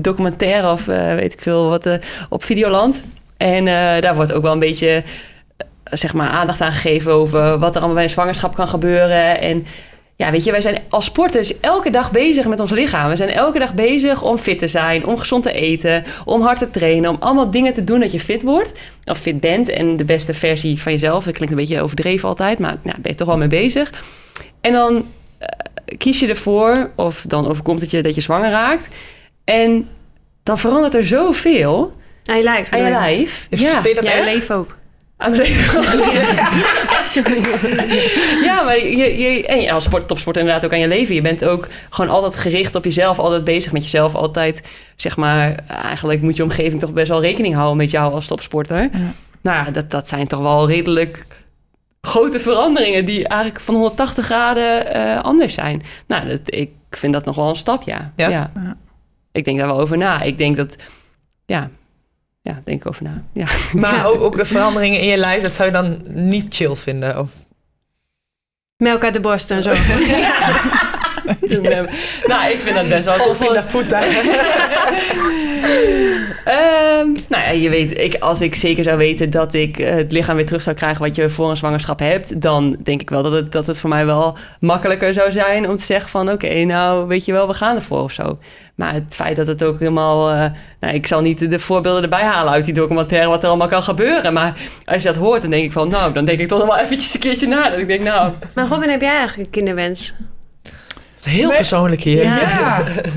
documentaire 0.01 0.71
of 0.71 0.85
weet 0.85 1.33
ik 1.33 1.41
veel 1.41 1.69
wat 1.69 1.99
op 2.29 2.45
Videoland. 2.45 3.03
En 3.41 3.69
eh, 3.69 4.01
daar 4.01 4.15
wordt 4.15 4.33
ook 4.33 4.43
wel 4.43 4.53
een 4.53 4.59
beetje 4.59 4.89
eh, 5.57 5.65
zeg 5.85 6.15
maar 6.15 6.29
aandacht 6.29 6.61
aan 6.61 6.73
gegeven 6.73 7.13
over 7.13 7.59
wat 7.59 7.71
er 7.71 7.77
allemaal 7.77 7.95
bij 7.95 8.05
een 8.05 8.11
zwangerschap 8.11 8.55
kan 8.55 8.69
gebeuren. 8.69 9.41
En 9.41 9.67
ja, 10.17 10.31
weet 10.31 10.45
je, 10.45 10.51
wij 10.51 10.61
zijn 10.61 10.83
als 10.89 11.05
sporters 11.05 11.61
elke 11.61 11.91
dag 11.91 12.11
bezig 12.11 12.47
met 12.47 12.61
ons 12.61 12.71
lichaam. 12.71 13.09
We 13.09 13.17
zijn 13.17 13.31
elke 13.31 13.59
dag 13.59 13.75
bezig 13.75 14.23
om 14.23 14.39
fit 14.39 14.59
te 14.59 14.67
zijn, 14.67 15.07
om 15.07 15.17
gezond 15.17 15.43
te 15.43 15.53
eten, 15.53 16.03
om 16.25 16.41
hard 16.41 16.59
te 16.59 16.71
trainen, 16.71 17.11
om 17.11 17.17
allemaal 17.21 17.51
dingen 17.51 17.73
te 17.73 17.85
doen 17.85 18.01
dat 18.01 18.13
je 18.13 18.21
fit 18.21 18.43
wordt 18.43 18.73
of 19.05 19.19
fit 19.19 19.41
bent 19.41 19.69
en 19.69 19.97
de 19.97 20.05
beste 20.05 20.35
versie 20.35 20.83
van 20.83 20.93
jezelf. 20.93 21.25
Dat 21.25 21.35
klinkt 21.35 21.55
een 21.55 21.61
beetje 21.61 21.83
overdreven 21.83 22.29
altijd, 22.29 22.59
maar 22.59 22.77
nou, 22.83 23.01
ben 23.01 23.11
je 23.11 23.17
toch 23.17 23.29
wel 23.29 23.37
mee 23.37 23.49
bezig. 23.49 23.93
En 24.61 24.73
dan 24.73 25.07
eh, 25.39 25.49
kies 25.99 26.21
je 26.21 26.29
ervoor, 26.29 26.91
of 26.97 27.25
dan 27.27 27.49
overkomt 27.49 27.81
het 27.81 27.91
je 27.91 28.03
dat 28.03 28.15
je 28.15 28.21
zwanger 28.21 28.51
raakt. 28.51 28.89
En 29.45 29.89
dan 30.43 30.59
verandert 30.59 30.95
er 30.95 31.07
zoveel 31.07 31.99
Aan 32.25 32.37
je 32.37 32.43
lijf. 32.43 32.73
aan 32.73 32.79
je 32.79 32.91
lijf. 32.91 33.47
Ja, 33.51 33.83
Vind 33.83 33.97
je 33.97 34.03
dat 34.03 34.13
Ja, 34.13 34.25
leven 34.25 34.57
ook. 34.57 34.77
aan 35.17 35.31
mijn 35.31 35.43
leven. 35.43 35.83
ja, 38.49 38.63
maar 38.63 38.77
je, 38.79 39.19
je, 39.19 39.47
en 39.47 39.61
ja, 39.61 39.73
als 39.73 39.85
sport, 39.85 40.09
topsport 40.09 40.37
inderdaad 40.37 40.65
ook 40.65 40.73
aan 40.73 40.79
je 40.79 40.89
leven. 40.89 41.15
Je 41.15 41.21
bent 41.21 41.45
ook 41.45 41.69
gewoon 41.91 42.11
altijd 42.11 42.37
gericht 42.37 42.75
op 42.75 42.85
jezelf, 42.85 43.19
altijd 43.19 43.45
bezig 43.45 43.73
met 43.73 43.83
jezelf. 43.83 44.15
Altijd, 44.15 44.79
zeg 44.97 45.17
maar, 45.17 45.55
eigenlijk 45.67 46.23
moet 46.23 46.37
je 46.37 46.43
omgeving 46.43 46.81
toch 46.81 46.93
best 46.93 47.09
wel 47.09 47.21
rekening 47.21 47.55
houden 47.55 47.77
met 47.77 47.91
jou 47.91 48.13
als 48.13 48.27
topsporter. 48.27 48.83
Ja. 48.93 49.13
Nou 49.41 49.65
ja, 49.65 49.71
dat, 49.71 49.91
dat 49.91 50.09
zijn 50.09 50.27
toch 50.27 50.41
wel 50.41 50.69
redelijk 50.69 51.27
grote 52.01 52.41
veranderingen 52.41 53.05
die 53.05 53.29
eigenlijk 53.29 53.61
van 53.61 53.75
180 53.75 54.25
graden 54.25 54.95
eh, 54.95 55.23
anders 55.23 55.55
zijn. 55.55 55.83
Nou, 56.07 56.29
dat, 56.29 56.41
ik 56.45 56.71
vind 56.91 57.13
dat 57.13 57.25
nog 57.25 57.37
wel 57.37 57.49
een 57.49 57.57
stap, 57.57 57.83
ja. 57.83 58.13
Ja? 58.17 58.29
ja. 58.29 58.51
Ja. 58.55 58.77
Ik 59.33 59.45
denk 59.45 59.59
daar 59.59 59.67
wel 59.67 59.81
over 59.81 59.97
na. 59.97 60.23
Ik 60.23 60.39
denk 60.39 60.57
dat, 60.57 60.77
ja, 61.47 61.71
ja, 62.43 62.61
denk 62.65 62.81
ik 62.81 62.87
over 62.87 63.03
na. 63.03 63.25
Ja. 63.33 63.47
Maar 63.73 63.95
Ja. 63.95 64.05
ook, 64.05 64.21
ook 64.21 64.37
de 64.37 64.45
veranderingen 64.45 65.01
in 65.01 65.07
je 65.09 65.17
lijf, 65.17 65.43
dat 65.43 65.53
zou 65.53 65.69
je 65.69 65.75
dan 65.75 66.01
niet 66.09 66.55
chill 66.55 66.75
vinden? 66.77 67.19
Of? 67.19 67.31
Melk 68.77 69.05
uit 69.05 69.13
de 69.15 69.21
borst 69.21 69.51
en 69.51 69.63
zo. 69.63 69.73
nou, 72.31 72.51
ik 72.53 72.61
vind 72.61 72.75
dat 72.75 72.89
best 72.89 73.05
wel 73.05 73.15
Volgens 73.15 73.49
in 73.49 73.53
de 73.53 73.63
voet, 73.63 73.91
hè? 73.91 74.07
Ehm, 76.45 77.13
nou 77.29 77.43
ja, 77.43 77.51
je 77.51 77.69
weet, 77.69 77.99
ik, 77.99 78.15
als 78.15 78.41
ik 78.41 78.55
zeker 78.55 78.85
zou 78.85 78.97
weten 78.97 79.31
dat 79.31 79.55
ik 79.55 79.79
eh, 79.79 79.95
het 79.95 80.13
lichaam 80.13 80.37
weer 80.37 80.47
terug 80.47 80.63
zou 80.63 80.77
krijgen 80.77 81.03
wat 81.03 81.17
je 81.17 81.31
voor 81.31 81.51
een 81.51 81.57
zwangerschap 81.57 81.99
hebt, 81.99 82.41
dan 82.43 82.77
denk 82.83 83.01
ik 83.01 83.11
wel 83.11 83.23
dat 83.23 83.33
het, 83.33 83.53
dat 83.53 83.67
het 83.67 83.81
voor 83.81 83.91
mij 83.91 84.07
wel 84.07 84.37
makkelijker 84.61 85.15
zou 85.15 85.33
zijn 85.33 85.69
om 85.69 85.77
te 85.77 85.85
zeggen 85.85 86.11
van 86.11 86.31
oké, 86.31 86.65
nou 86.65 87.07
weet 87.07 87.25
je 87.25 87.33
wel, 87.33 87.47
we 87.47 87.55
gaan 87.55 87.77
ervoor 87.77 88.03
of 88.03 88.13
zo. 88.13 88.39
Maar 88.75 88.95
het 88.95 89.05
feit 89.09 89.37
dat 89.37 89.47
het 89.47 89.65
ook 89.65 89.79
helemaal, 89.79 90.31
eh, 90.31 90.51
nou, 90.81 90.95
ik 90.95 91.07
zal 91.07 91.21
niet 91.21 91.39
de, 91.39 91.49
de 91.49 91.59
voorbeelden 91.59 92.03
erbij 92.03 92.25
halen 92.25 92.53
uit 92.53 92.65
die 92.65 92.75
documentaire 92.75 93.29
wat 93.29 93.43
er 93.43 93.49
allemaal 93.49 93.69
kan 93.69 93.83
gebeuren, 93.83 94.33
maar 94.33 94.61
als 94.85 95.03
je 95.03 95.09
dat 95.09 95.17
hoort, 95.17 95.43
dan 95.43 95.51
denk 95.51 95.65
ik 95.65 95.73
van 95.73 95.89
nou, 95.89 96.13
dan 96.13 96.25
denk 96.25 96.41
ik 96.41 96.49
toch 96.49 96.59
nog 96.59 96.69
wel 96.69 96.79
eventjes 96.79 97.15
een 97.15 97.21
keertje 97.21 97.47
na. 97.47 97.71
Dat 97.71 97.79
ik 97.79 97.89
denk 97.89 98.03
nou, 98.03 98.33
Maar 98.55 98.67
Robin, 98.67 98.91
heb 98.91 99.01
jij 99.01 99.17
eigenlijk 99.17 99.47
een 99.47 99.51
kinderwens? 99.51 100.15
Het 101.21 101.29
is 101.29 101.33
heel 101.39 101.49
Nee. 101.49 101.57
persoonlijk 101.57 102.03
hier. 102.03 102.23
Ja, 102.23 102.39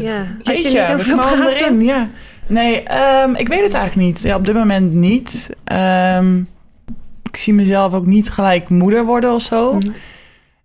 Ja, 0.02 0.26
als 0.44 0.62
je 0.62 0.72
Jeetje, 0.72 0.96
niet 0.98 1.14
over 1.14 1.48
erin, 1.48 1.84
ja. 1.84 2.10
Nee, 2.48 2.84
ehm, 2.84 3.36
ik 3.36 3.48
weet 3.48 3.64
het 3.64 3.74
eigenlijk 3.74 4.08
niet. 4.08 4.22
Ja, 4.22 4.36
op 4.36 4.46
dit 4.46 4.56
moment 4.56 4.94
niet. 4.94 5.50
Ehm, 5.64 6.38
ik 7.30 7.38
zie 7.38 7.54
mezelf 7.54 7.94
ook 7.94 8.06
niet 8.06 8.30
gelijk 8.30 8.70
moeder 8.70 9.06
worden 9.06 9.34
of 9.34 9.42
zo. 9.42 9.74
Mhm. 9.74 9.90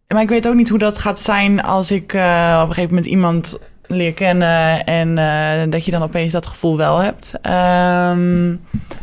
Maar 0.08 0.22
ik 0.22 0.28
weet 0.28 0.48
ook 0.48 0.54
niet 0.54 0.68
hoe 0.68 0.78
dat 0.78 0.98
gaat 0.98 1.20
zijn 1.20 1.62
als 1.62 1.90
ik 1.90 2.12
eh, 2.12 2.58
op 2.62 2.68
een 2.68 2.74
gegeven 2.74 2.94
moment 2.94 3.06
iemand 3.12 3.58
leer 3.88 4.14
kennen 4.14 4.84
en 4.84 5.18
eh, 5.18 5.70
dat 5.70 5.84
je 5.84 5.90
dan 5.90 6.02
opeens 6.02 6.32
dat 6.32 6.46
gevoel 6.46 6.76
wel 6.76 6.98
hebt. 6.98 7.34
Ehm, 7.42 8.52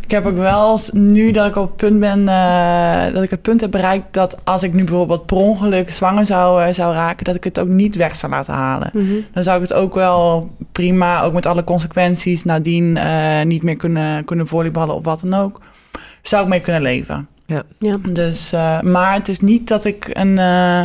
ik 0.01 0.11
heb 0.11 0.25
ook 0.25 0.37
wel 0.37 0.79
nu 0.91 1.31
dat 1.31 1.45
ik 1.47 1.55
op 1.55 1.67
het 1.67 1.75
punt 1.75 1.99
ben, 1.99 2.27
eh, 2.27 3.13
dat 3.13 3.23
ik 3.23 3.29
het 3.29 3.41
punt 3.41 3.61
heb 3.61 3.71
bereikt 3.71 4.13
dat 4.13 4.37
als 4.45 4.63
ik 4.63 4.73
nu 4.73 4.83
bijvoorbeeld 4.83 5.25
per 5.25 5.37
ongeluk 5.37 5.91
zwanger 5.91 6.25
zou, 6.25 6.63
eh, 6.63 6.73
zou 6.73 6.93
raken, 6.93 7.25
dat 7.25 7.35
ik 7.35 7.43
het 7.43 7.59
ook 7.59 7.67
niet 7.67 7.95
weg 7.95 8.15
zou 8.15 8.31
laten 8.31 8.53
halen 8.53 8.89
Mhm. 8.93 9.13
dan 9.33 9.43
zou 9.43 9.55
ik 9.61 9.67
het 9.67 9.77
ook 9.77 9.93
wel 9.93 10.49
prima, 10.71 11.21
ook 11.21 11.33
met 11.33 11.45
alle 11.45 11.63
consequenties 11.63 12.43
nadien 12.43 12.97
eh, 12.97 13.41
niet 13.45 13.63
meer 13.63 13.75
kunnen, 13.77 14.25
kunnen 14.25 14.47
volleyballen 14.47 14.95
of 14.95 15.03
wat 15.03 15.19
dan 15.29 15.33
ook, 15.39 15.61
zou 16.21 16.43
ik 16.43 16.49
mee 16.49 16.61
kunnen 16.61 16.81
leven. 16.81 17.27
Ja. 17.45 17.63
Dus, 18.09 18.53
eh, 18.53 18.81
maar 18.81 19.13
het 19.13 19.27
is 19.27 19.39
niet 19.39 19.67
dat 19.67 19.85
ik 19.85 20.09
een, 20.13 20.37
eh, 20.37 20.83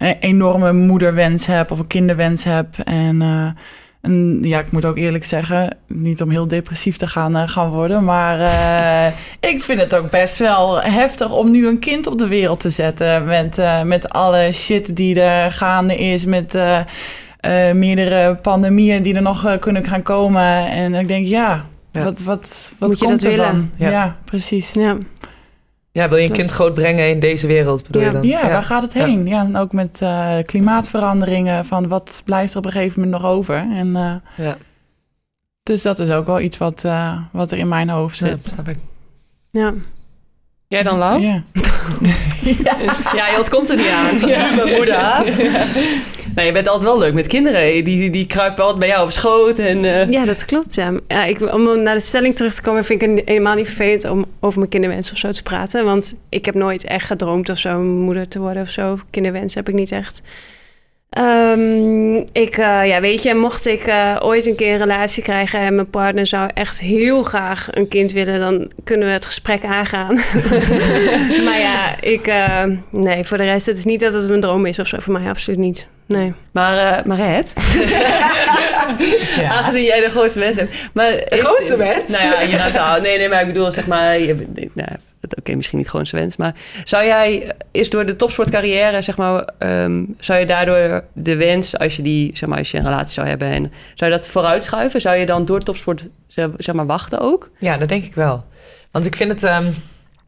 een 0.00 0.16
enorme 0.20 0.72
moederwens 0.72 1.46
heb 1.46 1.70
of 1.70 1.78
een 1.78 1.86
kinderwens 1.86 2.44
heb. 2.44 2.66
En, 2.84 3.22
eh, 3.22 3.46
en 4.00 4.38
ja, 4.42 4.58
ik 4.58 4.72
moet 4.72 4.84
ook 4.84 4.96
eerlijk 4.96 5.24
zeggen, 5.24 5.76
niet 5.86 6.22
om 6.22 6.30
heel 6.30 6.48
depressief 6.48 6.96
te 6.96 7.06
gaan, 7.06 7.36
eh, 7.36 7.48
gaan 7.48 7.70
worden, 7.70 8.04
maar 8.04 8.40
eh, 8.40 9.12
ik 9.50 9.62
vind 9.62 9.80
het 9.80 9.94
ook 9.94 10.10
best 10.10 10.38
wel 10.38 10.82
heftig 10.82 11.32
om 11.32 11.50
nu 11.50 11.66
een 11.66 11.78
kind 11.78 12.06
op 12.06 12.18
de 12.18 12.28
wereld 12.28 12.60
te 12.60 12.70
zetten 12.70 13.24
met, 13.24 13.60
met 13.84 14.08
alle 14.08 14.52
shit 14.52 14.96
die 14.96 15.20
er 15.20 15.52
gaande 15.52 15.96
is, 15.98 16.24
met 16.24 16.58
meerdere 17.74 18.34
pandemieën 18.34 19.02
die 19.02 19.14
er 19.14 19.22
nog 19.22 19.58
kunnen 19.58 19.84
gaan 19.84 20.02
komen. 20.02 20.66
En 20.70 20.94
ik 20.94 21.08
denk, 21.08 21.26
ja, 21.26 21.64
Ja. 21.92 22.04
wat, 22.04 22.20
wat, 22.20 22.72
wat 22.78 22.88
Moet 22.88 22.98
je 22.98 23.04
komt 23.04 23.22
dat 23.22 23.32
ervan? 23.32 23.46
willen? 23.52 23.72
Ja. 23.76 23.90
Ja. 23.90 24.16
precies. 24.24 24.72
Ja. 24.72 24.96
Ja, 25.92 26.08
wil 26.08 26.18
je 26.18 26.26
een 26.26 26.32
kind 26.32 26.50
groot 26.50 26.74
brengen 26.74 27.08
in 27.08 27.20
deze 27.20 27.46
wereld, 27.46 27.82
bedoel 27.86 28.02
Ja. 28.02 28.06
je 28.08 28.12
dan? 28.14 28.22
Ja, 28.26 28.48
waar 28.48 28.62
gaat 28.62 28.82
het 28.82 28.92
Ja. 28.92 29.04
heen? 29.06 29.26
Ja, 29.26 29.40
en 29.44 29.56
ook 29.56 29.72
met 29.72 29.98
eh, 30.02 30.34
klimaatveranderingen, 30.46 31.64
van 31.66 31.88
wat 31.88 32.22
blijft 32.24 32.52
er 32.52 32.58
op 32.58 32.64
een 32.64 32.72
gegeven 32.72 33.00
moment 33.02 33.22
nog 33.22 33.30
over? 33.30 33.54
En, 33.56 33.96
eh, 33.96 34.44
Ja. 34.46 34.56
dus 35.62 35.82
dat 35.82 35.98
is 35.98 36.10
ook 36.10 36.26
wel 36.26 36.40
iets 36.40 36.58
wat, 36.58 36.84
eh, 36.84 37.16
wat 37.32 37.50
er 37.50 37.58
in 37.58 37.68
mijn 37.68 37.88
hoofd 37.88 38.18
Ja, 38.18 38.26
zit. 38.26 38.44
snap 38.44 38.68
ik. 38.68 38.78
ja. 39.50 39.72
jij 40.68 40.82
dan 40.82 40.98
Lau? 40.98 41.20
Ja. 41.20 41.42
Ja, 43.14 43.28
je 43.28 43.34
ontkomt 43.38 43.68
er 43.70 43.76
niet 43.76 43.88
aan. 43.88 44.28
Ja, 44.28 44.54
mijn 44.54 44.68
moeder. 44.76 45.24
Nou, 46.34 46.46
je 46.46 46.52
bent 46.52 46.68
altijd 46.68 46.90
wel 46.90 46.98
leuk 46.98 47.14
met 47.14 47.26
kinderen. 47.26 47.84
Die, 47.84 48.10
die 48.10 48.26
kruipen 48.26 48.62
altijd 48.62 48.78
bij 48.78 48.88
jou 48.88 49.04
op 49.04 49.10
schoot. 49.10 49.58
En, 49.58 49.84
eh, 49.84 50.10
ja, 50.10 50.24
dat 50.24 50.44
klopt. 50.44 50.74
Ja. 50.74 50.92
Ja, 51.08 51.24
ik, 51.24 51.52
om 51.52 51.82
naar 51.82 51.94
de 51.94 52.00
stelling 52.00 52.36
terug 52.36 52.54
te 52.54 52.62
komen, 52.62 52.84
vind 52.84 53.02
ik 53.02 53.10
het 53.10 53.22
helemaal 53.24 53.54
niet 53.54 53.66
vervelend 53.66 54.04
om 54.04 54.24
over 54.40 54.58
mijn 54.58 54.70
kinderwens 54.70 55.12
of 55.12 55.18
zo 55.18 55.30
te 55.30 55.42
praten. 55.42 55.84
Want 55.84 56.14
ik 56.28 56.44
heb 56.44 56.54
nooit 56.54 56.84
echt 56.84 57.06
gedroomd 57.06 57.48
of 57.48 57.58
zo 57.58 57.80
moeder 57.80 58.28
te 58.28 58.38
worden 58.38 58.62
of 58.62 58.70
zo. 58.70 58.98
Kinderwens 59.10 59.54
heb 59.54 59.68
ik 59.68 59.74
niet 59.74 59.92
echt. 59.92 60.22
Ehm, 61.10 62.14
ik, 62.16 62.56
eh, 62.56 62.86
ja, 62.86 63.00
weet 63.00 63.22
je, 63.22 63.34
mocht 63.34 63.66
ik 63.66 63.80
eh, 63.80 64.16
ooit 64.20 64.46
een 64.46 64.56
keer 64.56 64.72
een 64.72 64.78
relatie 64.78 65.22
krijgen 65.22 65.60
en 65.60 65.74
mijn 65.74 65.90
partner 65.90 66.26
zou 66.26 66.50
echt 66.54 66.80
heel 66.80 67.22
graag 67.22 67.68
een 67.70 67.88
kind 67.88 68.12
willen, 68.12 68.40
dan 68.40 68.70
kunnen 68.84 69.06
we 69.06 69.12
het 69.12 69.24
gesprek 69.24 69.64
aangaan. 69.64 70.14
maar 71.46 71.58
ja, 71.58 71.94
ik, 72.00 72.32
nee, 72.90 73.24
voor 73.24 73.36
de 73.36 73.44
rest, 73.44 73.66
het 73.66 73.76
is 73.76 73.84
niet 73.84 74.00
dat 74.00 74.12
het 74.12 74.28
mijn 74.28 74.40
droom 74.40 74.66
is 74.66 74.78
of 74.78 74.86
zo. 74.86 74.98
Voor 75.00 75.12
mij 75.12 75.28
absoluut 75.28 75.58
niet. 75.58 75.88
Nee. 76.10 76.32
Maar, 76.50 76.98
eh 76.98 77.04
maar 77.04 77.16
Red, 77.16 77.54
aangezien 79.56 79.82
jij 79.82 80.00
de 80.00 80.10
grootste 80.10 80.38
wens 80.38 80.56
hebt. 80.56 80.74
Maar 80.92 81.10
de 81.10 81.36
grootste 81.36 81.76
wens? 81.76 82.10
Nou 82.10 82.24
ja, 82.24 82.40
je 82.40 82.56
gaat 82.56 82.72
nou, 82.72 83.00
nee, 83.00 83.18
nee, 83.18 83.28
maar 83.28 83.40
ik 83.40 83.46
bedoel, 83.46 83.70
zeg 83.70 83.86
maar, 83.86 84.18
je, 84.18 84.46
nou, 84.74 84.88
oké, 85.38 85.54
misschien 85.54 85.78
niet 85.78 85.90
gewoon 85.90 86.06
zijn 86.06 86.20
wens, 86.20 86.36
maar 86.36 86.54
zou 86.84 87.04
jij, 87.04 87.52
is 87.70 87.90
door 87.90 88.06
de 88.06 88.16
topsportcarrière, 88.16 89.02
zeg 89.02 89.16
maar, 89.16 89.48
ehm, 89.58 90.02
zou 90.18 90.40
je 90.40 90.46
daardoor 90.46 91.04
de 91.12 91.36
wens, 91.36 91.78
als 91.78 91.96
je 91.96 92.02
die, 92.02 92.36
zeg 92.36 92.48
maar, 92.48 92.58
als 92.58 92.70
je 92.70 92.78
een 92.78 92.84
relatie 92.84 93.14
zou 93.14 93.28
hebben, 93.28 93.48
en 93.48 93.72
zou 93.94 94.10
je 94.10 94.16
dat 94.16 94.28
vooruitschuiven? 94.28 95.00
Zou 95.00 95.16
je 95.16 95.26
dan 95.26 95.44
door 95.44 95.60
topsport, 95.60 96.08
zeg 96.26 96.48
zeg 96.56 96.74
maar, 96.74 96.86
wachten 96.86 97.20
ook? 97.20 97.50
Ja, 97.58 97.76
dat 97.76 97.88
denk 97.88 98.04
ik 98.04 98.14
wel. 98.14 98.44
Want 98.90 99.06
ik 99.06 99.16
vind 99.16 99.30
het... 99.30 99.42
ehm, 99.42 99.66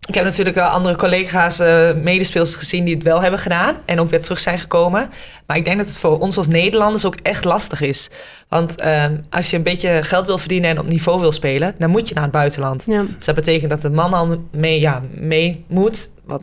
ik 0.09 0.15
heb 0.15 0.25
natuurlijk 0.25 0.57
wel 0.57 0.69
andere 0.69 0.97
collega's, 0.97 1.59
medespeelsters 2.03 2.55
gezien 2.55 2.85
die 2.85 2.95
het 2.95 3.03
wel 3.03 3.23
hebben 3.23 3.41
gedaan. 3.41 3.77
En 3.85 4.01
ook 4.01 4.09
weer 4.09 4.23
terug 4.23 4.39
zijn 4.39 4.59
gekomen. 4.59 5.11
Maar 5.47 5.57
ik 5.57 5.65
denk 5.65 5.79
dat 5.79 5.87
het 5.87 5.99
voor 5.99 6.19
ons 6.19 6.37
als 6.37 6.49
Nederlanders 6.49 7.05
ook 7.05 7.17
echt 7.23 7.45
lastig 7.45 7.81
is. 7.81 8.11
Want 8.49 8.81
ehm, 8.81 9.17
als 9.31 9.51
je 9.51 9.57
een 9.57 9.63
beetje 9.63 10.03
geld 10.03 10.27
wil 10.27 10.39
verdienen 10.39 10.71
en 10.71 10.79
op 10.79 10.87
niveau 10.87 11.21
wil 11.21 11.33
spelen, 11.33 11.75
dan 11.79 11.91
moet 11.91 12.09
je 12.09 12.15
naar 12.15 12.23
het 12.23 12.33
buitenland. 12.33 12.85
Ja. 12.89 13.05
Dus 13.17 13.25
dat 13.25 13.35
betekent 13.35 13.71
dat 13.71 13.83
de 13.83 13.91
man 13.91 14.13
al 14.13 14.43
mee, 14.51 14.81
ja, 14.81 15.03
mee 15.15 15.65
moet. 15.67 16.11
Wat 16.25 16.43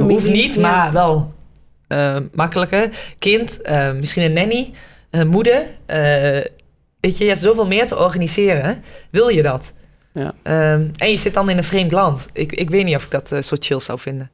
hoeft 0.00 0.30
niet, 0.30 0.54
ja. 0.54 0.60
maar 0.60 0.92
wel 0.92 1.32
eh, 1.88 2.16
makkelijker. 2.32 2.88
Kind, 3.18 3.62
eh, 3.62 3.92
misschien 3.92 4.22
een 4.22 4.32
nanny, 4.32 4.72
moeder. 5.26 5.62
weet 7.00 7.18
je, 7.18 7.24
je 7.24 7.30
hebt 7.30 7.40
zoveel 7.40 7.66
meer 7.66 7.86
te 7.86 7.98
organiseren. 7.98 8.84
Wil 9.10 9.28
je 9.28 9.42
dat? 9.42 9.72
Ja. 10.14 10.34
Ehm, 10.42 10.86
en 10.96 11.10
je 11.10 11.16
zit 11.16 11.34
dan 11.34 11.50
in 11.50 11.56
een 11.56 11.64
vreemd 11.64 11.92
land. 11.92 12.28
Ik, 12.32 12.52
ik 12.52 12.70
weet 12.70 12.84
niet 12.84 12.96
of 12.96 13.04
ik 13.04 13.10
dat 13.10 13.32
eh, 13.32 13.42
zo 13.42 13.56
chill 13.58 13.78
zou 13.80 13.98
vinden. 13.98 14.30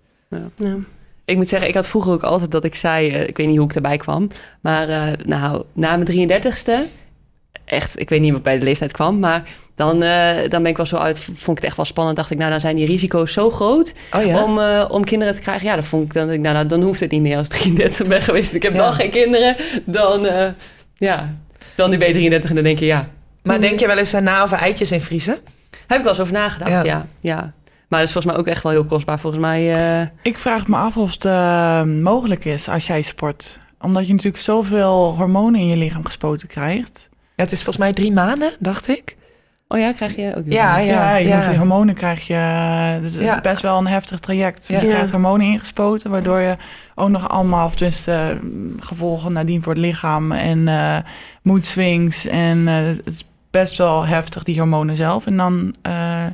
Ja. 0.56 0.76
Ik 1.24 1.36
moet 1.36 1.48
zeggen, 1.48 1.68
ik 1.68 1.74
had 1.74 1.88
vroeger 1.88 2.12
ook 2.12 2.22
altijd 2.22 2.50
dat 2.50 2.64
ik 2.64 2.74
zei, 2.74 3.10
eh, 3.10 3.28
ik 3.28 3.36
weet 3.36 3.46
niet 3.46 3.56
hoe 3.56 3.66
ik 3.68 3.74
erbij 3.74 3.96
kwam, 3.96 4.28
maar 4.60 4.88
eh, 4.88 5.02
nou, 5.24 5.62
na 5.72 5.96
mijn 5.96 6.30
33ste, 6.30 6.72
echt, 7.64 7.98
ik 8.00 8.08
weet 8.08 8.20
niet 8.20 8.32
wat 8.32 8.42
bij 8.42 8.58
de 8.58 8.64
leeftijd 8.64 8.92
kwam, 8.92 9.18
maar 9.18 9.42
dan, 9.74 10.02
eh, 10.02 10.36
dan 10.48 10.62
ben 10.62 10.70
ik 10.70 10.76
wel 10.76 10.86
zo 10.86 10.96
uit, 10.96 11.20
vond 11.20 11.38
ik 11.48 11.54
het 11.54 11.64
echt 11.64 11.76
wel 11.76 11.84
spannend, 11.84 12.16
dacht 12.16 12.30
ik, 12.30 12.38
nou, 12.38 12.50
dan 12.50 12.60
zijn 12.60 12.76
die 12.76 12.86
risico's 12.86 13.32
zo 13.32 13.50
groot 13.50 13.94
Oh 14.12 14.24
ja? 14.24 14.44
om, 14.44 14.58
eh, 14.58 14.84
om 14.88 15.04
kinderen 15.04 15.34
te 15.34 15.40
krijgen. 15.40 15.66
Ja, 15.66 15.74
dan 15.74 15.84
vond 15.84 16.04
ik, 16.04 16.12
dan, 16.14 16.26
nou, 16.26 16.38
nou, 16.40 16.66
dan 16.66 16.82
hoeft 16.82 17.00
het 17.00 17.10
niet 17.10 17.20
meer 17.22 17.36
als 17.36 17.46
ik 17.48 17.52
33 17.54 18.06
ben 18.06 18.22
geweest. 18.22 18.52
Ik 18.52 18.62
heb 18.62 18.72
Ja. 18.72 18.78
dan 18.78 18.92
geen 18.92 19.10
kinderen, 19.10 19.56
dan, 19.84 20.26
eh, 20.26 20.48
ja, 20.96 21.34
dan 21.74 21.90
nu 21.90 21.98
ben 21.98 22.06
je 22.08 22.12
33 22.14 22.48
en 22.50 22.54
dan 22.56 22.64
denk 22.64 22.78
je, 22.78 22.86
ja, 22.86 23.08
Maar 23.42 23.60
denk 23.60 23.80
je 23.80 23.86
wel 23.86 23.98
eens 23.98 24.12
na 24.12 24.42
over 24.42 24.58
eitjes 24.58 24.92
in 24.92 25.00
vriezen? 25.00 25.38
Heb 25.88 25.98
ik 25.98 26.04
wel 26.04 26.12
eens 26.12 26.20
over 26.22 26.32
nagedacht, 26.32 26.70
Ja. 26.70 26.82
ja. 26.84 27.06
ja, 27.20 27.52
Maar 27.88 27.98
dat 27.98 28.08
is 28.08 28.12
volgens 28.12 28.32
mij 28.32 28.36
ook 28.42 28.46
echt 28.48 28.62
wel 28.62 28.72
heel 28.72 28.84
kostbaar, 28.84 29.18
volgens 29.18 29.42
mij. 29.42 29.72
eh, 30.00 30.06
Ik 30.22 30.38
vraag 30.38 30.66
me 30.66 30.76
af 30.76 30.96
of 30.96 31.12
het 31.12 31.24
eh, 31.24 31.82
mogelijk 31.82 32.44
is 32.44 32.68
als 32.68 32.86
jij 32.86 33.02
sport. 33.02 33.58
Omdat 33.80 34.06
je 34.06 34.12
natuurlijk 34.12 34.42
zoveel 34.42 35.14
hormonen 35.16 35.60
in 35.60 35.66
je 35.66 35.76
lichaam 35.76 36.04
gespoten 36.04 36.48
krijgt. 36.48 37.08
Ja, 37.12 37.42
het 37.44 37.52
is 37.52 37.58
volgens 37.58 37.76
mij 37.84 37.92
drie 37.92 38.12
maanden, 38.12 38.52
dacht 38.58 38.88
ik. 38.88 39.16
oh 39.68 39.78
ja, 39.78 39.92
krijg 39.92 40.16
je 40.16 40.34
ook 40.36 40.44
niet. 40.44 40.52
Ja, 40.52 40.78
Ja, 40.78 41.16
je 41.16 41.28
ja. 41.28 41.34
moet 41.36 41.48
die 41.48 41.56
hormonen 41.58 41.94
krijg 41.94 42.26
je. 42.26 42.34
Het 42.34 43.04
is 43.04 43.16
Ja. 43.16 43.40
best 43.40 43.62
wel 43.62 43.78
een 43.78 43.86
heftig 43.86 44.18
traject. 44.18 44.68
Ja. 44.68 44.80
Je 44.80 44.86
krijgt 44.86 45.06
Ja. 45.06 45.12
hormonen 45.12 45.46
ingespoten, 45.46 46.10
waardoor 46.10 46.40
je 46.40 46.56
ook 46.94 47.08
nog 47.08 47.28
allemaal, 47.28 47.66
of 47.66 47.74
tenminste 47.74 48.12
eh, 48.12 48.36
gevolgen 48.80 49.32
nadien 49.32 49.62
voor 49.62 49.72
het 49.72 49.82
lichaam 49.82 50.32
en 50.32 50.68
eh 50.68 50.96
mood 51.42 51.66
swings. 51.66 52.26
En 52.26 52.68
eh, 52.68 52.74
het 52.74 53.00
is 53.04 53.24
best 53.60 53.78
wel 53.78 54.06
heftig, 54.06 54.42
die 54.42 54.58
hormonen 54.58 54.96
zelf. 54.96 55.26
En 55.26 55.36
dan, 55.36 55.74
eh, 55.82 56.24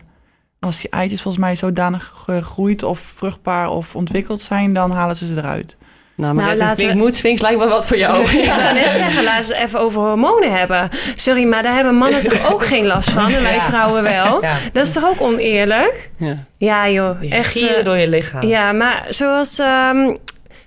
als 0.60 0.80
die 0.80 0.90
eitjes 0.90 1.22
volgens 1.22 1.44
mij 1.44 1.56
zodanig 1.56 2.12
gegroeid 2.24 2.82
of 2.82 2.98
vruchtbaar 3.14 3.68
of 3.68 3.94
ontwikkeld 3.94 4.40
zijn, 4.40 4.72
dan 4.74 4.90
halen 4.90 5.16
ze 5.16 5.26
ze 5.26 5.34
eruit. 5.36 5.76
Nou, 6.16 6.34
maar 6.34 6.56
Nou, 6.56 6.74
we- 6.76 6.94
Mood 6.94 7.14
Sphinx 7.14 7.40
lijkt 7.40 7.58
me 7.58 7.68
wat 7.68 7.86
voor 7.86 7.96
jou. 7.96 8.24
Ik 8.38 8.46
wou 8.46 8.74
net 8.74 8.96
zeggen, 9.02 9.24
laten 9.24 9.48
we 9.48 9.54
het 9.54 9.66
even 9.66 9.80
over 9.80 10.02
hormonen 10.02 10.56
hebben. 10.58 10.88
Sorry, 11.14 11.44
maar 11.44 11.62
daar 11.62 11.74
hebben 11.74 11.94
mannen 11.94 12.22
toch 12.22 12.52
ook 12.52 12.66
geen 12.72 12.86
last 12.86 13.10
van 13.10 13.32
en 13.32 13.42
wij 13.42 13.54
Ja. 13.54 13.60
vrouwen 13.60 14.02
wel. 14.02 14.42
Ja. 14.42 14.56
Dat 14.72 14.86
is 14.86 14.92
toch 14.92 15.04
ook 15.04 15.20
oneerlijk? 15.20 16.10
Ja. 16.18 16.36
Ja 16.58 16.88
joh, 16.88 17.20
Die 17.20 17.30
echt. 17.30 17.52
gieren 17.52 17.78
eh, 17.78 17.84
door 17.84 17.96
je 17.96 18.08
lichaam. 18.08 18.42
Ja, 18.46 18.72
maar 18.72 19.06
zoals 19.08 19.58
ehm, 19.58 20.14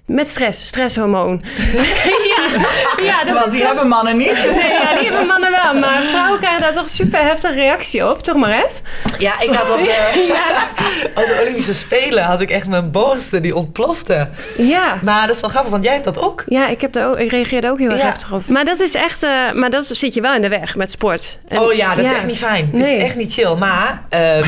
met 0.08 0.28
stress, 0.28 0.66
stresshormoon. 0.68 1.42
ja, 2.36 2.60
ja, 3.04 3.24
dat 3.24 3.34
Want 3.34 3.46
is 3.46 3.52
die 3.52 3.60
toch- 3.60 3.68
hebben 3.70 3.88
mannen 3.88 4.18
niet. 4.18 4.34
Nee, 4.56 4.72
ja, 4.72 4.94
die 5.00 5.08
hebben 5.08 5.28
mannen 5.28 5.52
wel. 5.52 5.74
Maar 5.74 6.04
vrouwen 6.04 6.40
krijgen 6.40 6.62
daar 6.62 6.74
toch 6.74 6.90
super 6.90 7.20
heftige 7.20 7.54
reactie 7.54 8.10
op, 8.10 8.22
toch 8.24 8.36
Maret? 8.36 8.82
Ja, 9.18 9.40
ik 9.40 9.50
had 9.50 9.70
op 9.72 9.78
de, 9.86 10.36
op 11.16 11.26
de 11.26 11.38
Olympische 11.42 11.74
Spelen 11.74 12.24
had 12.24 12.42
ik 12.42 12.50
echt 12.50 12.68
mijn 12.68 12.92
borsten 12.92 13.42
die 13.42 13.56
ontplofte. 13.56 14.30
Ja. 14.58 15.00
Maar 15.04 15.28
dat 15.28 15.36
is 15.36 15.42
wel 15.42 15.50
grappig, 15.50 15.72
want 15.72 15.84
jij 15.84 15.94
hebt 15.94 16.06
dat 16.06 16.20
ook. 16.22 16.44
Ja, 16.46 16.68
ik, 16.68 16.82
heb 16.82 16.94
daar 16.94 17.10
ook, 17.10 17.18
ik 17.18 17.32
reageerde 17.32 17.70
ook 17.70 17.80
heel 17.80 17.90
erg 17.92 18.00
Ja. 18.02 18.06
heftig 18.06 18.34
op. 18.34 18.48
Maar 18.48 18.66
dat 18.66 18.80
is 18.80 18.94
echt, 18.94 19.24
eh, 19.24 19.52
maar 19.54 19.70
dat 19.70 19.86
zit 19.86 20.14
je 20.14 20.22
wel 20.22 20.34
in 20.34 20.42
de 20.42 20.50
weg 20.50 20.76
met 20.76 20.92
sport. 20.92 21.40
En- 21.48 21.60
oh 21.60 21.74
ja, 21.74 21.96
dat 21.96 22.06
is 22.06 22.12
echt 22.12 22.26
niet 22.26 22.38
fijn. 22.38 22.70
Dat 22.72 22.82
Nee. 22.82 22.98
is 22.98 23.04
echt 23.04 23.16
niet 23.16 23.34
chill. 23.34 23.56
Maar 23.56 24.02
ehm, 24.10 24.44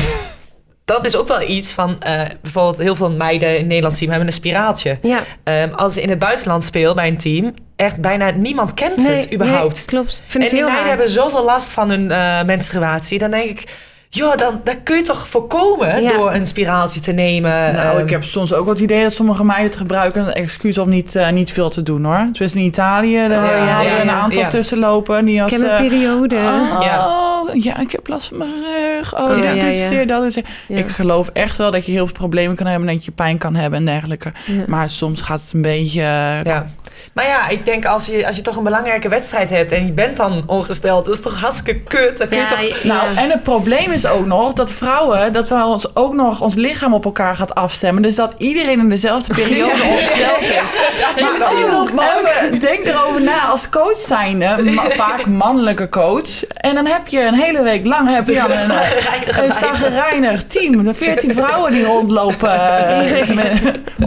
dat 0.90 1.04
is 1.04 1.16
ook 1.16 1.28
wel 1.28 1.42
iets 1.42 1.72
van... 1.72 2.02
eh, 2.02 2.22
bijvoorbeeld 2.42 2.78
heel 2.78 2.94
veel 2.94 3.10
meiden 3.10 3.48
in 3.48 3.54
het 3.56 3.66
Nederlands 3.66 3.98
team 3.98 4.10
hebben 4.10 4.28
een 4.28 4.34
spiraaltje. 4.34 4.96
Ja, 5.02 5.22
Ehm, 5.44 5.72
als 5.72 5.94
ze 5.94 6.02
in 6.02 6.08
het 6.08 6.18
buitenland 6.18 6.64
speel 6.64 6.94
bij 6.94 7.08
een 7.08 7.18
team... 7.18 7.54
echt 7.76 8.00
bijna 8.00 8.30
niemand 8.30 8.74
kent 8.74 9.08
het 9.08 9.32
überhaupt. 9.32 9.76
nee, 9.76 9.84
klopt. 9.84 10.22
Vind 10.26 10.44
en 10.44 10.50
die 10.50 10.60
meiden 10.60 10.80
raar. 10.80 10.88
hebben 10.88 11.08
zoveel 11.08 11.44
last 11.44 11.72
van 11.72 11.90
hun 11.90 12.10
eh, 12.10 12.42
menstruatie. 12.42 13.18
Dan 13.18 13.30
denk 13.30 13.50
ik... 13.50 13.88
joh, 14.12 14.36
dan, 14.36 14.60
dat 14.64 14.76
kun 14.84 14.96
je 14.96 15.02
toch 15.02 15.28
voorkomen 15.28 16.02
Ja. 16.02 16.12
door 16.12 16.32
een 16.32 16.46
spiraaltje 16.46 17.00
te 17.00 17.12
nemen. 17.12 17.72
Nou, 17.74 17.96
Ehm, 17.96 18.04
ik 18.04 18.10
heb 18.10 18.24
soms 18.24 18.52
ook 18.52 18.64
wel 18.64 18.74
het 18.74 18.82
idee 18.82 19.02
dat 19.02 19.12
sommige 19.12 19.44
meiden 19.44 19.66
het 19.66 19.76
gebruiken... 19.76 20.26
een 20.26 20.32
excuus 20.32 20.78
om 20.78 20.88
niet, 20.88 21.16
eh, 21.16 21.28
niet 21.30 21.52
veel 21.52 21.70
te 21.70 21.82
doen, 21.82 22.04
hoor. 22.04 22.28
Dus 22.32 22.54
in 22.54 22.60
Italië, 22.60 23.16
daar 23.28 23.30
Ja, 23.30 23.38
hadden 23.66 23.66
ja, 23.92 23.94
we 23.96 24.00
een 24.00 24.06
ja, 24.06 24.12
aantal 24.12 24.42
ja. 24.42 24.48
tussenlopen. 24.48 25.24
Die 25.24 25.36
Ik 25.36 25.42
als, 25.42 25.52
heb 25.52 25.60
een 25.62 25.68
eh, 25.68 25.76
periode. 25.80 26.36
Oh, 26.36 26.76
Ja. 26.80 27.08
ja. 27.54 27.78
ik 27.80 27.92
heb 27.92 28.08
last 28.08 28.28
van 28.28 28.36
mijn 28.38 28.50
rug. 28.96 29.14
Oh, 29.20 29.34
dit 29.34 29.44
ja, 29.44 29.66
is 29.68 29.78
ja. 29.80 29.86
zeer, 29.86 30.06
dat 30.06 30.22
is. 30.24 30.34
Ja. 30.34 30.76
Ik 30.76 30.88
geloof 30.88 31.28
echt 31.32 31.56
wel 31.56 31.70
dat 31.70 31.86
je 31.86 31.92
heel 31.92 32.06
veel 32.06 32.14
problemen 32.16 32.56
kan 32.56 32.66
hebben... 32.66 32.88
en 32.88 32.94
dat 32.94 33.04
je 33.04 33.10
pijn 33.10 33.38
kan 33.38 33.54
hebben 33.54 33.78
en 33.78 33.84
dergelijke. 33.84 34.32
Ja. 34.46 34.62
Maar 34.66 34.88
soms 34.90 35.20
gaat 35.22 35.40
het 35.40 35.52
een 35.52 35.62
beetje... 35.62 36.00
eh, 36.00 36.42
Ja. 36.44 36.66
Maar 37.12 37.26
ja, 37.26 37.48
ik 37.48 37.64
denk 37.64 37.84
als 37.86 38.06
je, 38.06 38.26
als 38.26 38.36
je 38.36 38.42
toch 38.42 38.56
een 38.56 38.62
belangrijke 38.64 39.08
wedstrijd 39.08 39.50
hebt 39.50 39.72
en 39.72 39.86
je 39.86 39.92
bent 39.92 40.16
dan 40.16 40.42
ongesteld, 40.46 41.04
dat 41.04 41.14
is 41.14 41.20
toch 41.20 41.40
hartstikke 41.40 41.80
kut. 41.80 42.18
Dan 42.18 42.28
kun 42.28 42.36
je 42.36 42.42
Ja, 42.42 42.48
toch... 42.48 42.60
ja. 42.82 42.86
Nou, 42.94 43.16
en 43.16 43.30
het 43.30 43.42
probleem 43.42 43.90
is 43.90 43.99
ook 44.06 44.26
nog 44.26 44.52
dat 44.52 44.72
vrouwen, 44.72 45.32
dat 45.32 45.48
we 45.48 45.64
ons 45.64 45.96
ook 45.96 46.14
nog 46.14 46.40
ons 46.40 46.54
lichaam 46.54 46.94
op 46.94 47.04
elkaar 47.04 47.36
gaat 47.36 47.54
afstemmen. 47.54 48.02
Dus 48.02 48.14
dat 48.16 48.34
iedereen 48.38 48.78
in 48.78 48.88
dezelfde 48.88 49.34
periode 49.34 49.82
ongesteld 49.82 50.40
is. 50.40 51.92
Maar 51.94 52.16
ook, 52.52 52.60
denk 52.60 52.84
erover 52.86 53.22
na 53.22 53.40
als 53.50 53.68
coach 53.68 53.96
zijnde, 53.96 54.62
ma- 54.62 54.90
vaak 54.90 55.26
mannelijke 55.26 55.88
coach. 55.88 56.44
En 56.46 56.74
dan 56.74 56.86
heb 56.86 57.08
je 57.08 57.20
een 57.24 57.34
hele 57.34 57.62
week 57.62 57.86
lang 57.86 58.14
heb 58.14 58.26
je 58.26 58.34
dan 58.34 58.50
een, 58.50 59.44
een 59.44 59.52
zagrijnig 59.52 60.44
team. 60.46 60.82
De 60.84 60.94
14 60.94 61.34
vrouwen 61.34 61.72
die 61.72 61.84
rondlopen, 61.84 62.50
eh, 62.52 63.28
met- 63.34 63.60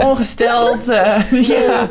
ongesteld, 0.04 0.90
eh, 0.90 1.16
ja, 1.32 1.90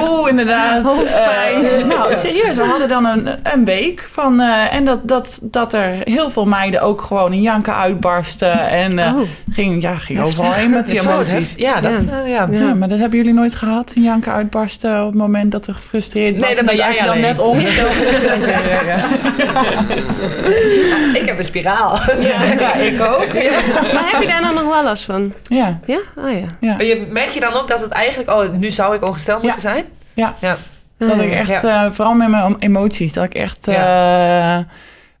moe 0.00 0.28
inderdaad. 0.28 0.82
Hoofdpijn. 0.82 1.64
Eh, 1.66 1.84
nou, 1.84 2.14
serieus, 2.14 2.56
we 2.56 2.62
hadden 2.64 2.88
dan 2.88 3.04
een, 3.06 3.28
een 3.42 3.64
week 3.64 4.08
van... 4.12 4.40
en 4.70 4.84
dat, 4.84 5.00
dat, 5.02 5.38
dat 5.42 5.72
er 5.72 5.90
heel 6.04 6.30
veel 6.30 6.44
meiden 6.46 6.80
ook 6.82 7.02
gewoon 7.02 7.29
in 7.32 7.42
janken 7.42 7.74
uitbarsten. 7.76 8.68
En 8.68 8.98
eh, 8.98 9.14
Oh. 9.16 9.20
ging, 9.52 9.82
ja, 9.82 9.94
ging 9.94 10.20
overal 10.20 10.52
heen 10.52 10.70
met 10.70 10.86
die 10.86 11.00
emoties. 11.00 11.54
Ja, 11.56 11.80
dat, 11.80 11.90
Ja. 11.90 12.22
eh, 12.22 12.30
ja. 12.30 12.46
Ja, 12.50 12.74
maar 12.74 12.88
dat 12.88 12.98
hebben 12.98 13.18
jullie 13.18 13.34
nooit 13.34 13.54
gehad, 13.54 13.92
een 13.96 14.02
janken 14.02 14.32
uitbarsten 14.32 15.00
op 15.00 15.06
het 15.06 15.14
moment 15.20 15.52
dat 15.52 15.66
er 15.66 15.74
gefrustreerd 15.74 16.38
was. 16.38 16.46
Nee, 16.46 16.54
dan 16.56 16.64
ben 16.66 16.76
jij 16.76 16.92
je 16.94 17.04
dan 17.04 17.20
net. 17.20 17.38
Ja, 18.50 18.82
ja, 18.86 18.96
Ik 21.14 21.22
heb 21.26 21.38
een 21.38 21.44
spiraal. 21.44 21.98
ja. 22.20 22.42
Ja, 22.58 22.74
ik 22.74 23.00
ook. 23.00 23.32
Ja. 23.32 23.50
Maar 23.92 24.10
heb 24.12 24.20
je 24.20 24.26
daar 24.28 24.42
dan 24.42 24.54
nog 24.54 24.64
wel 24.68 24.84
last 24.84 25.04
van? 25.04 25.32
Ja, 25.42 25.78
Ja? 25.86 25.98
Oh 26.16 26.30
ja. 26.30 26.46
ja. 26.60 26.76
Maar 26.76 26.84
je, 26.84 27.06
merk 27.10 27.28
je 27.30 27.40
dan 27.40 27.52
ook 27.52 27.68
dat 27.68 27.80
het 27.80 27.90
eigenlijk... 27.90 28.30
Oh, 28.30 28.48
nu 28.58 28.70
zou 28.70 28.94
ik 28.94 29.06
ongesteld 29.08 29.42
moeten 29.42 29.60
zijn? 29.60 29.84
Ja. 30.14 30.34
Ja. 30.40 30.56
Dat 30.98 31.18
ik 31.18 31.32
ja. 31.32 31.38
echt, 31.38 31.64
eh, 31.64 31.86
vooral 31.90 32.14
met 32.14 32.28
mijn 32.28 32.56
emoties, 32.58 33.12
dat 33.12 33.24
ik 33.24 33.34
echt 33.34 33.68
eh, 33.68 34.58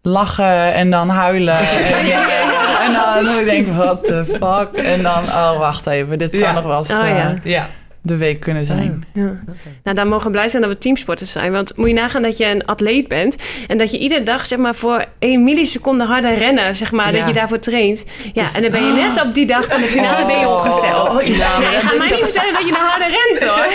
lachen 0.02 0.74
en 0.74 0.90
dan 0.90 1.08
huilen. 1.08 1.56
En, 1.68 2.10
eh, 2.10 2.86
en 2.86 3.24
dan, 3.24 3.44
denk 3.44 3.66
ik, 3.66 3.72
what 3.72 4.04
the 4.04 4.24
fuck? 4.26 4.84
En 4.84 5.02
dan, 5.02 5.22
oh 5.22 5.58
wacht 5.58 5.86
even, 5.86 6.18
dit 6.18 6.34
zou 6.34 6.54
nog 6.54 6.64
wel 6.64 6.78
eens 6.78 6.90
Oh, 6.90 7.08
eh, 7.08 7.30
ja. 7.42 7.68
De 8.02 8.16
week 8.16 8.40
kunnen 8.40 8.66
zijn. 8.66 9.04
Ja. 9.14 9.32
Nou, 9.84 9.96
dan 9.96 10.08
mogen 10.08 10.24
we 10.26 10.30
blij 10.30 10.48
zijn 10.48 10.62
dat 10.62 10.70
we 10.70 10.78
teamsporters 10.78 11.32
zijn. 11.32 11.52
Want 11.52 11.76
moet 11.76 11.88
je 11.88 11.94
nagaan 11.94 12.22
dat 12.22 12.36
je 12.36 12.44
een 12.46 12.64
atleet 12.66 13.08
bent... 13.08 13.36
en 13.68 13.78
dat 13.78 13.90
je 13.90 13.98
iedere 13.98 14.22
dag 14.22 14.46
zeg 14.46 14.58
maar, 14.58 14.74
voor 14.74 15.04
één 15.18 15.44
milliseconde 15.44 16.04
harder 16.04 16.34
rennen... 16.34 16.76
Zeg 16.76 16.92
maar, 16.92 17.12
Ja. 17.12 17.18
dat 17.18 17.26
je 17.28 17.32
daarvoor 17.32 17.58
traint. 17.58 18.04
Ja, 18.32 18.44
en 18.54 18.62
dan 18.62 18.70
ben 18.70 18.84
je 18.86 18.92
net 18.92 19.22
op 19.22 19.34
die 19.34 19.46
dag 19.46 19.64
van 19.68 19.80
de 19.80 19.86
finale 19.86 20.26
ben 20.26 20.38
je 20.38 20.48
opgesteld. 20.48 21.08
Oh, 21.08 21.22
ja. 21.22 21.60
Ja, 21.60 21.70
is 21.76 21.82
mij 21.98 22.10
niet 22.10 22.18
vertellen 22.24 22.52
dat 22.52 22.64
je 22.64 22.70
nou 22.72 22.84
harder 22.84 23.08
rent, 23.08 23.42
hoor. 23.50 23.66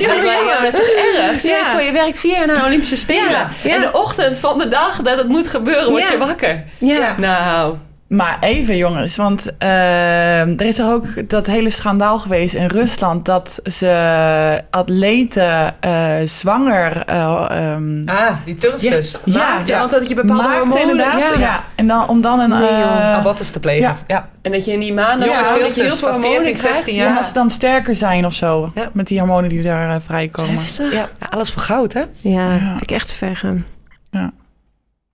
Ja, 0.00 0.60
dat 0.62 0.74
is 0.74 0.80
toch 0.80 0.88
erg? 1.16 1.38
Stel 1.38 1.56
je 1.56 1.64
voor, 1.70 1.82
je 1.82 1.92
werkt 1.92 2.18
vier 2.20 2.32
jaar 2.36 2.46
naar 2.46 2.58
de 2.60 2.64
Olympische 2.66 2.96
Spelen. 2.96 3.30
Ja, 3.30 3.50
ja. 3.62 3.74
En 3.74 3.80
de 3.80 3.92
ochtend 3.92 4.38
van 4.38 4.58
de 4.58 4.68
dag 4.68 5.02
dat 5.02 5.18
het 5.18 5.28
moet 5.28 5.46
gebeuren, 5.46 5.90
word 5.90 6.02
Ja. 6.02 6.12
je 6.12 6.18
wakker. 6.18 6.64
Ja. 6.78 7.14
Nou, 7.18 7.76
Maar 8.08 8.36
even 8.40 8.76
jongens, 8.76 9.16
want 9.16 9.56
eh, 9.58 10.40
er 10.40 10.60
is 10.66 10.78
er 10.78 10.92
ook 10.92 11.28
dat 11.30 11.46
hele 11.46 11.70
schandaal 11.70 12.18
geweest 12.18 12.54
in 12.54 12.66
Rusland... 12.66 13.24
dat 13.24 13.60
ze 13.64 14.62
atleten 14.70 15.80
eh, 15.80 16.14
zwanger... 16.24 17.02
eh, 17.06 17.46
ehm, 17.50 18.08
Ah, 18.08 18.30
die 18.44 18.54
turnsters. 18.54 19.16
ja, 19.24 19.60
ja. 19.64 19.78
want 19.78 19.90
dat 19.90 20.08
je 20.08 20.14
bepaalde 20.14 20.42
hormonen... 20.56 20.80
inderdaad. 20.80 21.18
Ja. 21.18 21.38
ja. 21.38 21.64
En 21.74 21.86
dan, 21.86 22.08
om 22.08 22.20
dan 22.20 22.40
een... 22.40 22.50
Nee, 22.50 22.82
Abortus 22.82 23.50
te 23.50 23.60
plegen. 23.60 23.88
ja. 23.88 23.96
Ja. 24.06 24.28
En 24.42 24.52
dat 24.52 24.64
je 24.64 24.72
in 24.72 24.80
die 24.80 24.92
maanden... 24.92 25.28
Ja, 25.28 25.42
dat 25.42 25.74
je 25.74 25.82
heel 25.82 25.90
veel 25.90 25.96
van 25.96 26.10
hormonen 26.10 26.42
14, 26.44 26.54
krijgt. 26.54 26.74
16 26.76 26.94
Ja, 26.94 27.00
jaar. 27.00 27.08
omdat 27.10 27.26
ze 27.26 27.32
dan 27.32 27.50
sterker 27.50 27.96
zijn 27.96 28.26
of 28.26 28.32
zo. 28.32 28.70
Ja. 28.74 28.90
Met 28.92 29.06
die 29.06 29.18
hormonen 29.18 29.48
die 29.50 29.62
daar 29.62 30.02
vrijkomen. 30.02 30.54
Heftig. 30.54 30.92
Ja. 30.92 31.08
Ja, 31.20 31.26
alles 31.30 31.50
voor 31.50 31.62
goud, 31.62 31.92
hè? 31.92 32.02
Ja, 32.16 32.58
vind 32.58 32.82
ik 32.82 32.90
echt 32.90 33.08
te 33.08 33.14
ver 33.14 33.36
gaan. 33.36 33.66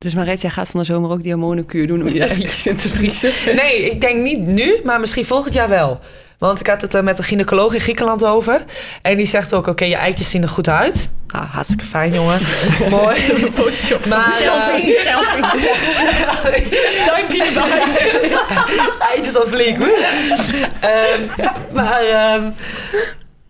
Dus 0.04 0.14
Marit, 0.14 0.40
jij 0.40 0.50
gaat 0.50 0.70
van 0.70 0.80
de 0.80 0.86
zomer 0.86 1.10
ook 1.10 1.22
die 1.22 1.32
hormonenkuur 1.32 1.86
doen 1.86 2.00
om 2.00 2.08
je 2.08 2.24
eitjes 2.24 2.66
in 2.66 2.76
te 2.76 2.88
vriezen. 2.88 3.32
Nee, 3.44 3.90
ik 3.90 4.00
denk 4.00 4.22
niet 4.22 4.40
nu, 4.40 4.80
maar 4.84 5.00
misschien 5.00 5.24
volgend 5.24 5.54
jaar 5.54 5.68
wel. 5.68 6.00
Want 6.38 6.60
ik 6.60 6.66
had 6.66 6.82
het 6.82 6.94
er 6.94 7.04
met 7.04 7.18
een 7.18 7.24
gynaecoloog 7.24 7.74
in 7.74 7.80
Griekenland 7.80 8.24
over. 8.24 8.64
En 9.02 9.16
die 9.16 9.26
zegt 9.26 9.54
ook, 9.54 9.66
oké, 9.66 9.84
je 9.84 9.96
eitjes 9.96 10.30
zien 10.30 10.42
er 10.42 10.48
goed 10.48 10.68
uit. 10.68 11.10
Nou, 11.26 11.46
hartstikke 11.46 11.84
fijn, 11.84 12.14
jongen. 12.14 12.38
Mooi. 12.90 13.20
Photoshop. 13.52 14.06
Maar, 14.06 14.30
Selfie, 14.38 14.98
selfie. 15.02 15.42
Duimpje 17.06 17.44
erbij. 17.44 17.82
eitjes 19.14 19.36
al 19.36 19.46
flink. 19.46 19.78
Ehm, 20.80 21.20
maar 21.72 22.02
ehm, 22.02 22.50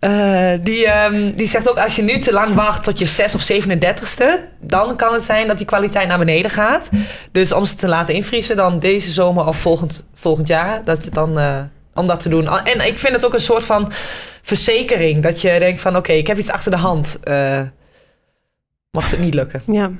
eh, 0.05 0.59
die, 0.63 0.85
ehm, 0.87 1.31
die 1.35 1.47
zegt 1.47 1.69
ook, 1.69 1.77
als 1.77 1.95
je 1.95 2.01
nu 2.01 2.19
te 2.19 2.31
lang 2.33 2.53
wacht 2.53 2.83
tot 2.83 2.99
je 2.99 3.05
6 3.05 3.35
of 3.35 3.41
37ste... 3.51 4.39
dan 4.59 4.95
kan 4.97 5.13
het 5.13 5.23
zijn 5.23 5.47
dat 5.47 5.57
die 5.57 5.65
kwaliteit 5.65 6.07
naar 6.07 6.17
beneden 6.17 6.51
gaat. 6.51 6.89
Dus 7.31 7.51
om 7.51 7.65
ze 7.65 7.75
te 7.75 7.87
laten 7.87 8.13
invriezen, 8.13 8.55
dan 8.55 8.79
deze 8.79 9.11
zomer 9.11 9.45
of 9.45 9.57
volgend, 9.57 10.05
volgend 10.13 10.47
jaar... 10.47 10.83
dat 10.83 11.03
je 11.05 11.09
dan... 11.11 11.39
eh, 11.39 11.59
om 11.93 12.07
dat 12.07 12.19
te 12.19 12.29
doen. 12.29 12.47
En 12.47 12.87
ik 12.87 12.99
vind 12.99 13.13
het 13.13 13.25
ook 13.25 13.33
een 13.33 13.39
soort 13.39 13.65
van 13.65 13.91
verzekering. 14.41 15.23
Dat 15.23 15.41
je 15.41 15.59
denkt 15.59 15.81
van, 15.81 15.95
oké, 15.95 16.11
ik 16.11 16.27
heb 16.27 16.37
iets 16.37 16.49
achter 16.49 16.71
de 16.71 16.77
hand. 16.77 17.17
eh, 17.23 17.61
mocht 18.91 19.11
het 19.11 19.19
niet 19.19 19.33
lukken. 19.33 19.61
Ja. 19.65 19.91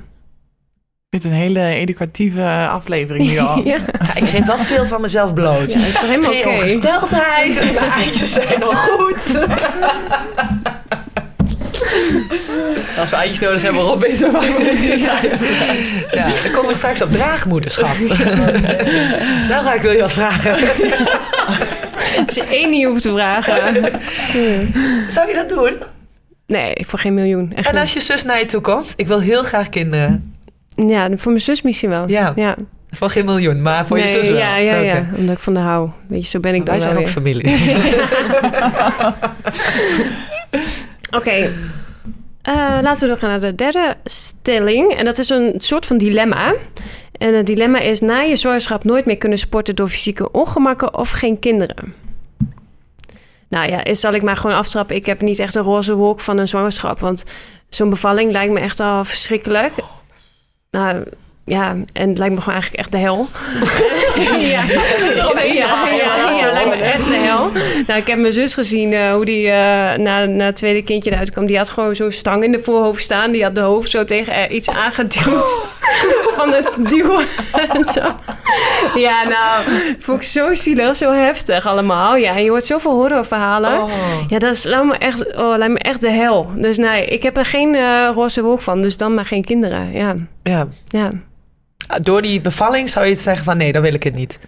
Dit 1.16 1.24
een 1.24 1.32
hele 1.38 1.60
educatieve 1.66 2.68
aflevering 2.70 3.28
nu 3.30 3.38
al. 3.38 3.62
ja. 3.64 3.74
Ja, 3.74 4.14
ik 4.14 4.28
geef 4.28 4.44
wel 4.46 4.58
veel 4.58 4.86
van 4.86 5.00
mezelf 5.00 5.34
bloot. 5.34 5.72
Ja, 5.72 5.78
is 5.86 5.92
toch 5.92 6.06
helemaal 6.08 6.30
Geen 6.30 6.38
oké? 6.46 6.48
ongesteldheid. 6.48 7.54
De 7.54 7.90
eitjes 7.96 8.32
zijn 8.32 8.58
nog 8.60 8.88
goed. 8.88 9.34
Als 12.98 13.10
we 13.10 13.16
eitjes 13.16 13.38
nodig 13.40 13.62
hebben, 13.62 13.82
Rob, 13.82 14.00
weten 14.00 14.26
we 14.26 14.30
waar 14.30 14.40
we 14.42 14.64
moeten 14.68 14.98
zijn. 14.98 15.30
Ja, 16.12 16.24
dan 16.42 16.52
komen 16.52 16.68
we 16.70 16.74
straks 16.74 17.02
op 17.02 17.12
draagmoederschap. 17.12 17.96
nou 19.48 19.64
ga 19.64 19.74
ik 19.74 19.80
wil 19.82 19.92
je 19.92 20.00
wat 20.00 20.12
vragen. 20.12 20.52
Als 22.26 22.34
je 22.34 22.44
één 22.50 22.70
niet 22.70 22.84
hoeft 22.86 23.02
te 23.02 23.10
vragen. 23.10 23.90
Zou 25.08 25.28
je 25.28 25.34
dat 25.34 25.48
doen? 25.48 25.72
Nee, 26.46 26.72
voor 26.86 26.98
geen 26.98 27.14
miljoen. 27.14 27.52
Echt 27.56 27.68
En 27.68 27.76
als 27.76 27.92
je 27.92 28.00
zus 28.00 28.24
naar 28.24 28.38
je 28.38 28.44
toe 28.46 28.60
komt? 28.60 28.92
Ik 28.96 29.06
wil 29.06 29.20
heel 29.20 29.42
graag 29.42 29.68
kinderen. 29.68 30.34
Ja, 30.76 31.08
voor 31.16 31.30
mijn 31.30 31.42
zus 31.42 31.62
misschien 31.62 31.90
wel. 31.90 32.08
Ja. 32.08 32.32
ja. 32.36 32.56
Voor 32.90 33.10
geen 33.10 33.24
miljoen, 33.24 33.62
maar 33.62 33.86
voor 33.86 33.98
je 33.98 34.08
zus 34.08 34.28
wel. 34.28 34.36
Ja, 34.36 34.56
ja. 34.56 35.06
Omdat 35.16 35.34
ik 35.34 35.42
van 35.42 35.54
de 35.54 35.60
hou. 35.60 35.90
Weet 36.08 36.22
je, 36.22 36.26
zo 36.26 36.40
ben 36.40 36.54
ik 36.54 36.66
dan 36.66 36.74
Wij 36.74 36.84
zijn 36.84 36.96
ook 36.96 37.08
familie. 37.08 37.44
Oké. 41.18 41.52
Eh, 42.42 42.78
laten 42.82 43.00
we 43.00 43.06
doorgaan 43.06 43.30
naar 43.30 43.40
de 43.40 43.54
derde 43.54 43.96
stelling. 44.04 44.92
En 44.92 45.04
dat 45.04 45.18
is 45.18 45.28
een 45.28 45.54
soort 45.56 45.86
van 45.86 45.98
dilemma. 45.98 46.54
En 47.12 47.34
het 47.34 47.46
dilemma 47.46 47.78
is 47.78 48.00
na 48.00 48.20
je 48.20 48.36
zwangerschap 48.36 48.84
nooit 48.84 49.04
meer 49.04 49.16
kunnen 49.16 49.38
sporten 49.38 49.76
door 49.76 49.88
fysieke 49.88 50.30
ongemakken 50.32 50.94
of 50.94 51.10
geen 51.10 51.38
kinderen. 51.38 51.94
Nou 53.48 53.70
ja, 53.70 53.84
is, 53.84 54.00
zal 54.00 54.12
ik 54.12 54.22
maar 54.22 54.36
gewoon 54.36 54.56
aftrappen. 54.56 54.96
Ik 54.96 55.06
heb 55.06 55.20
niet 55.20 55.38
echt 55.38 55.54
een 55.54 55.62
roze 55.62 55.94
wolk 55.94 56.20
van 56.20 56.38
een 56.38 56.48
zwangerschap. 56.48 57.00
Want 57.00 57.24
zo'n 57.68 57.90
bevalling 57.90 58.32
lijkt 58.32 58.52
me 58.52 58.60
echt 58.60 58.80
al 58.80 59.04
verschrikkelijk. 59.04 59.72
Nou 60.76 61.02
ja, 61.44 61.76
en 61.92 62.08
het 62.08 62.18
lijkt 62.18 62.34
me 62.34 62.40
gewoon 62.40 62.54
eigenlijk 62.60 62.74
echt 62.74 62.92
de 62.92 62.98
hel. 62.98 63.28
ja, 64.16 64.36
ja, 64.36 64.62
ja, 64.62 65.42
ja, 65.42 66.30
ja, 66.30 66.50
lijkt 66.50 66.68
me 66.68 66.74
echt 66.74 67.08
de 67.08 67.14
hel. 67.14 67.50
Nou, 67.86 68.00
ik 68.00 68.06
heb 68.06 68.18
mijn 68.18 68.32
zus 68.32 68.54
gezien 68.54 68.92
eh, 68.92 69.12
hoe 69.12 69.24
die 69.24 69.46
eh, 69.46 69.98
na, 69.98 70.24
na 70.24 70.44
het 70.44 70.56
tweede 70.56 70.82
kindje 70.82 71.10
eruit 71.10 71.30
kwam. 71.30 71.46
Die 71.46 71.56
had 71.56 71.68
gewoon 71.68 71.96
zo'n 71.96 72.12
stang 72.12 72.44
in 72.44 72.52
de 72.52 72.62
voorhoofd 72.62 73.02
staan. 73.02 73.30
Die 73.30 73.42
had 73.42 73.54
de 73.54 73.60
hoofd 73.60 73.90
zo 73.90 74.04
tegen 74.04 74.32
eh, 74.32 74.54
iets 74.54 74.70
aangeduwd. 74.70 75.74
van 76.36 76.52
het 76.52 76.70
duwen 76.88 77.26
en 77.68 77.84
zo. 77.84 78.00
Ja, 79.06 79.22
nou, 79.28 79.64
vond 79.98 80.20
ik 80.22 80.28
zo 80.28 80.54
zielig, 80.54 80.96
zo 80.96 81.12
heftig 81.12 81.66
allemaal. 81.66 82.16
Ja, 82.16 82.34
en 82.36 82.42
je 82.42 82.50
hoort 82.50 82.64
zoveel 82.64 82.92
horrorverhalen. 82.92 83.82
Oh. 83.82 83.90
Ja, 84.28 84.38
dat 84.38 84.54
is, 84.54 84.62
lijkt, 84.62 84.86
me 84.86 84.96
echt, 84.98 85.34
oh, 85.36 85.54
lijkt 85.56 85.72
me 85.72 85.78
echt 85.78 86.00
de 86.00 86.10
hel. 86.10 86.50
Dus 86.56 86.76
nee, 86.76 87.04
ik 87.06 87.22
heb 87.22 87.36
er 87.36 87.44
geen 87.44 87.74
eh, 87.74 88.08
roze 88.14 88.42
wolk 88.42 88.60
van, 88.60 88.80
dus 88.82 88.96
dan 88.96 89.14
maar 89.14 89.24
geen 89.24 89.44
kinderen. 89.44 89.92
Ja, 89.92 90.14
Ja. 90.42 90.66
ja. 90.86 91.10
Door 92.00 92.22
die 92.22 92.40
bevalling 92.40 92.88
zou 92.88 93.06
je 93.06 93.14
zeggen 93.14 93.44
van 93.44 93.56
nee, 93.56 93.72
dan 93.72 93.82
wil 93.82 93.94
ik 93.94 94.02
het 94.02 94.14
niet. 94.14 94.38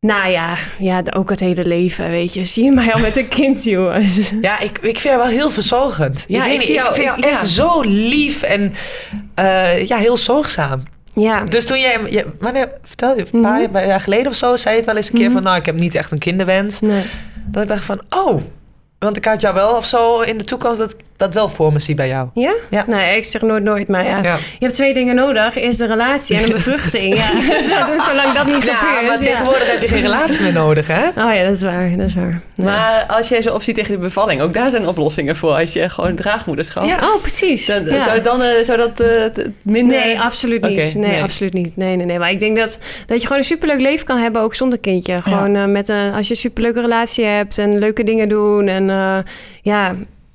Nou 0.00 0.28
ja, 0.30 0.54
ja, 0.78 1.02
ook 1.16 1.30
het 1.30 1.40
hele 1.40 1.64
leven, 1.64 2.10
weet 2.10 2.34
je. 2.34 2.44
Zie 2.44 2.64
je 2.64 2.72
mij 2.72 2.92
al 2.92 3.00
met 3.00 3.16
een 3.16 3.28
kind, 3.38 3.64
joh. 3.64 3.96
Ja, 4.40 4.58
ik, 4.58 4.78
ik 4.78 4.98
vind 4.98 5.02
jou 5.02 5.18
wel 5.18 5.26
heel 5.26 5.50
verzorgend. 5.50 6.24
Ja, 6.28 6.46
ik 6.46 6.60
zie 6.60 6.74
jou- 6.74 6.94
vind 6.94 7.06
jou 7.06 7.18
ik- 7.18 7.24
echt 7.24 7.40
ja. 7.40 7.46
zo 7.46 7.80
lief 7.80 8.42
en 8.42 8.74
eh, 9.34 9.86
ja, 9.86 9.96
heel 9.96 10.16
zorgzaam. 10.16 10.82
Ja, 11.14 11.44
Dus 11.44 11.66
toen 11.66 11.80
jij, 11.80 12.00
je, 12.10 12.26
wanneer, 12.40 12.68
vertel 12.82 13.16
je, 13.16 13.26
een 13.32 13.40
paar 13.40 13.60
Mhm. 13.60 13.78
jaar 13.86 14.00
geleden 14.00 14.26
of 14.26 14.34
zo, 14.36 14.56
zei 14.56 14.70
je 14.74 14.76
het 14.80 14.86
wel 14.88 14.96
eens 14.96 15.08
een 15.08 15.14
keer 15.14 15.24
Mhm. 15.24 15.32
van, 15.34 15.42
nou, 15.42 15.56
ik 15.56 15.66
heb 15.66 15.74
niet 15.80 15.94
echt 15.94 16.10
een 16.12 16.18
kinderwens. 16.18 16.80
nee. 16.80 17.04
Dat 17.46 17.62
ik 17.62 17.68
dacht 17.68 17.84
van, 17.84 18.00
oh, 18.10 18.40
want 18.98 19.16
ik 19.16 19.24
had 19.24 19.40
jou 19.40 19.54
wel 19.54 19.76
of 19.76 19.84
zo 19.84 20.20
in 20.20 20.38
de 20.38 20.44
toekomst 20.44 20.78
dat 20.78 20.96
dat 21.16 21.34
wel 21.34 21.48
voor 21.48 21.72
me 21.72 21.78
zie 21.78 21.94
bij 21.94 22.08
jou. 22.08 22.28
Ja? 22.34 22.54
Ja. 22.70 22.84
Nee, 22.86 23.16
ik 23.16 23.24
zeg 23.24 23.42
nooit 23.42 23.62
nooit, 23.62 23.88
maar 23.88 24.04
ja. 24.04 24.22
Ja. 24.22 24.34
Je 24.58 24.64
hebt 24.64 24.74
twee 24.74 24.94
dingen 24.94 25.14
nodig. 25.14 25.54
Eerst 25.56 25.80
een 25.80 25.86
relatie 25.86 26.36
en 26.36 26.42
een 26.44 26.50
bevruchting. 26.50 27.14
Ja. 27.24 27.30
Dus 27.94 28.04
zolang 28.04 28.32
dat 28.32 28.46
niet 28.46 28.64
Ja, 28.64 28.74
gebeurt. 28.76 29.06
maar 29.06 29.18
tegenwoordig 29.18 29.70
heb 29.70 29.80
je 29.80 29.88
geen 29.88 30.00
relatie 30.02 30.42
meer 30.42 30.52
nodig, 30.52 30.86
hè? 30.86 31.08
Oh 31.08 31.34
ja, 31.34 31.42
dat 31.44 31.54
is 31.56 31.62
waar. 31.62 31.96
Dat 31.96 32.06
is 32.06 32.14
waar. 32.14 32.40
Ja. 32.54 32.64
Maar 32.64 33.04
als 33.08 33.28
jij 33.28 33.42
zo 33.42 33.54
opziet 33.54 33.74
tegen 33.74 33.92
de 33.92 33.98
bevalling, 33.98 34.40
ook 34.40 34.52
daar 34.54 34.70
zijn 34.70 34.86
oplossingen 34.88 35.36
voor 35.36 35.52
als 35.52 35.72
je 35.72 35.88
gewoon 35.88 36.14
draagmoederschap. 36.14 36.84
Ja. 36.84 36.98
Oh, 37.02 37.20
precies. 37.20 37.66
Dan, 37.66 37.84
Ja. 37.84 38.00
zou, 38.02 38.20
dan, 38.20 38.42
eh, 38.42 38.62
zou 38.64 38.78
dat 38.78 39.00
eh, 39.00 39.24
t- 39.24 39.48
minder... 39.62 39.98
Nee, 39.98 40.20
absoluut 40.20 40.62
niet. 40.68 40.94
Nee, 40.94 40.94
nee. 40.94 41.22
absoluut 41.22 41.52
niet. 41.52 41.76
Nee, 41.76 41.96
nee, 41.96 42.06
nee. 42.06 42.18
Maar 42.18 42.30
ik 42.30 42.40
denk 42.40 42.56
dat, 42.56 42.78
dat 43.06 43.16
je 43.20 43.26
gewoon 43.26 43.38
een 43.42 43.48
superleuk 43.48 43.80
leven 43.80 44.06
kan 44.06 44.18
hebben, 44.18 44.42
ook 44.42 44.54
zonder 44.54 44.78
kindje. 44.78 45.22
Gewoon 45.22 45.54
eh, 45.56 45.64
met 45.64 45.88
een, 45.88 46.12
als 46.12 46.26
je 46.26 46.32
een 46.34 46.40
superleuke 46.40 46.80
relatie 46.80 47.24
hebt 47.24 47.58
en 47.58 47.78
leuke 47.78 48.04
dingen 48.04 48.28
doen. 48.28 48.68
En 48.68 48.90
eh, 48.90 49.18
ja, 49.62 49.94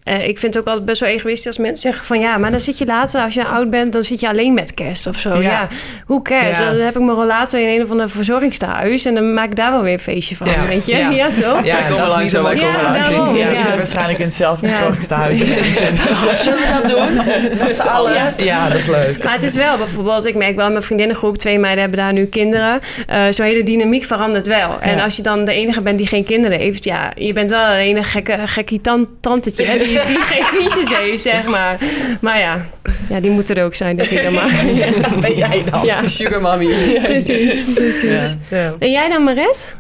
eh, 0.10 0.28
ik 0.28 0.40
vind 0.40 0.54
het 0.54 0.64
ook 0.64 0.68
altijd 0.70 0.86
best 0.86 1.00
wel 1.02 1.10
egoïstisch 1.10 1.48
als 1.48 1.58
mensen 1.58 1.82
zeggen 1.82 2.06
van 2.06 2.20
ja, 2.20 2.38
maar 2.38 2.52
dan 2.52 2.60
zit 2.60 2.78
je 2.78 2.86
later, 2.86 3.22
als 3.22 3.34
je 3.34 3.46
oud 3.46 3.70
bent, 3.70 3.94
dan 3.94 4.04
zit 4.04 4.20
je 4.20 4.28
alleen 4.28 4.54
met 4.54 4.74
kerst 4.74 5.08
of 5.08 5.18
zo. 5.18 5.34
Ja, 5.36 5.42
Ja. 5.42 5.68
hoe? 6.06 6.22
Ja. 6.30 6.52
Dan 6.72 6.80
heb 6.80 6.96
ik 6.96 7.02
mijn 7.02 7.18
rollator 7.18 7.60
in 7.60 7.68
een 7.68 7.84
of 7.84 7.92
ander 7.92 8.10
verzorgingstehuis 8.10 9.06
en 9.06 9.14
dan 9.14 9.34
maak 9.34 9.46
ik 9.46 9.56
daar 9.56 9.72
wel 9.72 9.82
weer 9.82 9.94
een 9.94 10.00
feestje 10.00 10.36
van, 10.36 10.48
Ja. 10.48 10.66
weet 10.68 10.86
je? 10.86 10.96
Ja. 10.96 11.10
Ja, 11.10 11.28
toch? 11.42 11.66
Ja, 11.66 11.76
komen 11.76 11.98
dat 11.98 12.08
is 12.08 12.14
langs 12.34 12.34
komen 12.34 13.38
Ja, 13.38 13.48
ik 13.50 13.60
zit 13.60 13.76
waarschijnlijk 13.76 14.20
in 14.20 14.26
hetzelfde 14.26 14.68
Ja. 14.68 14.72
verzorgingstehuis. 14.74 15.38
Zullen 16.44 16.60
we 16.60 16.80
dat 16.82 16.90
doen? 16.92 17.16
Met 17.66 17.76
z'n 17.76 17.82
allen? 17.82 18.14
Ja. 18.14 18.34
Ja. 18.38 18.68
dat 18.70 18.78
is 18.78 18.86
leuk. 18.88 19.24
Maar 19.24 19.34
het 19.34 19.44
is 19.44 19.56
wel 19.56 19.78
bijvoorbeeld, 19.78 20.26
ik 20.26 20.36
merk 20.36 20.56
wel 20.56 20.66
in 20.66 20.72
mijn 20.72 20.84
vriendinnengroep, 20.84 21.38
twee 21.38 21.60
meiden 21.60 21.82
hebben 21.82 22.00
daar 22.00 22.14
nu 22.14 22.26
kinderen. 22.26 22.80
Eh 23.08 23.18
Zo'n 23.30 23.46
hele 23.46 23.64
dynamiek 23.64 24.04
verandert 24.04 24.48
wel. 24.48 24.78
En 24.80 24.96
Ja. 24.96 25.04
als 25.04 25.16
je 25.16 25.22
dan 25.22 25.46
de 25.46 25.54
enige 25.54 25.82
bent 25.82 25.98
die 25.98 26.08
geen 26.08 26.24
kinderen 26.24 26.60
heeft, 26.60 26.84
ja, 26.84 27.12
je 27.16 27.34
bent 27.34 27.50
wel 27.50 27.66
een 27.70 27.76
enige 27.78 28.10
gekke, 28.10 28.38
gekkie 28.46 28.82
tan- 28.82 29.08
tantetje 29.22 29.66
hè, 29.66 29.78
die, 30.08 30.16
die 30.16 30.24
geen 30.24 30.44
kindjes 30.60 30.98
heeft, 30.98 31.22
zeg 31.22 31.48
maar. 31.48 31.78
Maar 32.22 32.40
ja, 32.40 32.66
ja, 33.10 33.20
die 33.20 33.32
moeten 33.32 33.56
er 33.56 33.64
ook 33.66 33.76
zijn, 33.76 33.96
denk 33.96 34.10
ik 34.10 34.24
dan 34.24 34.34
maar. 34.34 34.52
Ben 35.22 35.36
jij 35.36 35.64
dan. 35.72 35.86
Ja, 35.86 36.08
Sugar 36.08 36.42
mommy. 36.42 36.68
precies. 37.04 37.74
precies. 37.74 38.04
Ja. 38.50 38.58
Ja. 38.58 38.74
En 38.80 38.92
jij 38.92 39.10
dan, 39.10 39.24
Maret? 39.24 39.74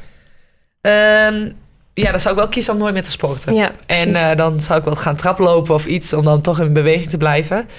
Ehm, 0.81 1.49
ja, 1.93 2.11
dan 2.11 2.19
zou 2.19 2.33
ik 2.33 2.39
wel 2.39 2.49
kiezen 2.49 2.73
om 2.73 2.79
nooit 2.79 2.93
meer 2.93 3.03
te 3.03 3.11
sporten. 3.11 3.53
Ja, 3.53 3.71
En 3.85 4.15
eh, 4.15 4.35
dan 4.35 4.59
zou 4.59 4.79
ik 4.79 4.85
wel 4.85 4.95
gaan 4.95 5.15
traplopen 5.15 5.73
of 5.73 5.85
iets 5.85 6.13
om 6.13 6.23
dan 6.23 6.41
toch 6.41 6.59
in 6.59 6.73
beweging 6.73 7.09
te 7.09 7.17
blijven. 7.17 7.69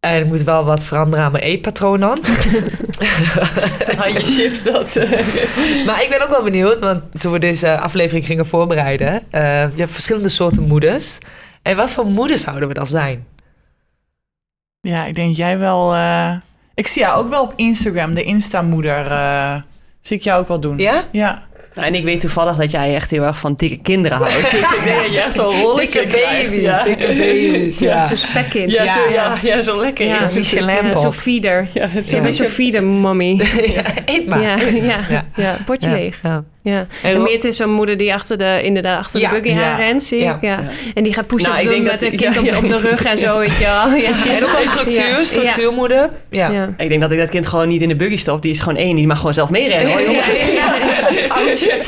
En 0.00 0.18
ik 0.20 0.26
moet 0.26 0.42
wel 0.42 0.64
wat 0.64 0.84
veranderen 0.84 1.24
aan 1.24 1.32
mijn 1.32 1.44
eetpatroon 1.44 2.00
dan. 2.00 2.18
Had 3.96 4.16
je 4.16 4.24
chips 4.24 4.62
dat... 4.62 4.96
eh, 4.96 5.10
maar 5.86 6.02
ik 6.02 6.08
ben 6.08 6.22
ook 6.22 6.28
wel 6.30 6.42
benieuwd, 6.42 6.80
want 6.80 7.02
toen 7.18 7.32
we 7.32 7.38
deze 7.38 7.78
aflevering 7.78 8.26
gingen 8.26 8.46
voorbereiden, 8.46 9.22
eh, 9.30 9.42
je 9.60 9.78
hebt 9.80 9.92
verschillende 9.92 10.28
soorten 10.28 10.62
moeders. 10.62 11.18
En 11.64 11.76
wat 11.76 11.90
voor 11.90 12.06
moeders 12.06 12.40
zouden 12.42 12.68
we 12.68 12.74
dan 12.74 12.86
zijn? 12.86 13.26
Ja, 14.80 15.04
ik 15.04 15.14
denk 15.14 15.36
jij 15.36 15.58
wel... 15.58 15.94
eh, 15.94 16.36
Ik 16.74 16.86
zie 16.86 17.02
jou 17.02 17.18
ook 17.24 17.28
wel 17.28 17.42
op 17.42 17.52
Instagram, 17.56 18.14
de 18.14 18.22
Insta-moeder. 18.22 19.06
eh, 19.10 19.54
zie 20.00 20.16
ik 20.16 20.22
jou 20.22 20.40
ook 20.40 20.48
wel 20.48 20.60
doen. 20.60 20.78
Ja? 20.78 21.04
Ja. 21.12 21.42
Nou, 21.74 21.86
en 21.86 21.94
ik 21.94 22.04
weet 22.04 22.20
toevallig 22.20 22.56
dat 22.56 22.70
jij 22.70 22.94
echt 22.94 23.10
heel 23.10 23.22
erg 23.22 23.38
van 23.38 23.54
dikke 23.56 23.76
kinderen 23.82 24.18
houdt. 24.18 24.34
Dus 24.50 24.60
ik 24.60 24.80
denk 24.84 25.02
dat 25.02 25.12
je 25.12 25.20
echt 25.20 25.34
zo'n 25.34 25.60
rolletje 25.60 26.00
Dikke 26.00 26.16
krijgt, 26.16 26.50
baby's, 26.50 26.62
ja. 26.62 26.82
dikke 26.84 27.06
baby's. 27.06 27.78
Ja. 27.78 28.06
Zo'n 28.06 28.16
spekkind. 28.16 28.70
Ja, 28.70 28.82
Ja. 28.84 28.92
zo, 28.92 29.10
ja, 29.12 29.34
ja, 29.42 29.62
zo 29.62 29.80
lekker. 29.80 30.06
Ja, 30.06 30.12
Ja, 30.20 30.26
zo'n 30.26 30.38
Michelin 30.38 30.86
ja, 30.88 30.96
zo'n 30.96 31.12
feeder. 31.12 31.66
ja, 31.74 31.88
Je 32.04 32.20
bent 32.20 32.34
zo'n 32.34 32.46
feeder, 32.46 32.82
mommy. 32.82 33.40
Ja, 33.74 33.82
eet 34.04 34.26
maar. 34.26 34.40
Ja, 34.42 34.56
ja, 34.92 34.98
Ja. 35.08 35.22
ja. 35.36 35.56
bordje 35.66 35.88
Ja, 35.90 35.94
leeg. 35.96 36.18
ja. 36.22 36.44
Ja. 36.62 36.86
En 37.02 37.14
En 37.14 37.22
Meert 37.22 37.44
is 37.44 37.56
zo'n 37.56 37.70
moeder 37.72 37.96
die 37.96 38.12
achter 38.14 38.38
de, 38.38 38.60
inderdaad, 38.62 38.98
achter 38.98 39.20
Ja, 39.20 39.30
de 39.30 39.40
buggy 39.40 39.58
ja. 39.58 39.76
rent, 39.76 40.02
zie 40.02 40.20
Ja. 40.20 40.34
ik. 40.34 40.40
Ja. 40.42 40.48
Ja. 40.48 40.68
En 40.94 41.02
die 41.02 41.12
gaat 41.12 41.26
pushen 41.26 41.48
Nou, 41.48 41.60
ik 41.60 41.66
doen 41.68 41.74
denk 41.74 41.90
met 41.90 42.00
dat- 42.00 42.10
een 42.12 42.16
kind 42.18 42.34
ja, 42.34 42.40
op, 42.40 42.46
ja. 42.46 42.56
op 42.56 42.68
de 42.68 42.88
rug 42.88 43.04
en 43.04 43.18
zo, 43.18 43.38
weet 43.38 43.56
je 43.58 43.64
wel. 43.64 43.94
Ja. 43.94 44.36
En 44.36 44.44
ook 44.44 44.50
al 44.54 44.62
structuur, 44.62 44.94
Ja. 45.18 45.22
structuurmoeder. 45.22 46.10
Ja. 46.30 46.50
Ja. 46.50 46.68
Ik 46.78 46.88
denk 46.88 47.00
dat 47.00 47.10
ik 47.10 47.18
dat 47.18 47.28
kind 47.28 47.46
gewoon 47.46 47.68
niet 47.68 47.80
in 47.80 47.88
de 47.88 47.96
buggy 47.96 48.16
stop. 48.16 48.42
Die 48.42 48.50
is 48.50 48.58
gewoon 48.60 48.78
één. 48.78 48.96
Die 48.96 49.06
mag 49.06 49.16
gewoon 49.18 49.34
zelf 49.34 49.50
meerennen. 49.50 49.92
hoor, 49.92 50.00
Ja, 51.28 51.36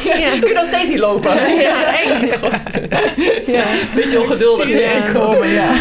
Ja. 0.05 0.33
Je 0.33 0.39
kunt 0.41 0.55
nog 0.55 0.65
steeds 0.67 0.89
niet 0.89 0.99
lopen. 0.99 1.31
Ja, 1.59 1.75
eng. 2.03 2.31
Ja. 3.47 3.63
Beetje 3.95 4.21
ongeduldig. 4.21 4.65
Zie 4.67 4.75
je 4.75 4.81
denk 4.81 4.93
echt 4.93 5.07
ik. 5.09 5.15
komen, 5.15 5.49
ja. 5.49 5.69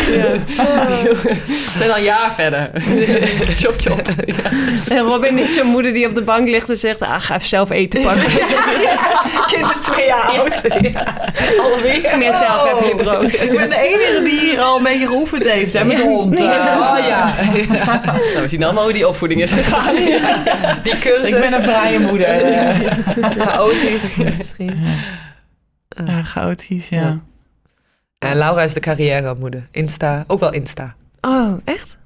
We 1.76 1.78
zijn 1.78 1.90
al 1.92 1.98
een 1.98 2.04
jaar 2.04 2.34
verder. 2.36 2.70
chop, 3.56 3.74
chop. 3.78 4.02
En 4.90 5.00
Robin 5.00 5.38
is 5.38 5.56
zo'n 5.56 5.68
moeder 5.68 5.94
die 5.94 6.08
op 6.08 6.16
de 6.16 6.22
bank 6.22 6.48
ligt 6.48 6.70
en 6.70 6.78
zegt... 6.78 7.02
Ah, 7.02 7.20
ga 7.22 7.36
even 7.36 7.48
zelf 7.48 7.70
eten 7.70 8.02
pakken. 8.02 8.24
Kind 9.48 9.70
is 9.70 9.78
twee 9.92 10.06
jaar 10.06 10.22
oud. 10.22 10.62
Ja. 10.82 11.04
Alweer. 11.62 12.00
Smeer 12.10 12.34
zelf 12.34 12.72
even 12.74 12.88
je 12.88 12.96
brood. 12.96 13.42
Ik 13.42 13.52
ben 13.58 13.70
de 13.70 13.78
enige 13.78 14.22
die 14.24 14.40
hier 14.40 14.60
al 14.62 14.78
een 14.78 14.84
beetje 14.84 15.08
geoefend 15.08 15.50
heeft, 15.52 15.74
hè, 15.74 15.86
met 15.86 15.98
de 15.98 16.04
hond. 16.04 16.40
Ja. 16.40 16.78
Oh 16.80 17.06
ja. 17.08 17.34
Nou, 18.34 18.42
we 18.42 18.48
zien 18.48 18.64
allemaal 18.64 18.84
hoe 18.84 18.94
die 18.94 19.08
opvoeding 19.08 19.42
is 19.42 19.52
gegaan. 19.52 19.96
Die 20.84 20.98
cursus. 21.00 21.30
Ik 21.30 21.40
ben 21.40 21.54
een 21.54 21.64
vrije 21.64 22.00
moeder. 22.00 22.28
eh. 22.28 22.70
chaotisch 23.48 24.16
misschien. 24.16 24.78
Ja, 26.06 26.24
chaotisch, 26.24 26.90
ja. 26.90 27.20
En 28.20 28.38
Laura 28.38 28.62
is 28.62 28.74
de 28.74 28.80
carrièremoeder. 28.80 29.68
Insta, 29.72 30.24
ook 30.28 30.40
wel 30.40 30.54
Insta. 30.54 30.96
Oh, 31.22 31.54
echt? 31.64 31.98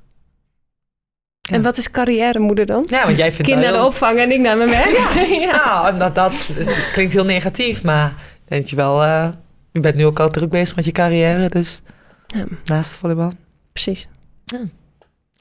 Ja. 1.41 1.55
En 1.55 1.61
wat 1.61 1.77
is 1.77 1.89
carrièremoeder 1.89 2.65
dan? 2.65 2.85
Ja, 2.89 3.05
want 3.05 3.17
jij 3.17 3.31
vindt 3.31 3.51
Kinderen 3.51 3.73
heel... 3.75 3.85
opvangen 3.85 4.23
en 4.23 4.31
ik 4.31 4.39
naar 4.39 4.57
mijn 4.57 4.69
werk. 4.69 4.89
Ja. 5.39 5.51
Nou, 5.81 5.97
dat, 5.97 6.15
dat 6.15 6.49
klinkt 6.93 7.13
heel 7.13 7.25
negatief, 7.25 7.83
maar 7.83 8.13
denk 8.45 8.65
je 8.67 8.75
wel... 8.75 9.03
eh, 9.03 9.29
je 9.71 9.79
bent 9.79 9.95
nu 9.95 10.05
ook 10.05 10.19
al 10.19 10.29
druk 10.29 10.49
bezig 10.49 10.75
met 10.75 10.85
je 10.85 10.91
carrière, 10.91 11.49
dus 11.49 11.81
Ja. 12.27 12.45
naast 12.65 12.91
volleybal. 12.91 13.33
Precies. 13.71 14.07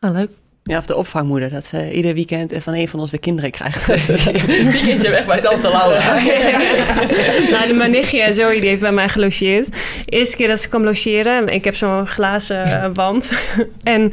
Nou, 0.01 0.15
leuk. 0.15 0.31
Ja, 0.69 0.79
of 0.79 0.87
de 0.87 0.97
opvangmoeder. 0.97 1.51
Dat 1.51 1.65
ze 1.65 1.93
ieder 1.93 2.15
weekend 2.15 2.53
van 2.57 2.75
een 2.75 2.89
van 2.89 3.01
ons 3.01 3.11
de 3.11 3.19
kinderen 3.19 3.51
krijgt. 3.51 3.87
Weekendje 4.73 5.11
weg 5.11 5.27
bij 5.27 5.41
tante 5.41 5.69
Laura. 5.69 6.13
nou, 7.51 7.73
mijn 7.73 7.91
nichtje 7.91 8.23
en 8.23 8.35
Zoe 8.35 8.61
die 8.61 8.69
heeft 8.69 8.81
bij 8.81 8.93
mij 8.93 9.09
gelogeerd. 9.09 9.67
De 10.05 10.11
eerste 10.11 10.37
keer 10.37 10.49
dat 10.49 10.61
ze 10.61 10.69
kwam 10.69 10.85
logeren, 10.85 11.49
ik 11.49 11.65
heb 11.65 11.77
zo'n 11.77 12.07
glazen 12.07 12.65
eh, 12.65 12.91
wand. 12.95 13.33
en 13.83 14.13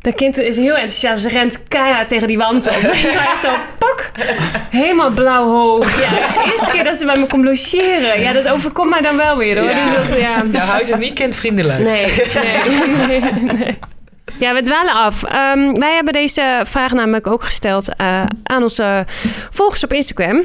dat 0.00 0.14
kind 0.14 0.38
is 0.38 0.56
heel 0.56 0.74
enthousiast. 0.74 1.22
Ze 1.22 1.28
rent 1.28 1.62
keihard 1.68 2.08
tegen 2.08 2.26
die 2.26 2.38
wand 2.38 2.68
op. 2.68 2.94
Ja, 3.02 3.38
zo, 3.42 3.48
pak! 3.78 4.10
Helemaal 4.70 5.10
blauw 5.10 5.46
hoofd. 5.46 5.98
Ja, 5.98 6.10
de 6.10 6.50
eerste 6.52 6.70
keer 6.72 6.84
dat 6.84 6.96
ze 6.96 7.04
bij 7.04 7.16
me 7.16 7.26
komt 7.26 7.44
logeren. 7.44 8.20
Ja, 8.20 8.32
dat 8.32 8.48
overkomt 8.48 8.90
mij 8.90 9.00
dan 9.00 9.16
wel 9.16 9.36
weer 9.36 9.58
hoor. 9.58 9.70
Ja. 9.70 9.90
Dus 9.90 10.08
dat, 10.08 10.18
ja. 10.18 10.44
Jouw 10.52 10.66
huis 10.66 10.88
is 10.88 10.96
niet 10.96 11.12
kindvriendelijk. 11.12 11.78
Nee, 11.78 12.12
nee, 13.06 13.20
nee, 13.20 13.42
nee. 13.56 13.78
Ja, 14.38 14.54
we 14.54 14.62
dwalen 14.62 14.94
af. 14.94 15.24
Ehm, 15.24 15.72
wij 15.72 15.94
hebben 15.94 16.12
deze 16.12 16.60
vraag 16.64 16.92
namelijk 16.92 17.26
ook 17.26 17.42
gesteld 17.42 17.96
eh, 17.96 18.22
aan 18.42 18.62
onze 18.62 19.06
volgers 19.50 19.84
op 19.84 19.92
Instagram. 19.92 20.42